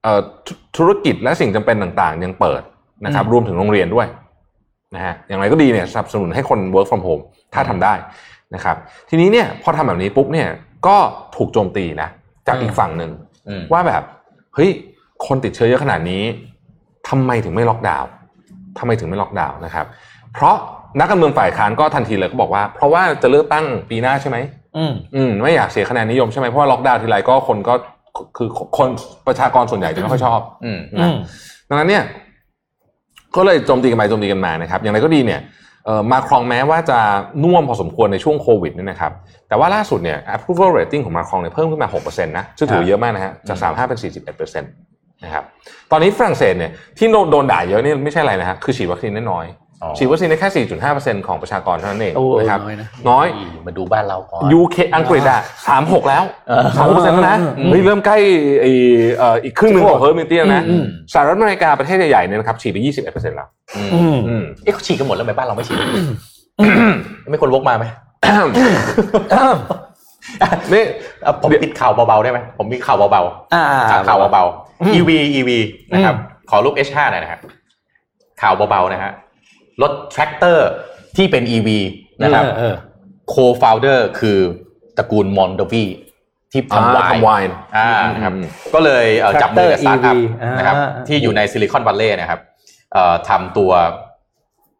[0.02, 2.62] เอ่อธุธุรกิจและสิ่งจำเป็นต่างๆ ยังเปิด
[3.04, 4.06] นะครับ รวมถึงโรงเรียนด้วย
[4.94, 7.22] นะฮะอย่างไรก็ดีเนี่ยสนับสนุนให้คน work from home
[7.54, 7.94] ถ้าทำได้
[8.54, 8.76] นะครับ
[9.10, 10.48] ทีนี้เนี่ยพอทำแบบนี้ปุ๊บเนี่ย
[10.86, 10.96] ก็
[11.36, 12.08] ถูกโจมตีนะ
[12.46, 13.23] จากอีกฝั่งหนึ่งอืม
[13.72, 14.02] ว่าแบบ
[14.54, 14.70] เฮ้ย
[15.26, 16.22] คนติดเชื้อเยอะขนาดนี้
[17.08, 18.10] ทำไมถึงไม่ล็อกดาวน์
[18.78, 19.86] ทำไมถึงไม่ล็อกดาวน์นะครับ
[20.34, 20.56] เพราะ
[20.98, 24.38] นักการเมืองฝ่ายค้านก็ทันทีเลยก็บอกว่า เพราะว่าจะเลือกตั้งปีหน้าใช่ไหม
[24.76, 27.74] อืมอืมไม่อยากเสียคะแนนนิยมใช่ไหมเพราะว่าล็อกดาวน์ทีไรก็คนก็
[28.36, 28.88] คือคน
[29.26, 31.16] ประชากรส่วนใหญ่จะไม่ค่อยชอบ อืมอืนะม
[31.68, 32.04] ดังนั้นเนี่ย
[33.36, 35.63] ก็เลยโจมตีกันไปโจมตีกันมานะครับ อย่างไรก็ดีเนี่ยเอ่อ
[36.12, 36.98] มาครองแม้ว่าจะ
[37.44, 39.12] น่วมพอสมควรในช่วงโควิดเนี่ยนะครับ
[39.48, 43.98] แต่ว่าล่าสุดเนี่ย approval rating ของมาครองเนี่ยเพิ่มขึ้นมา 6%นะซึ่งถือว่าเยอะมากนะฮะ จาก 35 เป็น
[44.42, 45.44] 41%นะครับ
[45.90, 49.63] ตอนนี้ฝรั่งเศสเนี่ยที่โดนโดนด่าเยอะนี่ไม่ใช่อะไรนะฮะ คือฉีดวัคซีนได้น้อยอ๋อ
[49.98, 50.66] ฉีดวัคซีนได้แค่
[51.20, 53.26] 4.5%ของประชากรเท่านั้นเองโอ้นะครับน้อยนะน้อย
[53.66, 58.16] มาดูบ้านเราก่อน UK อังกฤษอะสามหกแล้วเออสามเปอร์เซ็นต์แล้วนะอืมเฮ้ยเริ่มใกล้
[58.60, 58.70] ไอ้
[59.18, 65.78] เอ่ออีกครึ่งหนึ่งของ herd immunity แล้วนะอืมสหรัฐอเมริกาประเทศใหญ่ๆเนี่ยนะครับฉีดไปยี่สิบเอ็ดเปอร์เซ็นต์แล้วอืมอืมอืมเอ๊ะเขาฉีดกันหมดแล้วทำไมบ้านเราไม่ฉีด
[67.30, 67.84] ไม่คนวกมาไหม
[70.72, 70.84] นี่
[71.24, 73.22] อะผมปิดข่าวเบาๆได้ไหมผมมีข่าวเบา
[73.54, 75.50] อ่าๆข่าวข่าวเบาๆ EV EV
[75.92, 76.14] นะครับ
[76.50, 77.40] ขอรูป H5 หน่อยนะครับ
[78.42, 79.12] ข่าวเบาๆนะฮะ
[79.82, 80.68] รถแทรกเตอร์
[81.16, 81.68] ที่เป็น EV
[82.22, 82.74] นะครับเออเออ
[83.32, 84.38] co-founder คือ
[84.96, 85.84] ตระกูลมอนดาวี
[86.52, 90.76] ที่อ่าทำไวน์ทำไวน์อ่านะครับอืมก็เลยเอ่อจับมือกับส Tractor ตาร์ทอัพ EV อ่านนะครับ
[91.08, 92.40] ที่อยู่ในซิลิคอนวัลเลย์นะครับ
[92.92, 93.72] เอ่อทำตัว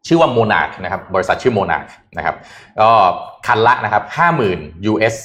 [0.07, 1.85] ชื่อว่าโมนา c นะครับบริษัทชื่อโมนา c
[2.17, 2.35] นะครับ
[2.81, 2.89] ก็
[3.47, 4.59] คันละนะครับห้าหมื่น
[4.91, 5.15] US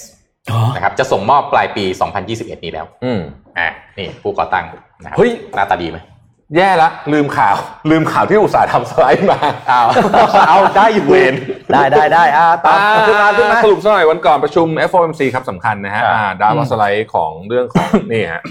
[0.50, 1.84] อ๋อนะครับจะส่งมอบปลายปี
[2.24, 3.20] 2021 นี้แล้ว อืม
[3.58, 3.68] อ่า
[3.98, 4.64] นี่ผู้ก่อตั้ง
[5.02, 5.98] นะครับเฮ้ยหน้าตาดีไหม
[6.56, 7.56] แย่ละลืมข่าว
[7.90, 9.38] ลืมข่าวที่อุตสาห์ทำสไลด์มา
[9.70, 9.88] อ้าว
[10.48, 11.34] เอาได้อยู่เวน
[11.72, 18.42] ได้ได้ได้อ่าตามขึ้นมาขึ้นมาสรุปสักหน่อยวันก่อนประชุม FOMC ครับสำคัญนะฮะครับอ่าดาวสไลด์ของเรื่องของนี่ฮะ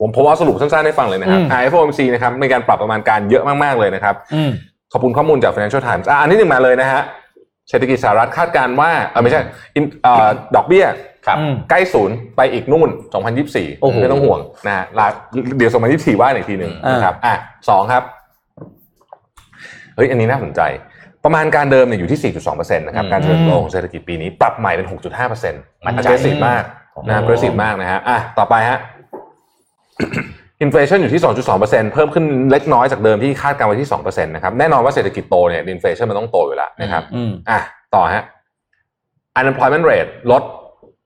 [0.00, 4.50] ผมผมเอาสรุปสั้นๆให้ฟังเลยนะครับอืมอ่า FOMC นะครับมีการปรับประมาณการเยอะมากๆเลยนะครับอืม
[4.92, 7.02] ขอบคุณข้อมูลจาก Financial Times อะอันที่หนึ่งมาเลยนะฮะ
[7.68, 9.40] เศรษฐกิจสหรัฐคาดการณ์ว่าเออไม่ใช่
[9.74, 10.84] อินเอ่อดอกเบี้ย
[11.26, 12.90] ครับอืมใกล้ศูนย์ไปอีกนู่น
[13.80, 15.06] โอ้โห2024 ไม่ต้องห่วงนะฮะลา
[15.58, 17.34] เดี๋ยว 2024 ว่าอีกทีหนึ่งอ่านนะครับอะ
[17.68, 18.02] สองครับ
[19.96, 20.60] เฮ้ยอันนี้น่าสนใจ
[21.24, 26.62] ประมาณการเดิมเนี่ยอยู่ที่ 4.2%นะครับอืมการเติบโตของเศรษฐกิจปีนี้ปรับใหม่เป็น 6.5%มั่นใจ aggressive มาก
[27.08, 28.78] นะ aggressive มากนะฮะอะต่อไปฮะ
[30.62, 31.22] อินฟลชันอยู่ที่
[31.56, 37.60] 2.2%เพิ่มขึ้นเล็กน้อยจากเดิมที่คาดการไว้ที่ 2%นะครับแน่นอนว่าเศรษฐกิจโตเนี่ยอินฟลชันมันต้องโตอยู่แล้วนะครับอืมอะ
[37.94, 38.24] ต่อฮะ
[39.38, 40.42] unemployment rate ลด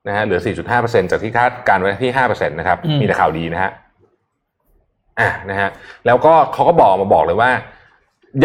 [0.08, 0.40] นะฮะเหลือ
[0.76, 3.70] 4.5%จากที่คาดการไว้ที่ 5%นะครับอืมมีแต่ข่าวดีนะฮะ
[5.20, 5.68] อะนะฮะ
[6.06, 7.50] แล้วก็เขาก็บอกมาบอกเลยว่า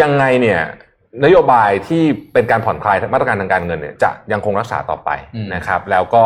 [0.02, 0.60] ยังไงเนี่ย
[1.24, 2.02] นโยบายที่
[2.32, 6.22] เป็นการผ่อนคลายมาตรการทางการเงินเนี่ยจะยังคงรักษาต่อไปอืมนะครับ แล้วก็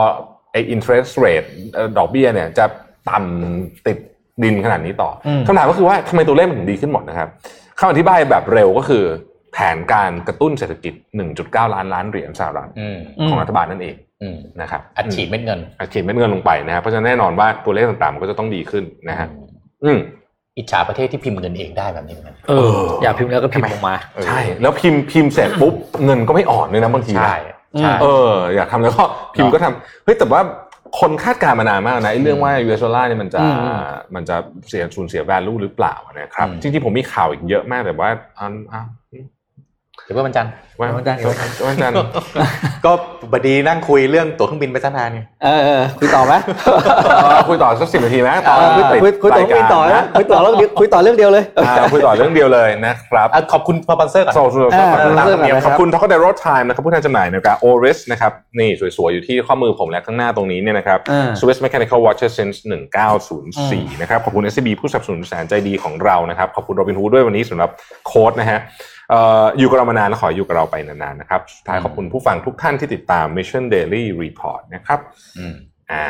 [0.53, 2.65] ไอ้ interest rate เอ่อดอกเบี้ยเนี่ยจะ
[3.11, 3.99] ต่ำติด
[4.43, 7.29] ดินขนาดนี้ต่ออมคำถามก็คือว่าทำไมตัวเลขมันถึงดีขึ้นหมดนะครับ
[7.79, 9.05] คำอธิบายแบบเร็วก็คือ
[9.53, 10.95] แผนการกระตุ้นเศรษฐกิจ
[11.35, 14.08] 1.9 ล้านล้านเหรียญสหรัฐอืมอืมของรัฐบาลนั่นเองอืม
[14.61, 19.29] นะครับอัดฉีดเม็ดเงินอัดฉีดเม็ดเงินลงไปนะครับเพราะฉะนั้นแน่นอนว่าตัวเลขต่างๆมันก็จะต้องดีขึ้นนะฮะ
[19.85, 19.99] อืม
[20.59, 23.95] อิจฉาประเทศที่พิมพ์เงินเองได้แบบนี้เหมือนกันเอออยากพิมพ์แล้วก็พิมพ์ลงมา
[24.27, 27.37] ใช่แล้วพิมพ์พิมพ์เสร็จปุ๊บเงินก็ไม่อ่อนเลยนะบางทีนะใช่
[27.79, 29.05] ใช่เอออยากทำแล้วก็
[29.35, 30.43] พิมพ์ก็ทำเฮ้ยแต่ว่า
[31.01, 33.81] คนคาดการณ์มานานมากนะไอ้เรื่องว่า US ดอลลาร์เนี่ยมันจะอืมอืม
[34.15, 34.37] มันจะ
[34.69, 41.21] เสียสูญเสีย value หรือเปล่านะครับอืมจริงๆผมมีข่าวอีกเยอะมากแต่ว่าอันอะเดี๋ยวเพื่อนวันจันทร์วันวันจันทร์
[41.69, 41.97] วันจันทร์
[42.85, 42.93] ก็
[43.33, 46.35] บดีนั่งคุยเรื่องตั๋วเครื่องบินไปซะนานไงเออเออคุยต่อไหม
[47.23, 62.57] เออคุยต่อสักสิบนาทีไหมต่อเออคุยติดคุยคุยต่อรายคุยการต่อนะนะคุยต่อเรื่องเดียวคุยต่อเรื่องเดียวเลยอ่าคุยต่อเรื่องเดียวเลยนะครับอะขอบคุณสปอนเซอร์ก่อนโซเชียลอ่าขอบคุณเรื่องอะไรครับขอบคุณ Trocadero Time นะครับผู้แทนจำหน่ายนาฬิกาโอริสนะครับนี่สวยๆอยู่ที่ข้อมือผมและข้างหน้าตรงนี้เนี่ยนะครับอ่า Swiss Mechanical Watches since
[63.29, 67.71] 1904นะครับขอบคุณ SCB ผู้สนับสนุนแสนใจดีของเรานะครับขอบคุณโรบินฮูดด้วยวันนี้สำหรับ
[68.07, 68.61] โค้ดนะฮะ
[68.98, 75.01] เอ่ออยู่กับเรามานานและขออยู่กับเราไปนานๆนะครับสุดท้ายขอบคุณผู้ฟังทุกท่านที่ติดตาม Mission Daily Report นะครับ
[75.39, 75.55] อืม
[75.93, 76.07] อ่า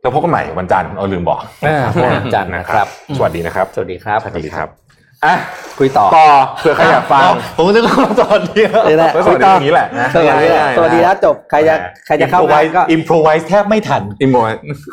[0.00, 2.86] แล้วพบกันใหม่วันจันทร์เอาลืมบอกอ่าวันจันทร์นะครับ
[3.16, 4.87] สวัสดีนะครับ สวัสดีครับ สวัสดีครับ
[5.26, 5.34] อะ
[5.78, 7.22] คุยต่อต่อเผื่อใครอยากฟัง
[7.56, 11.74] ผมนึกว่าตอนนี้เลยแหละก็สวัสดีอย่างนี้แหละนะสวัสดีง่ายๆนะสวัสดีแล้วจบใครจะ
[12.06, 14.36] ใครจะเข้ามาก็อิมพรไวส์แทบไม่ทันอิมโม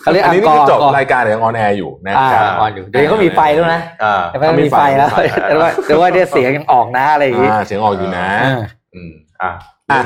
[0.02, 8.62] เขาเรียกอันนี้อังกอร์นี่คือจบอังกอร์รายการแต่ยังออนแอร์อยู่นะอ่าครับออนอยู่เดี๋ยวนี้ก็มีไฟแล้วนะอ่าแต่ไม่มีไฟแล้วมีไฟแต่ว่าแต่ว่าเนี่ยเสียงยังออกนะอะไรอย่างงี้อ่าเสียงออกอยู่นะอ่า
[8.96, 9.12] อืม
[9.42, 9.50] อ่า
[9.92, 10.02] อะ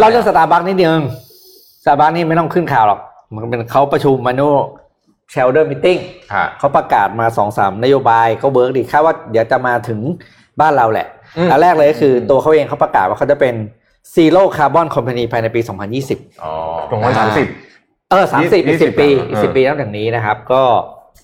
[0.00, 1.00] เราเรื่องสตาร์บัคนิดนึง
[1.84, 3.00] สตาร์บัคนี่ไม่ต้องขึ้นข่าวหรอก
[3.34, 5.86] มันเป็นเขาประชุม annual shareholder meeting
[6.34, 10.00] ฮะเขาประกาศมาสองสามนโยบายเขา work ดีคาดว่าเดี๋ยวจะมาถึง
[10.60, 11.06] บ้านเราแหละ
[11.36, 13.54] อืมอันแรกเลยก็คือตัวเขาเองเขาประกาศว่าเขาจะเป็น
[14.14, 15.60] zero carbon company ภายในปี
[16.02, 16.52] 2020อ๋อ
[16.90, 17.46] สองร้อยสามสิบ
[18.10, 20.62] เออสามสิบอีกสิบ20ปีอะอีกสิบเออปีตั้งแต่นี้นะครับ ก็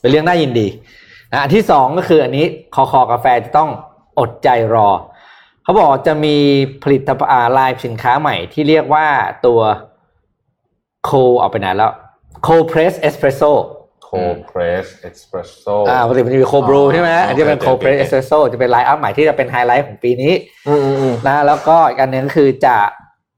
[0.01, 0.67] เป็นเรื่องน่ายินดี
[1.33, 2.45] นะอันที่สองก็คืออันนี้
[2.75, 3.71] คอคอกาแฟจะต้อง
[4.19, 4.89] อดใจรอ
[5.63, 6.37] เขาบอกจะมี
[6.83, 9.07] ผลิตภัณฑ์ลายสินค้าใหม่ที่เรียกว่า
[9.47, 9.61] ตัว
[11.05, 11.93] โคเอาไปไหนแล้ว
[12.43, 13.43] โคเพรสเอสเพรสโซ
[14.13, 14.17] โค
[14.49, 20.33] เพรสเอ็กซ์เพรสโซอ่าปกติมันจะมีโคบรูใช่ไหมอันนี้เป็นโอโคเคเพรสโอเอเคสเพรสโซจะเป็นไลน์อัพใหม่ที่จะเป็นไฮไลท์ของปีนี้
[20.69, 22.77] อืมอืมอืมนะแล้วก็อีกอันหนึงก็คือจะ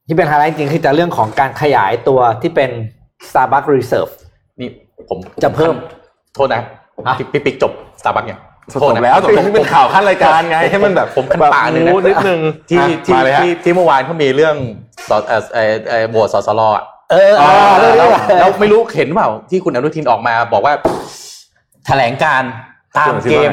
[0.08, 2.70] ที่เป็นไฮไลท์จริงๆคือจะเรื่องของการขยายตัวที่เป็น
[3.28, 4.12] Starbucks Reserve
[4.60, 4.68] นี่
[5.08, 5.74] ผมจะเพิ่ม
[6.34, 6.62] โทษนะ
[7.18, 8.40] พี่พี่ปิ๊กจบสตาร์บัคเนี่ย
[8.72, 14.56] จบแล้วแต่นี่เป็นข่าวขั้นรายการไงให้มันแบบผมคันปากหนึ่งแบบนิดนึงที่อะที่มาเลยฮะที่ที่เมื่อวานเขามีเรื่อง
[15.08, 17.50] สอเอ่อเอ่อเอ่อโหวตสสลอะ เอออ๋อ
[17.80, 20.74] เรื่องแล้นี้วแหละแล้วไม่รู้เห็นเปล่าที่คุณอนุทินออกมาบอกว่า
[21.86, 22.42] แถลงการ
[22.98, 23.50] ตามเกม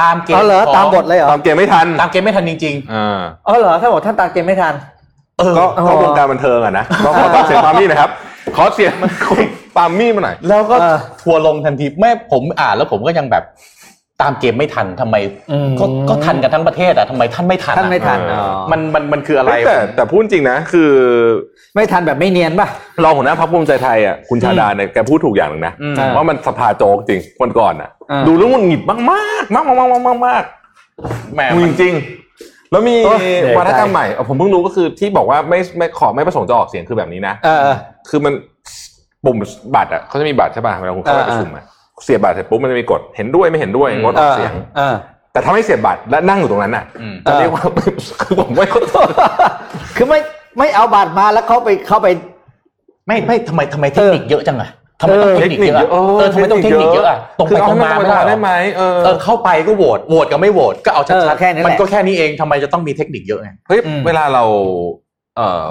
[0.00, 8.10] ตามเกมอ๋อเหรอของตามบทเลยเหรอตามเกมไม่ทัน ตามเกมไม่ทันจริงอ่าอ๋อเหรอถ้าบอกท่านตามเกมไม่ทันๆเออก็อ๋อก็วงการบันเทิงอะนะก็ขอต้องเสียงปามี่นะครับ
[8.56, 8.92] ขอเสียง
[9.24, 9.44] คุณ
[9.76, 13.44] ปามี่มาหน่อยแล้วก็เออทัวร์ลงทันทีแม่ผมอ่านแล้วผมก็ยังแบบ
[14.22, 15.16] ตามเกมไม่ทันทำไม
[15.52, 20.90] อืมก็ก็ทันกันทั้งประเทศอะทำไมท่านไม่ทันอะท่านไม่ทันเอออ๋อ๋อมันมันมันคืออะไรเฮ้ยแต่แต่พูดจริงนะคือ
[21.74, 22.68] ไม่ทันแบบไม่เนียนป่ะ
[23.04, 30.42] รองหัวหน้าพรรคภูมิใจไทยอะคุณชาดาเนี่ยแกพูดถูกอย่างหนึ่งนะอืมว่ามันสภาโจกจริงวันก่อนอะอ่าดูแล้วหงุดหงิดมากมากมากมากมากมากมาก
[31.34, 37.76] แหม่มึงมันจริงๆแล้วมีโอ้เหนื่อยวัฒกรรมใหม่เออผมเพิ่งรู้ก็คือที่บอกว่าไม่ไม่ขอไม่ประสงค์จะออกเสียงคือแบบนี้นะเออเออ
[38.08, 38.32] คือมัน
[39.24, 39.36] ปุ่ม
[39.74, 41.64] บัตรอะเขาจะมีบัตรใช่ป่ะเวลาคุณเข้าไปอ่าประชุมอะ
[42.04, 44.94] เสียบบัตรเสร็จปุ๊บมันจะมีกดเห็นด้วยไม่เห็นด้วยงดออกเสียงเออ
[45.32, 47.62] แต่ถ้าไม่เสียบบัตรและนั่งอยู่ตรงนั้นน่ะอืมจะเรียกว่า
[48.22, 48.94] คือผมไม่เข้าใจ
[49.96, 50.20] คือไม่
[50.58, 52.08] ไม่เอาบัตรมาแล้วเขาไปเข้าไป
[53.06, 64.44] ไม่ไม่ทำไมทำไมเทคนิคเยอะจังอะทำไมต้องเออเทคนิคเยอะอะเออทำไมต้องเทคนิคเยอะอะตรงไปคือเอาตรงมาให้ไม่นได้ได้เหรอไหมเออเออเข้าไปก็โหวตโหวตกับไม่โหวตก็เอาเอชัอดแค่นี้ๆแหละมันก็แค่นี้เองทำไมจะต้องมีเทคนิคเยอะไงเฮ้ยอืมเวลาเรา
[65.36, 65.66] เอ่อ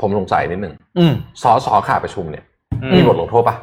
[0.00, 1.12] ผมสงสัยนิดนึงอืม
[1.42, 2.44] สอสอขาประชุมเนี่ย
[2.82, 3.56] อืมมีบทลงโทษป่ะ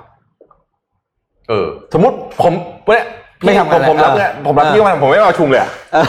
[1.50, 2.54] เออ สมมติผม
[2.88, 3.06] เนี่ย
[3.46, 6.06] ไม่ทำผงานมผมรับเออเนี่ยผมรับเออที่มาผมไม่มาประชุมเลยอะเออ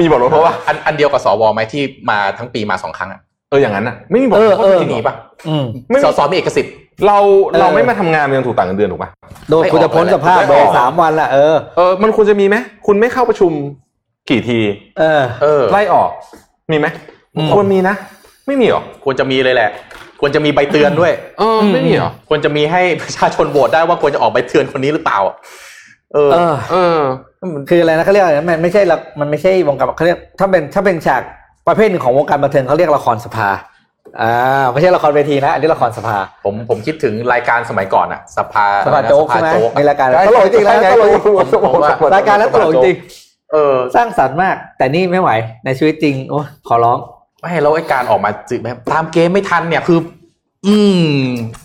[0.00, 5.14] มีบทลงโทษป่ะอันอันเดียวกับสวไหมที่มาทั้งปีมาสองครั้งอะเอออย่างนั้นน่ะไม่มีบทเอลองโทษเออจริที่งนี่ๆปะ
[5.48, 6.74] อืมไม่มีสสมีเอกสิทธิ์
[7.06, 7.18] เรา
[7.48, 9.10] เออเราไม่มาทำงานมันยังถูกต่างเงินเดือนถูกป่ะ
[9.48, 12.56] โดนคุณจะพ้นสภาพไม่ไปออกสามวันละเออเออมันควรจะมีไหม
[12.86, 13.52] คุณไม่เข้าประชุม
[14.30, 14.58] กี่ที
[14.98, 16.10] เออเออไล่ออก
[16.70, 16.86] มีไหม
[17.36, 17.94] อืมควรมีนะ
[18.46, 19.70] ไม่มีหรอควรจะมีเลยแหละ
[20.20, 25.18] ควรจะมีใบเตือนด้วยเออไม่มีหรอควรจะมีให้ประชาชนโหวตได้ว่าควรจะออกใบเตือนคนนี้หรือเปล่า
[26.14, 27.00] เออเออ เออ
[27.68, 31.22] คืออะไรนะเขาเรียกอะไรนะมันไม่ใช่ละมันไม่ใช่วงการเขาเรียกถ้าเป็นถ้าเป็นฉาก
[31.68, 33.48] ประเภทหนึ่งของวงการบันเทิงเขาเรียกละครสภา
[34.20, 41.10] อ่าไม่ใช่ละครเวทีนะอันนี้ละครสภา ผมผมคิดถึงรายการสมัยก่อนอะสภาสภาโจ๊กใช่ไหมสภาโจ๊กมีรายการใช่ตลกจริงๆแล้วใช่ตลก
[41.48, 42.96] ใช่รายการแล้วตลกจริง
[43.52, 45.30] เออสร้างสรรค์มาก แต่นี่ไม่ไหว
[45.64, 46.98] ในชีวิตจริงโอ้ขอร้อง
[47.40, 49.98] ไม่แล้วไอ้การออกมาจืดแบบตามเกมไม่ทันเนี่ยคือ
[50.66, 51.14] อืม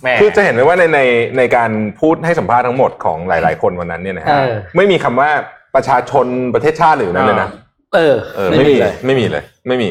[0.01, 1.01] แหม่คือจะเห็นเลยว่าในใน
[1.37, 5.29] ในการพูดให้สัมภาษณ์ทั้งหมดของหลาย ๆ คนวันนั้นเนี่ยนะฮะเออไม่มีคำว่า
[5.75, 6.25] ประชาชน
[6.55, 7.49] ประเทศชาติหรือนั้นเลยนะ
[7.95, 9.89] เออเออไม่มีเลยไม่มีเลย ไม่มี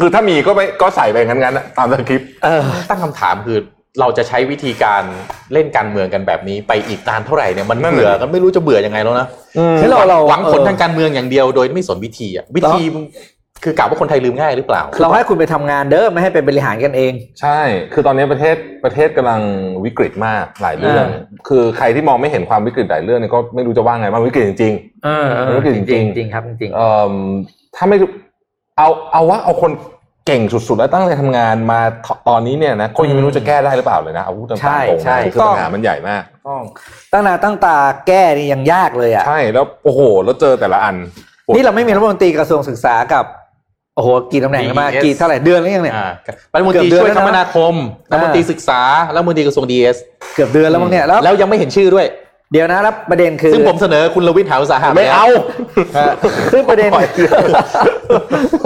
[0.00, 3.58] คือถ้ามีก็ไม่ก็ใส่ไปงั้นๆอะตามสคริปต์เออตั้งคำถามคือ
[4.00, 5.02] เราจะใช้วิธีการ
[5.52, 9.26] เล่นการเมืองกันแบบนี้ไปอีกนานเท่าไหร่เนี่ยมันเบื่อกันไม่รู้จะเบื่อยังไงแล้วนะ
[9.80, 12.82] คือเราเราหวังผลเออทางการเมืองอย่างเดียวโดยไม่สนวิธีอะวิธี
[13.66, 17.60] คือกล่าวว่าคนไทยลืมง่ายหรือเปล่า เราให้คุณไปทำงานเด้อไม่ให้ไปบริหารกันเอง ใช่
[17.92, 19.40] คือตอนนี้ประเทศประเทศกำลัง
[19.84, 24.74] วิกฤตมากหลายเรื่องอ่าคือใครที่มองไม่เห็นความวิกฤตหลายเรื่องเนี่ยก็ไม่รู้จะว่าไงมันวิกฤตจริง
[25.04, 27.14] เออเออมันก็คือจจริริงงจริงครับจริงๆเอ่อ
[27.76, 27.96] ถ้าไม่
[28.78, 29.72] เอาเอาว่าเอาคน
[30.26, 31.80] เก่งสุดๆ แล้วตั้งใจทำงานมา
[32.28, 36.62] ตอนนี้เนี่ยนะก็ยังไม่รู้จะแก้ได้หรือเปล่าเลยนะเอาพูดตามใช่ตรงๆใช่นะคือปัญหามันใหญ่มากต้อง
[37.12, 37.76] ตั้งหน้าตั้งตา
[38.06, 40.96] แก้นี่ยังยากเลยอะใช่แล้วโอ้โห แล้วเจอแต่ละอัน
[41.54, 43.24] นี่เราไม่มีรัฐมนตรีกระทรวงศึกษากับ
[43.96, 46.08] โอ้โหกี่ตำแหน่งแล้วมา DES กี่เท่าไหร่เดือนแล้วยังเนี่ยอ่า
[46.54, 47.74] รัฐมนตรีเกือบเดือนช่วยแล้วคนะมนาคม
[48.10, 48.80] รัฐมนตรีศึกษา
[49.14, 49.96] รัฐมนตรีกระทรวงดีเอส
[50.34, 52.06] เกือบเดือนแล้วมั้งเนี่ยแล้วแล้วยังไม่เห็นชื่อด้วย
[52.52, 55.26] เดี๋ยวนะแล้วประเด็นคือ ซึ่งผมเสนอคุณลวิทย์หาอุตสาหะไม่เอา
[55.98, 56.12] ฮะ
[56.52, 56.90] ซึ่งประเด็น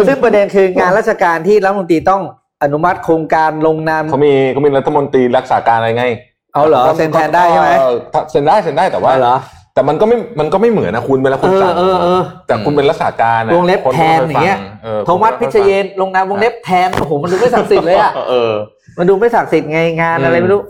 [0.07, 2.23] ซึ่งประเด็นคืองานราชการที่รัฐมนตรีต้อง
[2.62, 6.07] อนุมัติโครงการลงนามเขามีเขามีรัฐมนตรีรักษาการอะไรไง
[6.55, 7.94] เอาเหรอเซ็นแทนได้ใช่ไหมเออ
[8.31, 9.36] เซ็นได้เซ็นได้แต่ว่าเอาเหรอ
[9.75, 18.53] แต่มันก็ไม่มันก็ไม่เหมือนนะคุณเวลาเอคุณอสั่งเออเออแต่คุณเป็นรักษาการอะวงเล็บคนแทนอย่างเงี้ยเออโทมัสพิชเยนลงนามวงเล็บแทนโอ้โหมันดูไม่ศักดิ์สิทธิ์เลยอะเออ
[18.99, 20.63] มันดูไม่ศักดิ์สิทธิ์ไงงานอะไรไม่รู้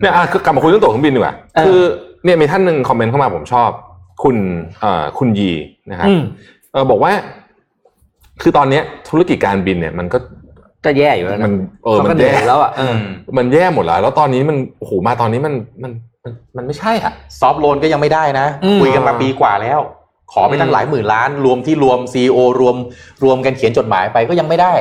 [0.00, 1.80] เนี่ยอะคือกลับมาคุยเรื่องตั๋วเครื่องบินดีกว่าเออคือ
[2.24, 3.70] เนี่ยมีท่านหนึ่งคอมเมนต์เข้ามาผมชอบ
[4.22, 4.36] คุณ
[4.80, 5.50] เอ่อคุณยี
[5.90, 6.22] นะครับอืม
[6.72, 7.12] เออบอกว่า
[8.42, 10.18] คือตอนเนี้ย ธุรกิจการบินเนี่ย มันก็
[10.84, 11.54] ก็แย่อยู่แล้วนะมัน
[11.84, 12.94] เออเขามัก็นเหนื่แย่อยแล้วอะเออ
[13.38, 15.92] มันแย่หมดแล้ว แล้วตอนนี้มันโอ้โหมาตอนนี้มันมัน
[16.28, 19.80] มันมันไม่ใช่อะซอฟต์โลนก็ยังไม่ได้นะอืมคุยกันมาปีกว่าแล้ว
[20.32, 22.76] ขอไปตั้งหลายหมื่นล้าน รวมที่รวมซีอรวม
[23.24, 24.74] รวมกันเขียนจดหมายไปก็ยังไม่ได้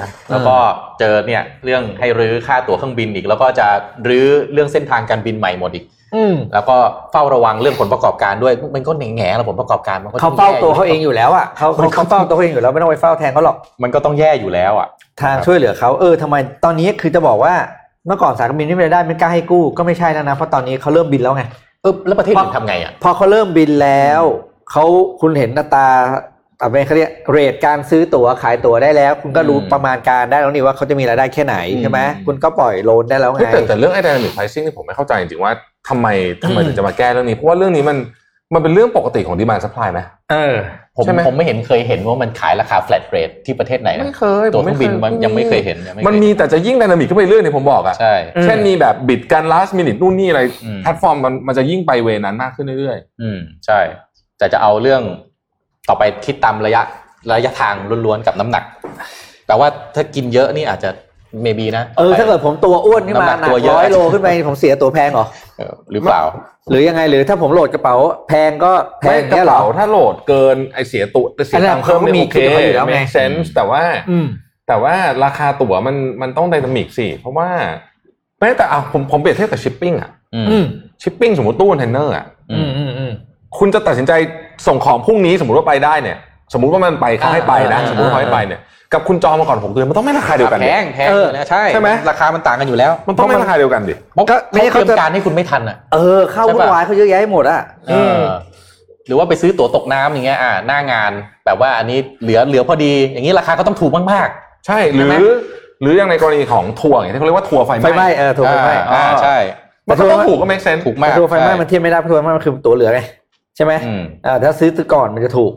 [0.00, 0.56] นะแล้วก็
[0.98, 3.66] เจอเนี่ยเรื่องให้รื้อค่าตั๋วเครื่องบินอีก แล้วก็จะ
[4.08, 5.84] รื้อเรื่องเส้นทางการบินใหม่หมดอีก
[6.16, 6.76] อืมแล้วก็
[7.12, 14.88] เฝ้าระวังเรื่องผลประกอบการด้วย มันก็แง่ๆแล้วผลประกอบการมันก็เขาเฝ้าตัวเขาเองอยู่แล้วอะเขาเขาเขาเฝ้าตัวเขาเองอยู่แล้วไม่ต้องไปเฝ้าแทนเขาหรอกมันก็ต้องแย่อยู่แล้วอะ
[15.22, 21.44] ทางช่วยเหลือเขาเออทำไมตอนนี้คือจะบอกว่าเมื่อก่อนสายการบินที่ไม่ได้ไม่กล้าให้กู้ก็ไม่ใช่แล้วนะเพราะตอนนี้เขาเริ่มบินแล้วไง
[21.82, 24.22] เออแล้วประเทศอื่นทำไงอะพอเขาเริ่มบินแล้ว
[24.70, 24.84] เขา
[25.20, 25.88] คุณเห็นอัตรา
[26.60, 35.52] อะไรเขาเรียกเรทการซื้อตั๋วขายตั๋วได้แล้ว คุณก็รู้อืมประมาณการได้แล้วนี่ว่าเขาจะมีรายได้แค่ไหนอืมใช่ไหมคุณก็ปล่อยโลนได้แล้วไงเฮ้ยแต่แต่เรื่องไอ้ dynamic pricing นี่ผมไม่เข้าใจจริงๆว่า
[35.88, 36.06] ทำไม
[36.44, 37.96] ทำไมอืมถึงจะมาแก้เรื่องนี้เพราะว่าเรื่องนี้มัน
[38.54, 40.00] มันเป็นเรื่องปกติของ demand supply ไหม
[40.30, 40.54] เออ
[40.96, 53.78] ผมใช่ไหมผมไม่เห็นเคยเห็นว่ามันขายราคา flat rate ที่ประเทศไหนนะไม่เคยตัวเครื่องบินมันยังไม่เคยเห็นยังไม่เคยมันมีแต่จะยิ่ง dynamic ขึ้นไปเรื่อยเนี่ยผมบอกอะใช่อืมเช่นมีแบบบิดกัน last minute นู่นนี่อะไรอืมแพลตฟอร์มมันมันจะยิ่งไปเวนั้นมากขึ้นเรื่อยอืมใช่
[54.38, 55.02] แต่จะเอาเรื่อง
[55.88, 56.82] ต่อไปคิดตามระยะ
[57.30, 57.74] ระยะทาง
[58.06, 58.64] ล้วนๆกับน้ำหนัก
[59.46, 60.90] แต่ว่าถ้ากินเยอะนี่อาจจะ
[61.44, 65.26] maybe นะเออถ้าเกิดผมตัวอ้วนขึ้นมาน้ำหนักหนัตัวกเยอะร้อยโลขึ้นไปผมเสียตัวแพงเหรอ
[65.58, 66.22] เออหรือเปล่า
[66.70, 67.94] หรือยังไงหรือถ้าผมโหลดกระเป๋า
[68.28, 74.26] แพงก็ๆแพไม่งกระเงี้ยเหรอเป๋าถ้าโหลดเกินไอเสียตัวเสียอันนั้ตันงค์เพิ่มเขาก็มีเนี่ยโอเคคิดของเขาอยู่แล้วไง make sense แต่ว่าอืม
[74.68, 74.94] แต่ว่า
[75.24, 77.48] ราคาตั๋วมันมันต้อง dynamic สิเพราะว่า
[78.40, 80.64] แม้แต่อะผมผมเปรียบเทียบกับ shipping อะอืมอืม
[81.02, 83.12] shipping สมมติตู้คอนเทนเนอร์อะอืมอืมอืม
[83.58, 84.12] คุณจะตัดสินใจ
[84.66, 86.18] ส่งของพรุ่งนี้สมมติว่าไปได้เนี่ย
[86.52, 88.60] สมมติว่ามันไปเขาให้ไปนะอ่าสมมติว่าเขาให้ไปเนี่ย
[88.92, 98.20] กับคุณจองมาก่อนหกเดือนมันต้องไม่ราคาเดียวกันแพดิงแพงเอออยู่แล้วใช่ใช่ไหมราคามันต่างกันอยู่แล้ว มันต้องไม่ราคาเดียวกันดิเพราะก็เขาไม่เตเขารียมจะการให้คุณไม่ทันอะเออเข้าใช่ปะวุ่นวายเขาเยอะแยะให้หมดอะเออ
[99.06, 101.12] หรือว่าไปซื้อตั๋วตกน้ำอย่างเงี้ยอ่าหน้างาน
[101.46, 104.28] แบบว่าอันนี้เหลือเหลือพอดีอย่างนี้ราคาก็ต้องถูกมาก
[104.66, 105.14] ใช่หรืใช่อไหม
[105.80, 109.36] หรืออย่างในกรณีของทัวร์อย่างที่เขาเรียกว่าทัวร์ไฟไฟไหม้เออๆถูกไฟไหม้อ่าอ่าใช่
[109.88, 113.00] มันก็ต้องถูกก็ make sense ถูกมากทัวร์ไฟไหม้มันเทียบไม่ได้เพราะทัวร์ไฟไหม้มันคือตั๋วเหลือไง
[113.56, 115.52] ใช่ไหมอืมอ่าถ้าซื้อก่อนมันจะถูก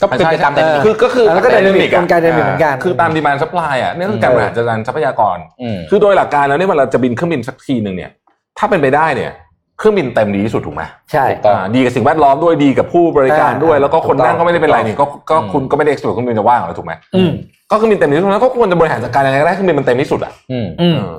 [0.00, 8.10] ก็เป็นไปตามใช่แต่ใช่นี้คือก็คือแล้วก็ dynamic อะกลไก dynamic เหมือนกันคือตาม demand supply อะนี่คือการบริหารจัดการทรัพยากรอืมคือโดยหลักการแล้วเนี่ยเวลาจะบินเครื่องบินสักทีหนึ่งเนี่ย
[8.58, 9.32] ถ้าเป็นไปได้เนี่ย
[9.78, 10.82] เครื่องบินเต็มดีที่สุดถูกไหม
[11.12, 17.30] ใช่ถูกต้องอ่าดีกับสิ่งแวดล้อมด้วยดีกับผู้บริการด้วยอ่าแล้วก็คนถูกต้องนั่งก็ไม่ได้เป็นไรนี่ก็ก็อืมคุณก็ไม่ได้ exclude เครื่องบินจะว่างหรอกถูกไหมอืม
[17.70, 21.14] ก็เครื่องบินเต็มที่สุดแล้วก็ควรจะบริหารจัดการยังไงก็ได้เครื่องบินมันเต็มที่สุดอะอืมอืมเออ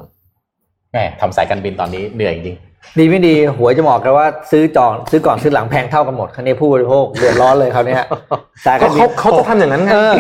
[0.91, 2.57] แหมทำสายการบินตอนนี้เหนื่อยจริง
[2.99, 8.03] ดีไม่ดีหวยจะบอกกันว่าซื้อจองซื้อก่อนซื้อหลังแพงเท่ากันหมดคันนี้ผู้บริโภคเดือดร้อนเลยเขาวเนี้ย
[8.65, 10.13] สายกาก็รบิเขานเขาจะทำอย่างนั้นไงเออ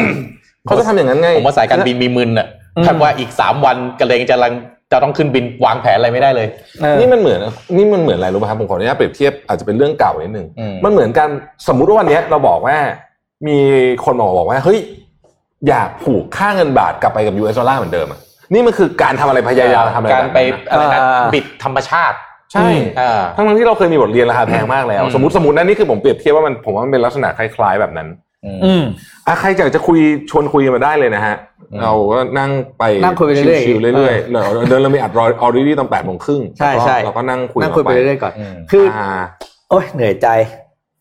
[0.67, 2.47] เขาจะทำอย่างนั้นไงผมว่าสายการบินมีมึนอะ
[2.77, 4.53] อืมแบบว่าอีกสามวันกระเลงจะลัง
[4.91, 6.47] จะต้องขึ้นบินวางแผนอะไรไม่ได้เลย
[6.81, 7.39] เออนี่มันเหมือน
[7.75, 11.29] นี่มันเหมือนอะไรรู้ป่ะครับผมขออนุญาตเปรียบเทียบอาจจะเป็นเรื่องเก่านิดนึงอืมมันเหมือนกัน
[11.67, 12.77] สมมุติว่าวันเนี้ยเราบอกว่า
[13.47, 13.57] มี
[14.05, 14.79] คนมาบอกว่าเฮ้ย
[15.67, 18.19] อยากผูกค่าเงินบาทกลับไปกับ US ดอลลาร์เหมือนเดิมอะ
[18.53, 22.17] นี่มันคือการทำอะไรพยายามทำอะไรการไปแบบนั้นอะอะไรนะอ่าบิดธรรมชาติ
[22.53, 22.67] ใช่
[22.99, 28.07] อ่าทั้งๆที่เราเคยมีบทเรียนราคาแพงมากแล้วอืมสมมติสมมตินะนี่คือผมเปรียบเทียบว่ามันผมว่ามันเป็นลักษณะคล้ายๆแบบนั้น
[28.45, 28.83] อืมอืม
[29.27, 29.99] อะใครอยากจะคุย
[30.29, 31.35] ชวนคุยกันมาได้เลยนะฮะ
[31.71, 39.07] อืมเราก็นั่งไปนั่งคุยไปเรื่อยๆชิลๆเรื่อยเออๆเราเดินเรามีอัดรอ already ตอนแปดโมงครึ่งใช่ใช่เราก็นั่งคุยนั่งคุยไปเรื่อยๆก่อนอืมคืออ่า
[39.69, 40.27] โอ้ยเหนื่อยใจ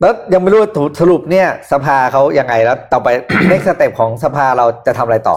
[0.01, 0.71] แล้วยังไม่รู้ว่า
[1.01, 3.09] สรุปเนี่ยสภาเขายังไงแล้วต่อไป
[3.51, 5.37] next step ของสภาเราจะทำอะไรต่อ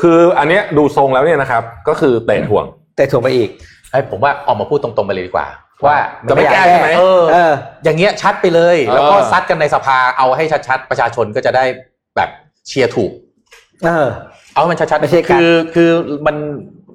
[0.00, 2.64] คืออันเนี้ยดูทรงแล้วเนี่ยนะครับ ก็คือเตะถ่วง
[2.96, 3.50] แต่ถ่วงไปอีก
[3.92, 5.48] ให้ผมว่าออกมาพูดตรงๆไปเลยดีกว่า
[5.86, 5.98] ว่า
[6.28, 7.52] จะไม่แก้ใช่ไหมเออเออ
[7.84, 11.64] อย่างเงี้ยชัดไปเลยเออแล้วก็ซัดกันในสภาเอาให้ชัดๆ ประชาชนก็จะได้
[12.16, 12.30] แบบ
[12.68, 13.10] เชียร์ถูก
[13.84, 14.08] เออ
[14.54, 15.90] เอาให้มันชัดไม่ใช่ๆการคือคือ
[16.26, 16.36] มัน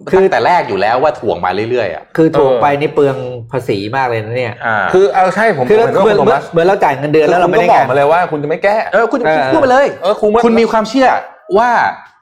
[0.09, 3.17] คืคืออแต่แรกอยู่แล้วว่าถ่วงมาเรื่อยๆอะคือถูกไปนี่เปลือง
[3.51, 11.07] ภาษีมากเลยนะเนี่ยอ่าคือเอาใช่ผมคือผมเห็นเหมืว่าอนคุณโทมัสเหมือนเราจ่ายเงินเดือนแล้วเราไม่ได้คุณก็บงาอกนมาเลยว่าคุณจะไม่แก้เออคุณเออพูดไปเลยเออคุณว่าคุณมีความเชื่อ
[11.57, 11.69] ว่า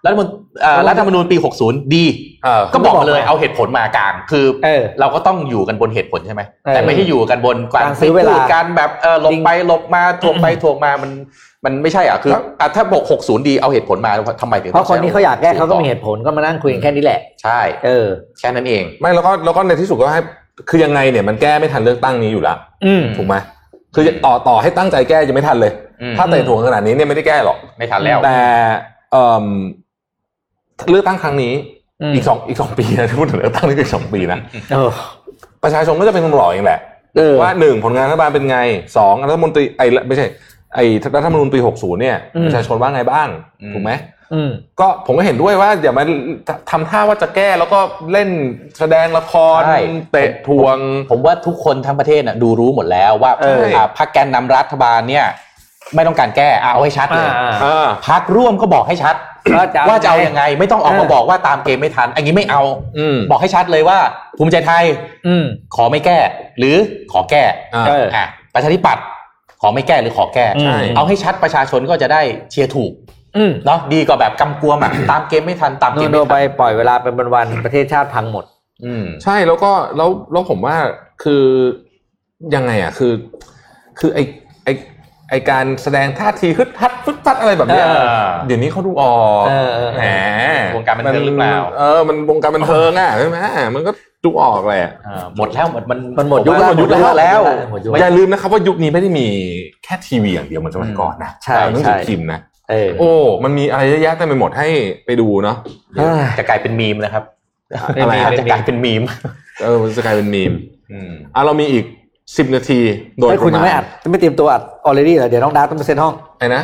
[0.05, 0.27] รัฐมน
[0.63, 2.05] อ่ารัฐธรรมนูญปี 60 ดี
[2.43, 11.11] เออก็บอกมาเลยเอาเหตุผลมากลาง คือเออเราก็ต้องอยู่กันบนเหตุผลใช่ไหมเออแต่ไม่ใช่อยู่กันบนการซื้อเวลาพูดการแบบเออหลบจริงไปหลบมาถ่วงไปถ่วงมามัน
[11.65, 14.11] มันไม่ใช่อะคืออะถ้าบอก60 ดีเอาเหตุผลมา
[14.41, 18.07] ทำไมถึงเพราะคนที่เขาอยากแก้เขาก็มีเหตุผลก็มานั่งคุยกันแค่นี้แหละ ใช่ เออ
[18.39, 20.21] แค่นั้นเอง ไม่แล้วก็แล้วก็ในที่สุดก็ให้
[20.69, 23.35] คือยังไงเนี่ยมันแก้ไม่ทันเลือกตั้งนี้อยู่แล้วอืมถูกไหม
[23.95, 25.71] คือต่อต่อให้ตั้งใจแก้ยังไม่ทันเลย
[26.01, 28.39] อืมถ้าเตะถ่วงขนาดนี้เนี่ยไม่ได้แก้หรอกไม่ทันแล้วแต่
[30.77, 31.53] เอ่อเลือกตั้งครั้งนี้
[32.01, 34.39] อืมอีกสองอีกสองปีนะที่พูดถึงเลือกตั้งนี่คืออกสองปีนะ
[34.73, 34.89] เออ
[35.63, 36.79] ประชาชนก็จะเป็นคนบอกเองแหละ
[37.17, 38.57] เออว่าหนึ่งผลงานรัฐบาลเป็นไง
[38.97, 40.25] สองรัฐมนตรีไอ้ไม่ใช่
[40.75, 40.85] ไอ้
[41.15, 43.27] รัฐธรรมนูญปีหกศูนย์เนี่ยอืมประชาชนว่าไงบ้าง
[43.61, 43.91] อืมถูกไหม
[44.33, 46.03] อืมก็ผมก็เห็นด้วยว่าอย่ามา
[46.71, 47.79] ทำท่าว่าจะแก้แล้วก็
[48.11, 48.29] เล่น
[48.79, 49.79] แสดงละครใช่
[50.11, 50.77] เตะทวง
[51.11, 55.25] ผมว่าทุกคนทั้งประเทศน่ะดูรู้หมดแล้วว่าเอออ่าพรรคแกนนำรัฐบาลเนี่ย
[55.95, 59.15] ไม่ต้องการแก้อะเอาให้ชัดเลยอ่าอ่าพักร่วมก็บอกให้ชัด
[59.57, 62.61] ว่าจะเอาว่าจะเอายังไงไม่ต้องออกมาเออบอกว่าตามเกมไม่ทัน อันนี้ไม่เอา
[62.97, 63.97] อืมบอกให้ชัดเลยว่า
[64.37, 64.85] ภูมิใจไทย
[65.27, 65.45] อืม
[65.75, 66.17] ขอไม่แก้
[66.59, 66.77] หรือ
[67.11, 67.43] ขอแก้
[67.75, 69.03] อ่าเอออะประชาธิปัตย์
[69.61, 72.21] ขอไม่แก้หรือขอแก้ใช่เอาให้ชัดประชาชนก็จะได้
[72.51, 72.91] เชียร์ถูก
[73.37, 78.45] อืมเนาะดีกว่าแบบกำกวมอะตามเกมไม่ทันตามโนเกมโนไม่ไปทันปล่อยเวลาเป็นวันๆประเทศชาติพังหมด
[78.85, 80.77] อืมใช่แล้วก็แล้วแล้วผมว่า
[81.23, 81.43] คือ
[82.55, 83.13] ยังไงอะคือ
[83.99, 84.19] คือไอ
[84.63, 84.69] ไอ
[85.29, 87.91] ไอการแสดงท่าทีฮึดฮัดฟึดฟัดอะไรแบบเนี้ยเอ
[88.21, 90.05] อเดี๋ยวนี้เขาดูออกเออเออเออแหม
[90.75, 93.37] วงการบันเทิงหรือเปล่าเออมันวงการบันเทิงอะใช่ไหม
[93.75, 93.91] มันก็
[94.25, 96.89] ดูออกแหละอ่าหมดแล้วหมดมันมันหมดผยุคว่าแล้วหมดยุค
[97.19, 97.39] แล้ว
[97.71, 99.27] หมดยุคอย่าลืมนะครับว่ายุคนี้ไม่ได้มี
[99.83, 102.39] แค่ทีวีอย่างเดียวเหมือนสมัยก่อนนะใช่หนังใช่สือพิมพ์นะ
[102.69, 103.11] เออโอ้
[103.43, 104.67] มันมีอะไรเยอะแยะเต็มไปหมดให้
[105.05, 105.57] ไปดูเนาะ
[105.97, 107.23] เอ้ยจะกลายเป็นมีมนะครับ
[108.01, 109.03] อะไรจะกลายเป็นมีม
[109.63, 110.53] เออมันจะกลายเป็นมีม
[110.91, 111.85] อืมอะเรามีอีก
[112.37, 112.79] สิบนาที
[113.19, 116.61] โดยให้ปคุณระยังมาไม่ณอัดไม่เตรียมตัวอัดออเรดี้เหรอเดี๋ยวน้องดาร์ต้องไปเซ็นห้องไอ้นะ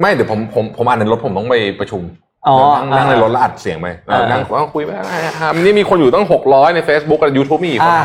[0.00, 2.02] ไม่เดี๋ยวผมผมผมอ่านในรถผมต้องไปประชุม
[2.46, 8.04] อ๋อเดี๋ยวนั่งนั่งในรถแล้วอัดเสียงไปอ่านั่งว่าคุยไปอ่านี่มีคนอยู่ตั้งหกร้อยใน Facebook กับ YouTube มีอีกคนอ่า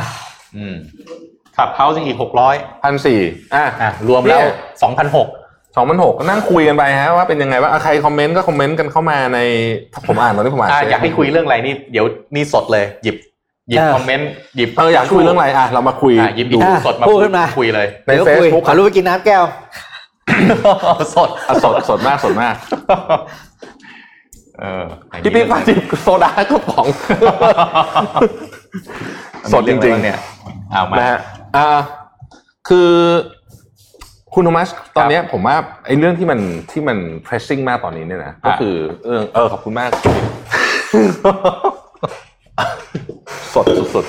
[0.57, 0.75] อืม
[1.57, 3.19] Clubhouse อีกหกร้อยพันสี่
[3.55, 5.27] อะอะรวมแล้วเนี่ยสองพันหก
[5.77, 9.39] สองพันหกก็นั่งคุยกันไปฮะว่าเป็นยังไงว่าอะใครคอมเมนต์ก็คอมเมนต์กันเข้ามาใน
[10.07, 12.05] ผมอ่านตอนที่ผมอ่านอะเสร็จอยากให้คุยเรื่องอะไรนี่เดี๋ยว
[12.35, 13.15] นี่สดเลยหยิบ
[13.69, 19.43] หยิบเออคอมเมนต์หยิบเอออยากคุยเรื่องอะไรอะเรามาคุยอะหยิบดูดูสดมาพูดขึ้นมาคุยเลยในเดี๋ยวคุย Facebook ขอรู้ไปกินน้ำแก้ว
[21.15, 22.55] สดอะสดสดมากสดมาก
[24.59, 24.83] เออ
[25.23, 26.85] พี่ปิ๊กมาจิบโซดากระป๋อง
[29.51, 30.17] สดจริงๆเนี่ย
[30.71, 31.19] เอามานะฮะ
[31.55, 31.67] อ่า
[32.67, 32.91] คือ
[34.33, 36.39] คุณโทมัสตอนเนี้ยผมว่าไอ้เรื่องที่มัน
[36.71, 38.75] ที่มัน pressing มากตอนนี้เนี่ยนะก็คือ
[39.05, 39.91] เออเออขอบคุณมาก
[43.53, 44.05] สดสุด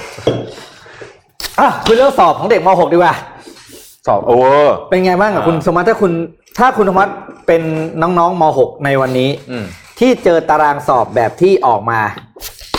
[1.61, 3.15] อะคุยเรื่องสอบของเด็กม .6 ดีกว่า
[3.61, 6.13] ๆสอบโอเวอร์ เป็นไงบ้างกับคุณสมมัติถ้าคุณ
[6.59, 7.13] ถ้าคุณสมมัติ
[7.47, 7.63] เป็น
[8.03, 9.67] น้องๆม .6 ในวันนี้ อืม
[10.01, 12.01] ที่เจอตารางสอบแบบที่ออกมา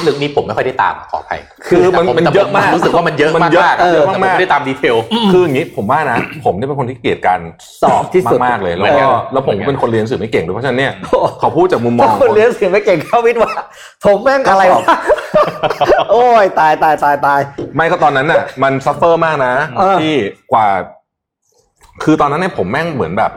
[0.01, 4.95] เรื่องนี้ผมไม่ค่อยได้ตามขออภัยคือมันแต่ผมันเยอะมากรู้สึกว่ามันเยอะมันมากเยอะๆเยอะแต่ผมมากๆ ไม่ได้ตาม detail
[5.31, 7.39] คืออย่างนี้ผมว่านะ ผมเนี่ยเป็นคนที่เกลียดการ
[7.81, 10.93] สอบที่สุด มากๆเลย แล้วเหมือนกัน แล้วผมก็เป็นคนเรียนหนังสือไม่เก่งด้วยเพราะฉะนั้นเนี่ย
[11.41, 13.53] ขอพูดจากมุมมองถ้าคุณเรียนหนังสือไม่เก่งเข้าวิทย์ว่า
[14.05, 14.83] ผมแม่งอะไรวะ
[16.11, 17.39] โอ้ยตายตายตายตาย
[17.75, 20.13] ไม่ก็ตอนนั้นน่ะ มัน suffer มากนะ เออ ที่
[20.51, 20.67] กว่า
[22.03, 23.31] คือตอนนั้นเนี่ยผมแม่งเหมือนแบบ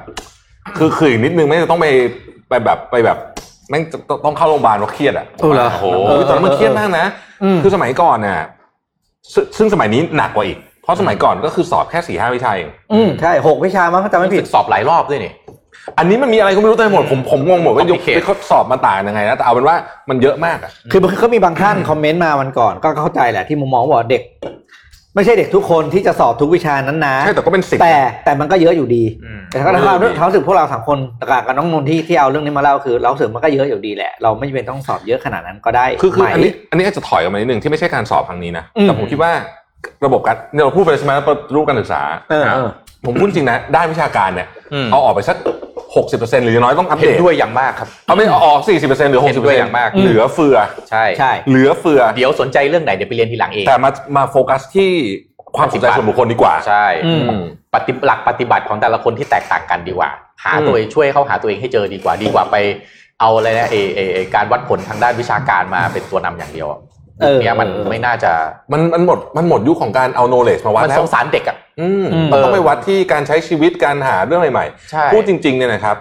[0.78, 1.86] คือคืออีกนิดนึงแม่งจะต้องไป
[2.48, 3.18] ไปแบบไปแบบ
[3.68, 7.06] แม่งจะต้องเข้าโรงพยาบาลเพราะเครียดอะโอ้เหรอ โอ้โหตอนนั้นมันเครียดมากนะ
[7.42, 8.40] อืมคือสมัยก่อนเนี่ย
[9.34, 15.32] ซึ่งซึ่งสมัยนี้หนักกว่าอีก เพราะสมัยก่อนก็คือสอบแค่สี่ห้าวิชาเอง อืมใช่หกวิชามั้งถ้าจำไม่รู้ผิสึดกสอบหลายรอบด้วยนี่
[15.98, 19.76] อันนี้มันมีอะไรก็ไม่รู้เต็มไปหมดผมผมงงหมดว่ายก Complicate ไปเขาสอบมาต่างยังไงนะแต่เอาเป็นว่า
[20.10, 24.22] มันเยอะมากอะคือเขามีบางท่านคอมเมนต์มาวันก่อน ก็เข้าใจแหละที่มุมมองว่าเด็ก
[25.14, 39.32] ไม่ใช่เด็กทุกคนที่จะสอบทุกวิชานั้นนะใช่แต่ก็เป็นสิบแต่แต่มันก็เยอะอยู่ดีอืมแต่ถ้าเราเรื่องเขาสึกพวกเราสามคนตกับกับน้องนนท์ที่ที่เอาเรื่องนี้มาเล่าคือ เราสึกมันก็เยอะอยู่ดีแหละ เราไม่จำเป็นต้องสอบเยอะขนาดนั้นก็ได้คือคือไหมอันนี้อันนี้อาจจะถอยออกมานิดนึงที่ไม่ใช่การสอบครั้งนี้นะอืมแต่ผมคิดว่า
[40.04, 41.12] ระบบการเนี่ยเราพูดไปแล้วใช่ไหม
[41.54, 42.00] รูปการศึกษา
[42.30, 42.68] เออเออ
[43.06, 45.36] ผมพูดจริงนะด้านวิชาการเนี่ยอืมเอาออกไปสัก
[45.98, 50.56] หกสิบเปอร์เซ็นต์หรืออย่างน้อยต้องอัปเห็เดนตด้วยอย่างมากครับ เอาไม่เอาออกสี่สิบเปอร์เซ็นต์หรือหกเห็สิบนเปด้อวยร์อเซ็นย่างต์มาก เหลือเฟือ
[50.90, 54.90] ใช่ใช่ เหลือเฟือ เดี๋ยวสนใจเรื่องไหนเดี๋ยวไปเรียนทีหลังเอง แต่มามาโฟกัสที่
[55.56, 57.42] ความสนใจส่วนบุคคลดีกว่า ใช่อืมอืม
[57.74, 60.10] ปฏิหลักปฏิบัติของแต่ละคนที่แตกต่างกันดีกว่า
[60.44, 62.56] หาอืมตัวเองช่วยเขาหาตัวเองให้เจอดีกว่าดีกว่าไป
[63.20, 66.87] เอาอะไรนะเอเอเอการวัดผลทางด้านวิชาการมาเป็นตัวนำอย่างเดียวอะเออ
[67.22, 68.32] ยุคเนี้ยมันเออไม่น่าจะ
[68.72, 75.96] มันมันหมดมันหมดยุคของการเอา knowledge มาวัดมันแล้สวงสารเด็กอะอืมอืมมันต้องไปวัดที่การใช้ชีวิตการหาเรื่องใหม่ใช่ๆพูดจริงๆเนี่ยนะครับ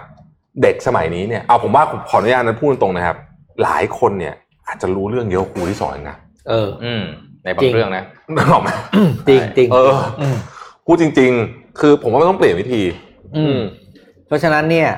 [0.62, 3.16] เด็กสมัยนี้เนี่ยเอาผมว่าขออนุญาตนั้นพูดตรงๆนะครับ
[3.62, 4.34] หลายคนเนี่ย
[4.66, 6.16] อาจจะรู้เรื่องเยอะกว่าครูที่สอนอีกนะ
[6.48, 7.02] เออ อืม
[7.44, 8.04] ในบาจริงงเรื่องนะ
[8.36, 8.68] นึกออกไหม
[9.28, 10.36] จริงจริงเอออืม
[10.86, 12.82] พูดจริง ๆ คือผมว่าไม่ต้องเปลี่ยนวิธี
[13.36, 13.58] อืม
[14.26, 14.88] เพราะฉะนั้นเนี่ย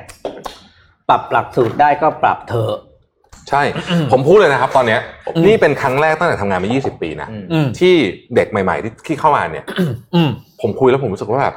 [1.09, 2.75] ปรับหลักสูตรได้ก็ปรับเถอะ
[3.51, 3.63] ใช่
[4.13, 5.01] ผมพูดเลยนะครับตอนเนี้ย
[5.47, 7.95] นี่เป็นครั้งแรกตั้งแต่ทำงานมา 20 ปีนะอืมอืมที่
[8.35, 9.65] เด็กใหม่ ๆ ที่ที่เข้ามาเนี่ย
[10.15, 11.55] อืมผมคุยแล้วผมรู้สึกว่าแบบ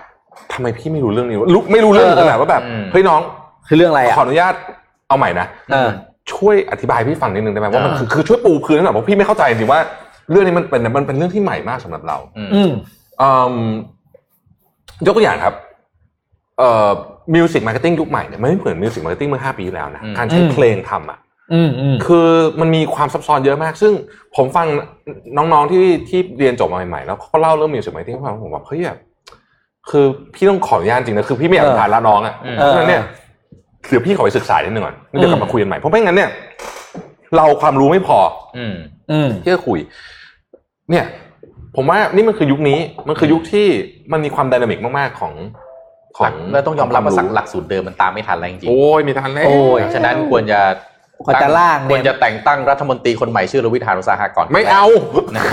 [0.53, 3.21] ทำไมพี่ไม่รู้เรื่องนี้วะรู้ไม่รู้เรื่องเออขนาดว่าแบบอืมเฮ้ยน้อง
[3.67, 4.53] คือเรื่องอะไรอะขออนุญาต
[5.07, 5.89] เอาใหม่นะเออ
[6.33, 9.79] ช่วยอธิบายให้พี่ฟังนิดนึงได้ไหมว่ามันเออคือคือช่วยปูพื้นหน่อยเพราะพี่ไม่เข้าใจจริงๆว่า
[10.31, 12.71] เรื่องนี้มันเป็นมันเป็นเรื่องที่ใหม่มากสำหรับเรา อืมอืม
[13.21, 13.55] อืม
[15.05, 15.53] ยกตัวอย่างครับ
[16.59, 16.89] เอ่อ
[17.35, 21.22] music marketing ยุคใหม่เนี่ยมันไม่เหมือน music marketing เมื่อห้าปีที่แล้วนะอืมการใช้อืมเพลงทำอะอืมอืม
[22.05, 22.27] คือ
[22.59, 23.93] มันมีความซับซ้อนเยอะมาก ซึ่ง
[24.35, 24.67] ผมฟัง
[25.37, 28.99] น้องๆที่ที่เรียนจบมาใหม่ๆแล้วเขาเล่าเรื่อง music marketing ให้ฟังผมบอกเฮ้ยแบบ
[29.89, 30.05] คือ
[30.35, 33.03] พี่ต้องขออนุญาตจริงนะคือพี่ไม่อยากเป็นภาระน้องอะอืมเพราะฉะนั้นเนี่ย
[33.89, 36.29] เดี๋ยวพี่ขอไปศึกษานิดนึงก่อนแล้วเดี๋ยวกลับมาคุยกันใหม่เพราะไม่งั้นเนี่ย
[37.35, 38.17] เราความรู้ไม่พอ
[38.57, 38.75] อืม
[39.11, 39.79] อืมที่จะคุย
[40.91, 41.05] เนี่ย
[41.75, 43.67] ผมว่านี่มันคือยุคนี้มันคือยุคที่
[44.11, 45.33] มันมีความไดนามิกมากๆของ
[46.17, 50.59] ของแล้วต้องยอมรับว่าขสังกหลักสูตรเดิมมันตามไม่ทันแล้วจริงโอ้ยมีทันแล้วโอ้ยๆฉะนั้นควรจะ
[51.25, 54.85] ควรจะล่างเนี่ยควรจะแต่งตั้งรัฐมนตรีคนใหม่ชื่อรวิทยานุสาหะก่อน ไม่เอา
[55.35, 55.43] นะ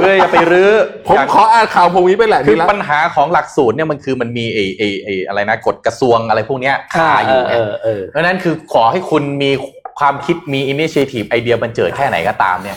[0.00, 0.70] เพื่อจะไปรื้อ
[1.08, 9.50] ผมขออ่านข่าวพวกนี้ไปแหละคืดีอแล้วคือปัญหาของหลักสูตรเนี่ยมันคือมันมีไอไอไออะไรนะกฎกระทรวงอะไรพวกเนี้ยคาอยู่ไงเอไงอเออเพราะฉะนั้นคือขอให้คุณมี
[9.98, 12.76] ความคิดมี initiative ไอเดียบันเจิดแค่ไหนก็ตามเนี่ย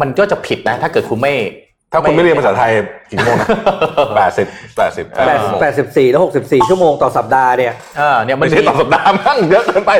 [0.00, 1.34] มันก็จะผิดนะ ถ้าเกิดคุณไม่
[1.92, 2.70] ถ้าคุณไม่เรียนภาษาไทย
[3.10, 3.48] กี่ชั่วโมงนะ
[4.16, 9.92] แปดสิบแปดสิบแปดแปดสิบสี่แล้วหกสิบสี่ชั่วโมงต่อสัปดาห์เนี่ยเออเนี่ยมัไม่ใช่ต่อสัปดาห์มั้งเยอะเกินไป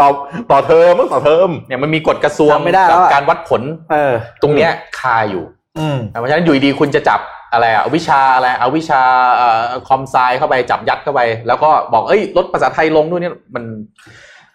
[0.00, 0.08] ต่อ
[0.50, 3.62] ต่อเทอมมั้งต่อเทอมเนี่ยมันมีกฎกระทรวงทำไม่ได้แล้วกับอะการวัดผล
[3.92, 5.44] เออตรงเนี้ยคาอยู่
[5.78, 7.20] อืมเพราะฉะนั้นอยู่ดีๆคุณจะจับ
[7.52, 9.02] อะไรอะเอาวิชาอะไรเอาวิชา
[9.36, 13.64] เอ่อคอมไซเข้าไปจับยัดเข้าไป แล้วก็บอกเอ้ยลดภาษาไทยลงด้วยเนี่ยมัน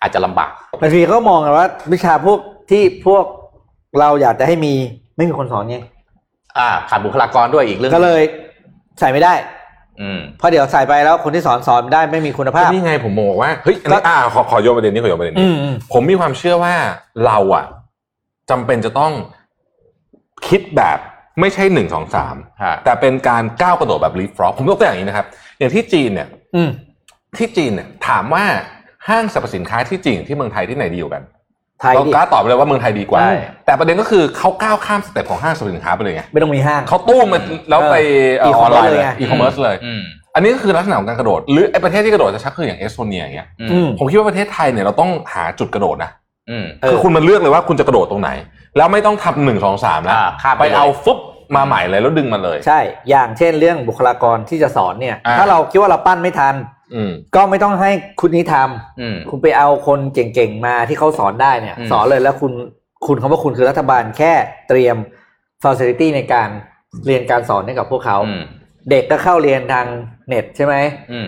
[0.01, 0.49] อาจจะลำบาก
[0.81, 2.39] บางทีเขามองกันว่า วิชาพวก
[2.71, 3.25] ที่พวก
[3.99, 4.73] เราอยากจะให้มี
[5.17, 5.77] ไม่มีคนสอนไง
[6.57, 8.21] อ่าขาดบุคลากรด้วยอีกเรื่องก็เลย
[8.99, 9.62] ใส่ไม่ได้อืม
[10.37, 16.75] เพราะเดี๋ยวใส่ไปแล้วคนที่สอนสอนไม่ได้ไม่มีคุณภาพนี่ไงผมมองว่าเฮ้ยอันนี้อ่าขอขอโยนประเด็นนี้ขอโยนประเด็นอืนี้มอืมผมมีความเชื่อว่า
[17.25, 17.65] เราอะ
[18.49, 19.11] จำเป็นจะต้อง
[20.47, 20.97] คิดแบบ
[21.39, 25.25] ไม่ใช่หนึ่งสองสามฮะแต่เป็นการก้าวกระโดดแบบลีฟฟรอกผมยกตัวอย่างนี้นะครับ
[25.59, 26.69] อย่างที่จีนเนี่ยอืม
[27.37, 28.45] ที่จีนเนี่ยถามว่า
[29.07, 31.23] ห้างสรรพสินค้าที่จีนที่เมืองไทยที่ไหนดีกว่ากัน
[31.83, 33.33] ไทยเราดิ กล้าตอบไปเลยว่าเมืองไทยดีกว่า ใช่
[33.65, 37.39] แต่ประเด็นก็คือเขาก้าวข้ามสเต็ปของห้างสรรพสินค้าไปเลยไงไม่ต้องมีห้าง เขาตู้มมา
[37.69, 37.95] แล้วไป
[38.39, 40.01] เออ ออนไลน์เลเลยไงอีคอมเมิร์ซเลย อืม
[40.35, 46.11] อันนี้ก็คือลักษณะของการกระโดด หรือไอ้ประเทศที่กระโดดจะชักคืออย่างเอสโตเนียอย่างเงี้ยอืมอืมผมคิดว่าประเทศไทยเนี่ยเราต้องหาจุดกระโดดนะ
[46.49, 48.29] อืม เออ คือคุณมาเลือกเลยว่าคุณจะกระโดดตรงไหน
[48.77, 51.17] แล้วไม่ต้องทำหนึ่งสองสามแล้วอ่าข้ามไปไปเลย เอาฟุบ
[51.55, 52.79] มาใหม่เลยแล้วดึงมาเลย ใช่
[53.09, 56.82] อย่างเช่นเรื่องบุคลากรที่จะสอนเนี่ย อ่า ถ้าเราคิดว่าเราปั้นไม่ทันอืม
[57.35, 62.51] ก็ไม่ต้องให้คุณนี้ทำอืมคุณไปเอาคนเก่งๆมาที่เขาสอนได้เนี่ยอืมสอนเลยแล้วคุณ
[63.07, 64.33] คุณคำว่าคุณคือรัฐบาลแค่
[64.69, 64.97] เตรียม
[65.63, 66.49] facility ในการ
[67.05, 68.43] เรียนการสอนให้กับพวกเขาอืม
[68.89, 69.87] เด็กก็เข้าเรียนทาง
[70.27, 70.75] เน็ตใช่ไหม
[71.11, 71.27] อืม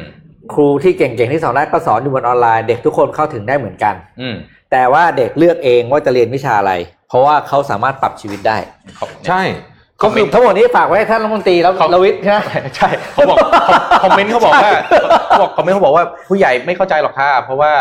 [0.53, 4.35] ครูที่เก่งๆที่สอนได้ก็สอนอยู่บนออนไลน์ เด็กทุกคนเข้าถึงได้เหมือนกันอืม
[4.71, 6.73] แต่ว่าเด็กเลือกเองว่าจะเรียนวิชาอะไร
[7.07, 8.57] เพราะว่าเขาสามารถปรับชีวิตได้
[9.27, 9.41] ใช่
[10.01, 12.41] ก็คือทั้งหมดนี้ฝากไว้ให้ท่านรัฐมนตรีแล้วเขาลวิทย์ใช่ไหม
[12.75, 13.37] ใช่เขาบอก
[14.03, 14.71] คอมเมนต์เขาบอกว่า
[15.27, 17.71] เขาบอกคอมเมนต์เขาบอกว่าผู้ใหญ่ไม่เข้าใจหรอกค่ะเพราะว่า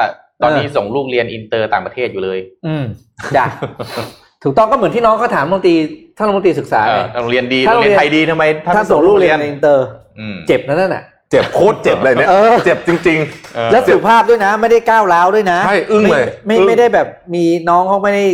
[0.42, 2.84] ตอนนี้ส่งลูกเรียนอินเตอร์ต่างประเทศอยู่เลย อืม
[3.36, 3.44] จ้ะ
[4.42, 5.74] ถูกต้องก็เหมือนที่น้องเขาถามรัฐมนตรี
[6.16, 8.44] ท่านรัฐมนตรีศึกษาเอไงอโรงเรียนดีถ้าโรงเรียนไทยดีทำไม
[8.76, 9.86] ถ้าส่งลูกเรียนในอินเตอร์
[10.18, 13.18] อืมเจ็บนะนั่นน่ะเจ็บโคตรเจ็บเลยเนี่ยเออเจ็บจริง
[13.54, 18.24] เออและสุภาพด้วยนะ ไม่ได้ก้าวร้าวด้วยนะใช่อึ้งเลยไม่อึ้งไม่ได้แบบมีน้องเขาไม่ได้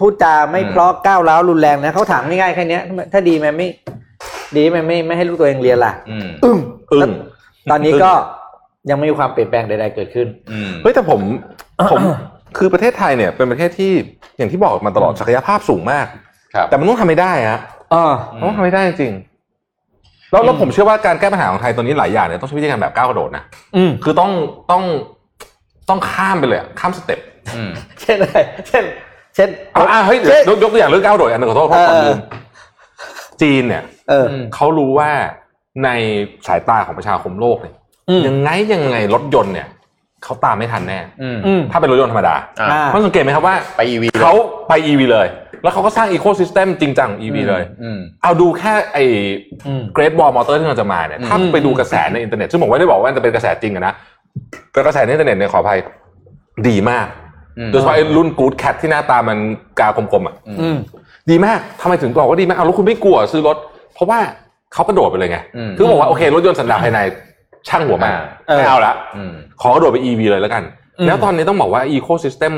[0.00, 2.82] พูดจาไม่อืมเพราะก้าวร้าวรุนแรงนะเขาถามง่ายๆแค่เนี้ย
[3.12, 3.68] ถ้าดีมันไม่
[4.56, 7.10] ดีมันไม่ไม่ให้ลูกตัวเองเรียนล่ะอืมอึ้งๆอึ้ง
[7.70, 8.10] ตอนนี้ก็
[8.90, 11.20] ยังไม่มีความเปลี่ยนแปลงใดๆเกิดขึ้นอืมเฮ้ยแต่ผม
[11.92, 12.00] ผม
[12.58, 13.92] คือประเทศไทยเนี่ยเป็นประเทศที่
[14.38, 16.06] อย่างที่บอกมาตลอดศักยภาพสูงมาก
[16.54, 17.60] ครับแต่มันต้องทำไม่ได้ฮะ
[17.94, 23.44] อ่ามันต้องทำไม่ได้จริงๆแล้วแล้วผมเชื่อว่าการแก้ปัญหาของไทยตอนนี้หลายอย่างเนี่ยต้องใช้วิธีการแบบก้าวกระโดดนะ
[23.76, 24.30] อืมคือต้อง
[24.70, 24.82] ต้อง
[25.88, 27.20] ต้องข้ามไปเลยอะข้ามสเต็ป
[27.56, 27.70] อืม
[28.00, 28.84] เช่นอะไรเช่น
[29.36, 32.18] เช่นเอาอะเฮ้ยเดี๋ยวยกยกตัวอย่างเรื่องก้าวกระโดดอันหนึงขอโทษเพราะผมเออลืม
[33.42, 35.10] จีนเนี่ยเออเขารู้ว่า
[35.84, 35.88] ใน
[36.46, 37.74] สายตาของประชาคมโลกเนี่ย
[38.08, 39.66] อืมยังไงยังไงรถยนต์เนี่ย
[40.24, 44.34] เขาตามไม่ทันแน่อืมอืมถ้าเป็นรถยนต์ธรรมดาอ่าอ่าเพราะสังเกตไหมครับว่าไป EV เลยเขา
[44.68, 45.26] ไป EV เลย
[45.62, 49.04] แล้วเขาก็สร้างอีโค y ิสเต็มจริงจัง EV เลยอืมเอาดูแค่ไอ้
[49.66, 53.94] อืม Great Wall Motor ที่เราจะมาเนี่ยถ้าอืมไปดูกระแสในอินเทอร์เน็ตซึ่งผมไม่ได้บอกว่าจะเป็นกระแสจริงอะนะ
[54.72, 55.78] แต่กระแสในอินเทอร์เน็ตเนี่ยขออภัย
[56.68, 57.29] ดีมากอืม
[57.68, 59.38] โดยเฉพาะไอ้รุ่น Good Cat ที่หน้าตามัน
[59.80, 60.76] กากลมๆอะอืม
[61.30, 63.56] ดีมากทำไมถึงบอกว่าดีมากเอาแล้วคุณไม่กลัวซื้อรถ
[63.94, 64.18] เพราะว่า
[64.72, 67.00] เขากระโดดไปเลยไงอืมคือบอกว่าโอเค รถยนต์สันดาปภายใน
[67.68, 70.62] ช่างหัวมันอ่าเออไม่เอาละอืมขอกระโดดไป EV เลยแล้วกัน
[70.98, 72.52] อืมแล้วตอนนี้ต้องบอกว่าอีโค y ิสเต็ม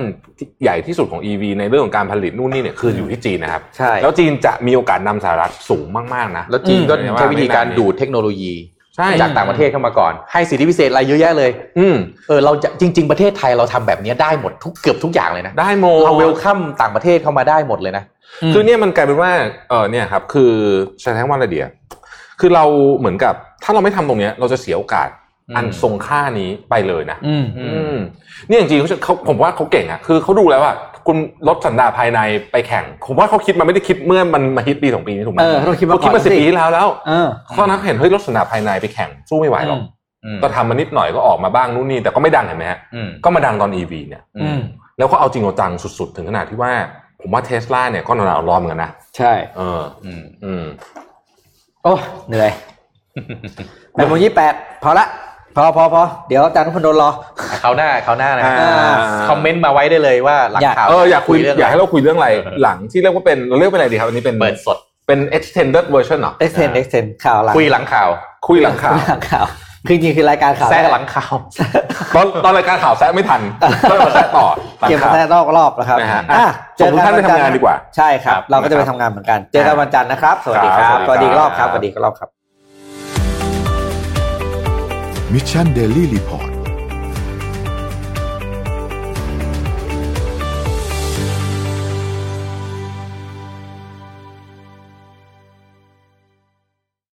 [0.62, 8.81] ใหญ่ที่สุดของ EV ในเรื่องของการผลิตนู่นนี่เนี่ยคืออยู่ที่จีนนะครับใช่แล้วจีนจะมีโอกาสนำสหรัฐสูงมากๆนะ แล้วจีนก็อืมใช้วิธีการดูดเทคโนโลยีใช่
[9.20, 11.96] จากต่างประเทศเข้ามาก่อน ให้สิทธิพิเศษอะไรเยอะแยะเลย อืม
[12.28, 18.04] เออเราจะจริง ๆ ประเทศไทยเราทำแบบนี้ได้หมดทุกเกือบทุกอย่างเลยนะได้โมเราเวลคัมต่างประเทศเข้ามาได้หมดเลยนะ
[18.54, 19.30] คือเนี่ยมันกลายเป็นว่า
[19.68, 20.52] เออเนี่ยครับคือ
[21.00, 21.68] ใช้คำว่าอะไรเดีย
[22.40, 22.64] คือเรา
[22.98, 25.08] เหมือนกับถ้าเราไม่ทำตรงเนี้ย เราจะเสียโอกาส
[25.48, 27.96] อืมอันทรงค่านี้ไปเลยนะ อืมอืม
[28.48, 30.74] นี่จริงๆเขาเขาผมว่าเขาเก่งอะคือเขาดูแล้วว่า
[31.06, 31.16] คุณ
[31.48, 32.20] ลดสันดาปภายใน
[32.52, 39.80] ไปแข่ง ผมว่าเขาคิดมาไม่ได้คิดเมื่อมันมาฮิตปีสองปีนี้ถูกไหมเออเขาต้องคิดมาเขาคิดก่อนมาสิบสิปีที่แล้วแล้วเออตอนนั้นเห็นเฮ้ยลดสันดาปภายในไปแข่งสู้ไม่ไหวหรอก
[40.24, 44.60] อืมก็ทำมานิดหน่อยก็ออกมาบ้างนู่นนี่แต่ก็ไม่ดังเห็นไหมฮะอืมก็มาดังตอน EV เนี่ยอืม
[44.98, 46.72] แล้วก็เอาจริงเอาจังสุดๆ ถึงขนาดที่ว่า
[47.20, 50.64] ผมว่าเทสลาเนี่ยก็หนาวร้อนเหมือนกันนะใช่ เออ อืมอืม
[51.82, 51.94] โอ้
[52.28, 52.50] เหนื่อย
[53.92, 55.06] แปดโมงยี่แปดพอละ
[55.56, 57.10] พอพอพอเดี๋ยวอาจารย์ทุกคนโดนรอ
[57.60, 58.94] เขาวหน้าเขาวหน้านะอ่า
[59.28, 64.76] คอมเมนต์มาไว้ได้เลยว่าหลังอยากข่าวเอออยากคุยเรื่องอยากให้เราคุยเรื่องอะไรเออหลังที่เรียกว่าเป็นเราเรียกเป็นอะไรดีครับอันนี้เป็นเปิดสด
[65.06, 68.08] เป็น extended version เหรอ extend extend ข่าวหลังคุยหลังข่าว
[68.48, 69.46] คุยหลังข่าวหลังข่าว
[69.86, 71.32] คือจริงๆคือรายการข่าวแซะหลังข่าว
[72.14, 73.40] ตอนตอนรายการข่าวแซะไม่ทัน
[73.90, 74.46] ก็เลยมาแซะต่อ
[74.80, 76.46] หลังเก็บมาข่าวแซะรอบรอบนะครับนะฮะอะ
[76.78, 82.41] ส่งทุกท่านไปทำงานดีกว่าใช่ครับครับเราก็จะไปนะครับทำงานเหมือนกัน เจอกันวันจันทร์นะครับ สวัสดีครับสวัสดีครับสวัสดีอีกรอบครับสวัสดีครับสวัสดีดีคอีรับกรอบครับ
[85.34, 86.41] Mission Daily Report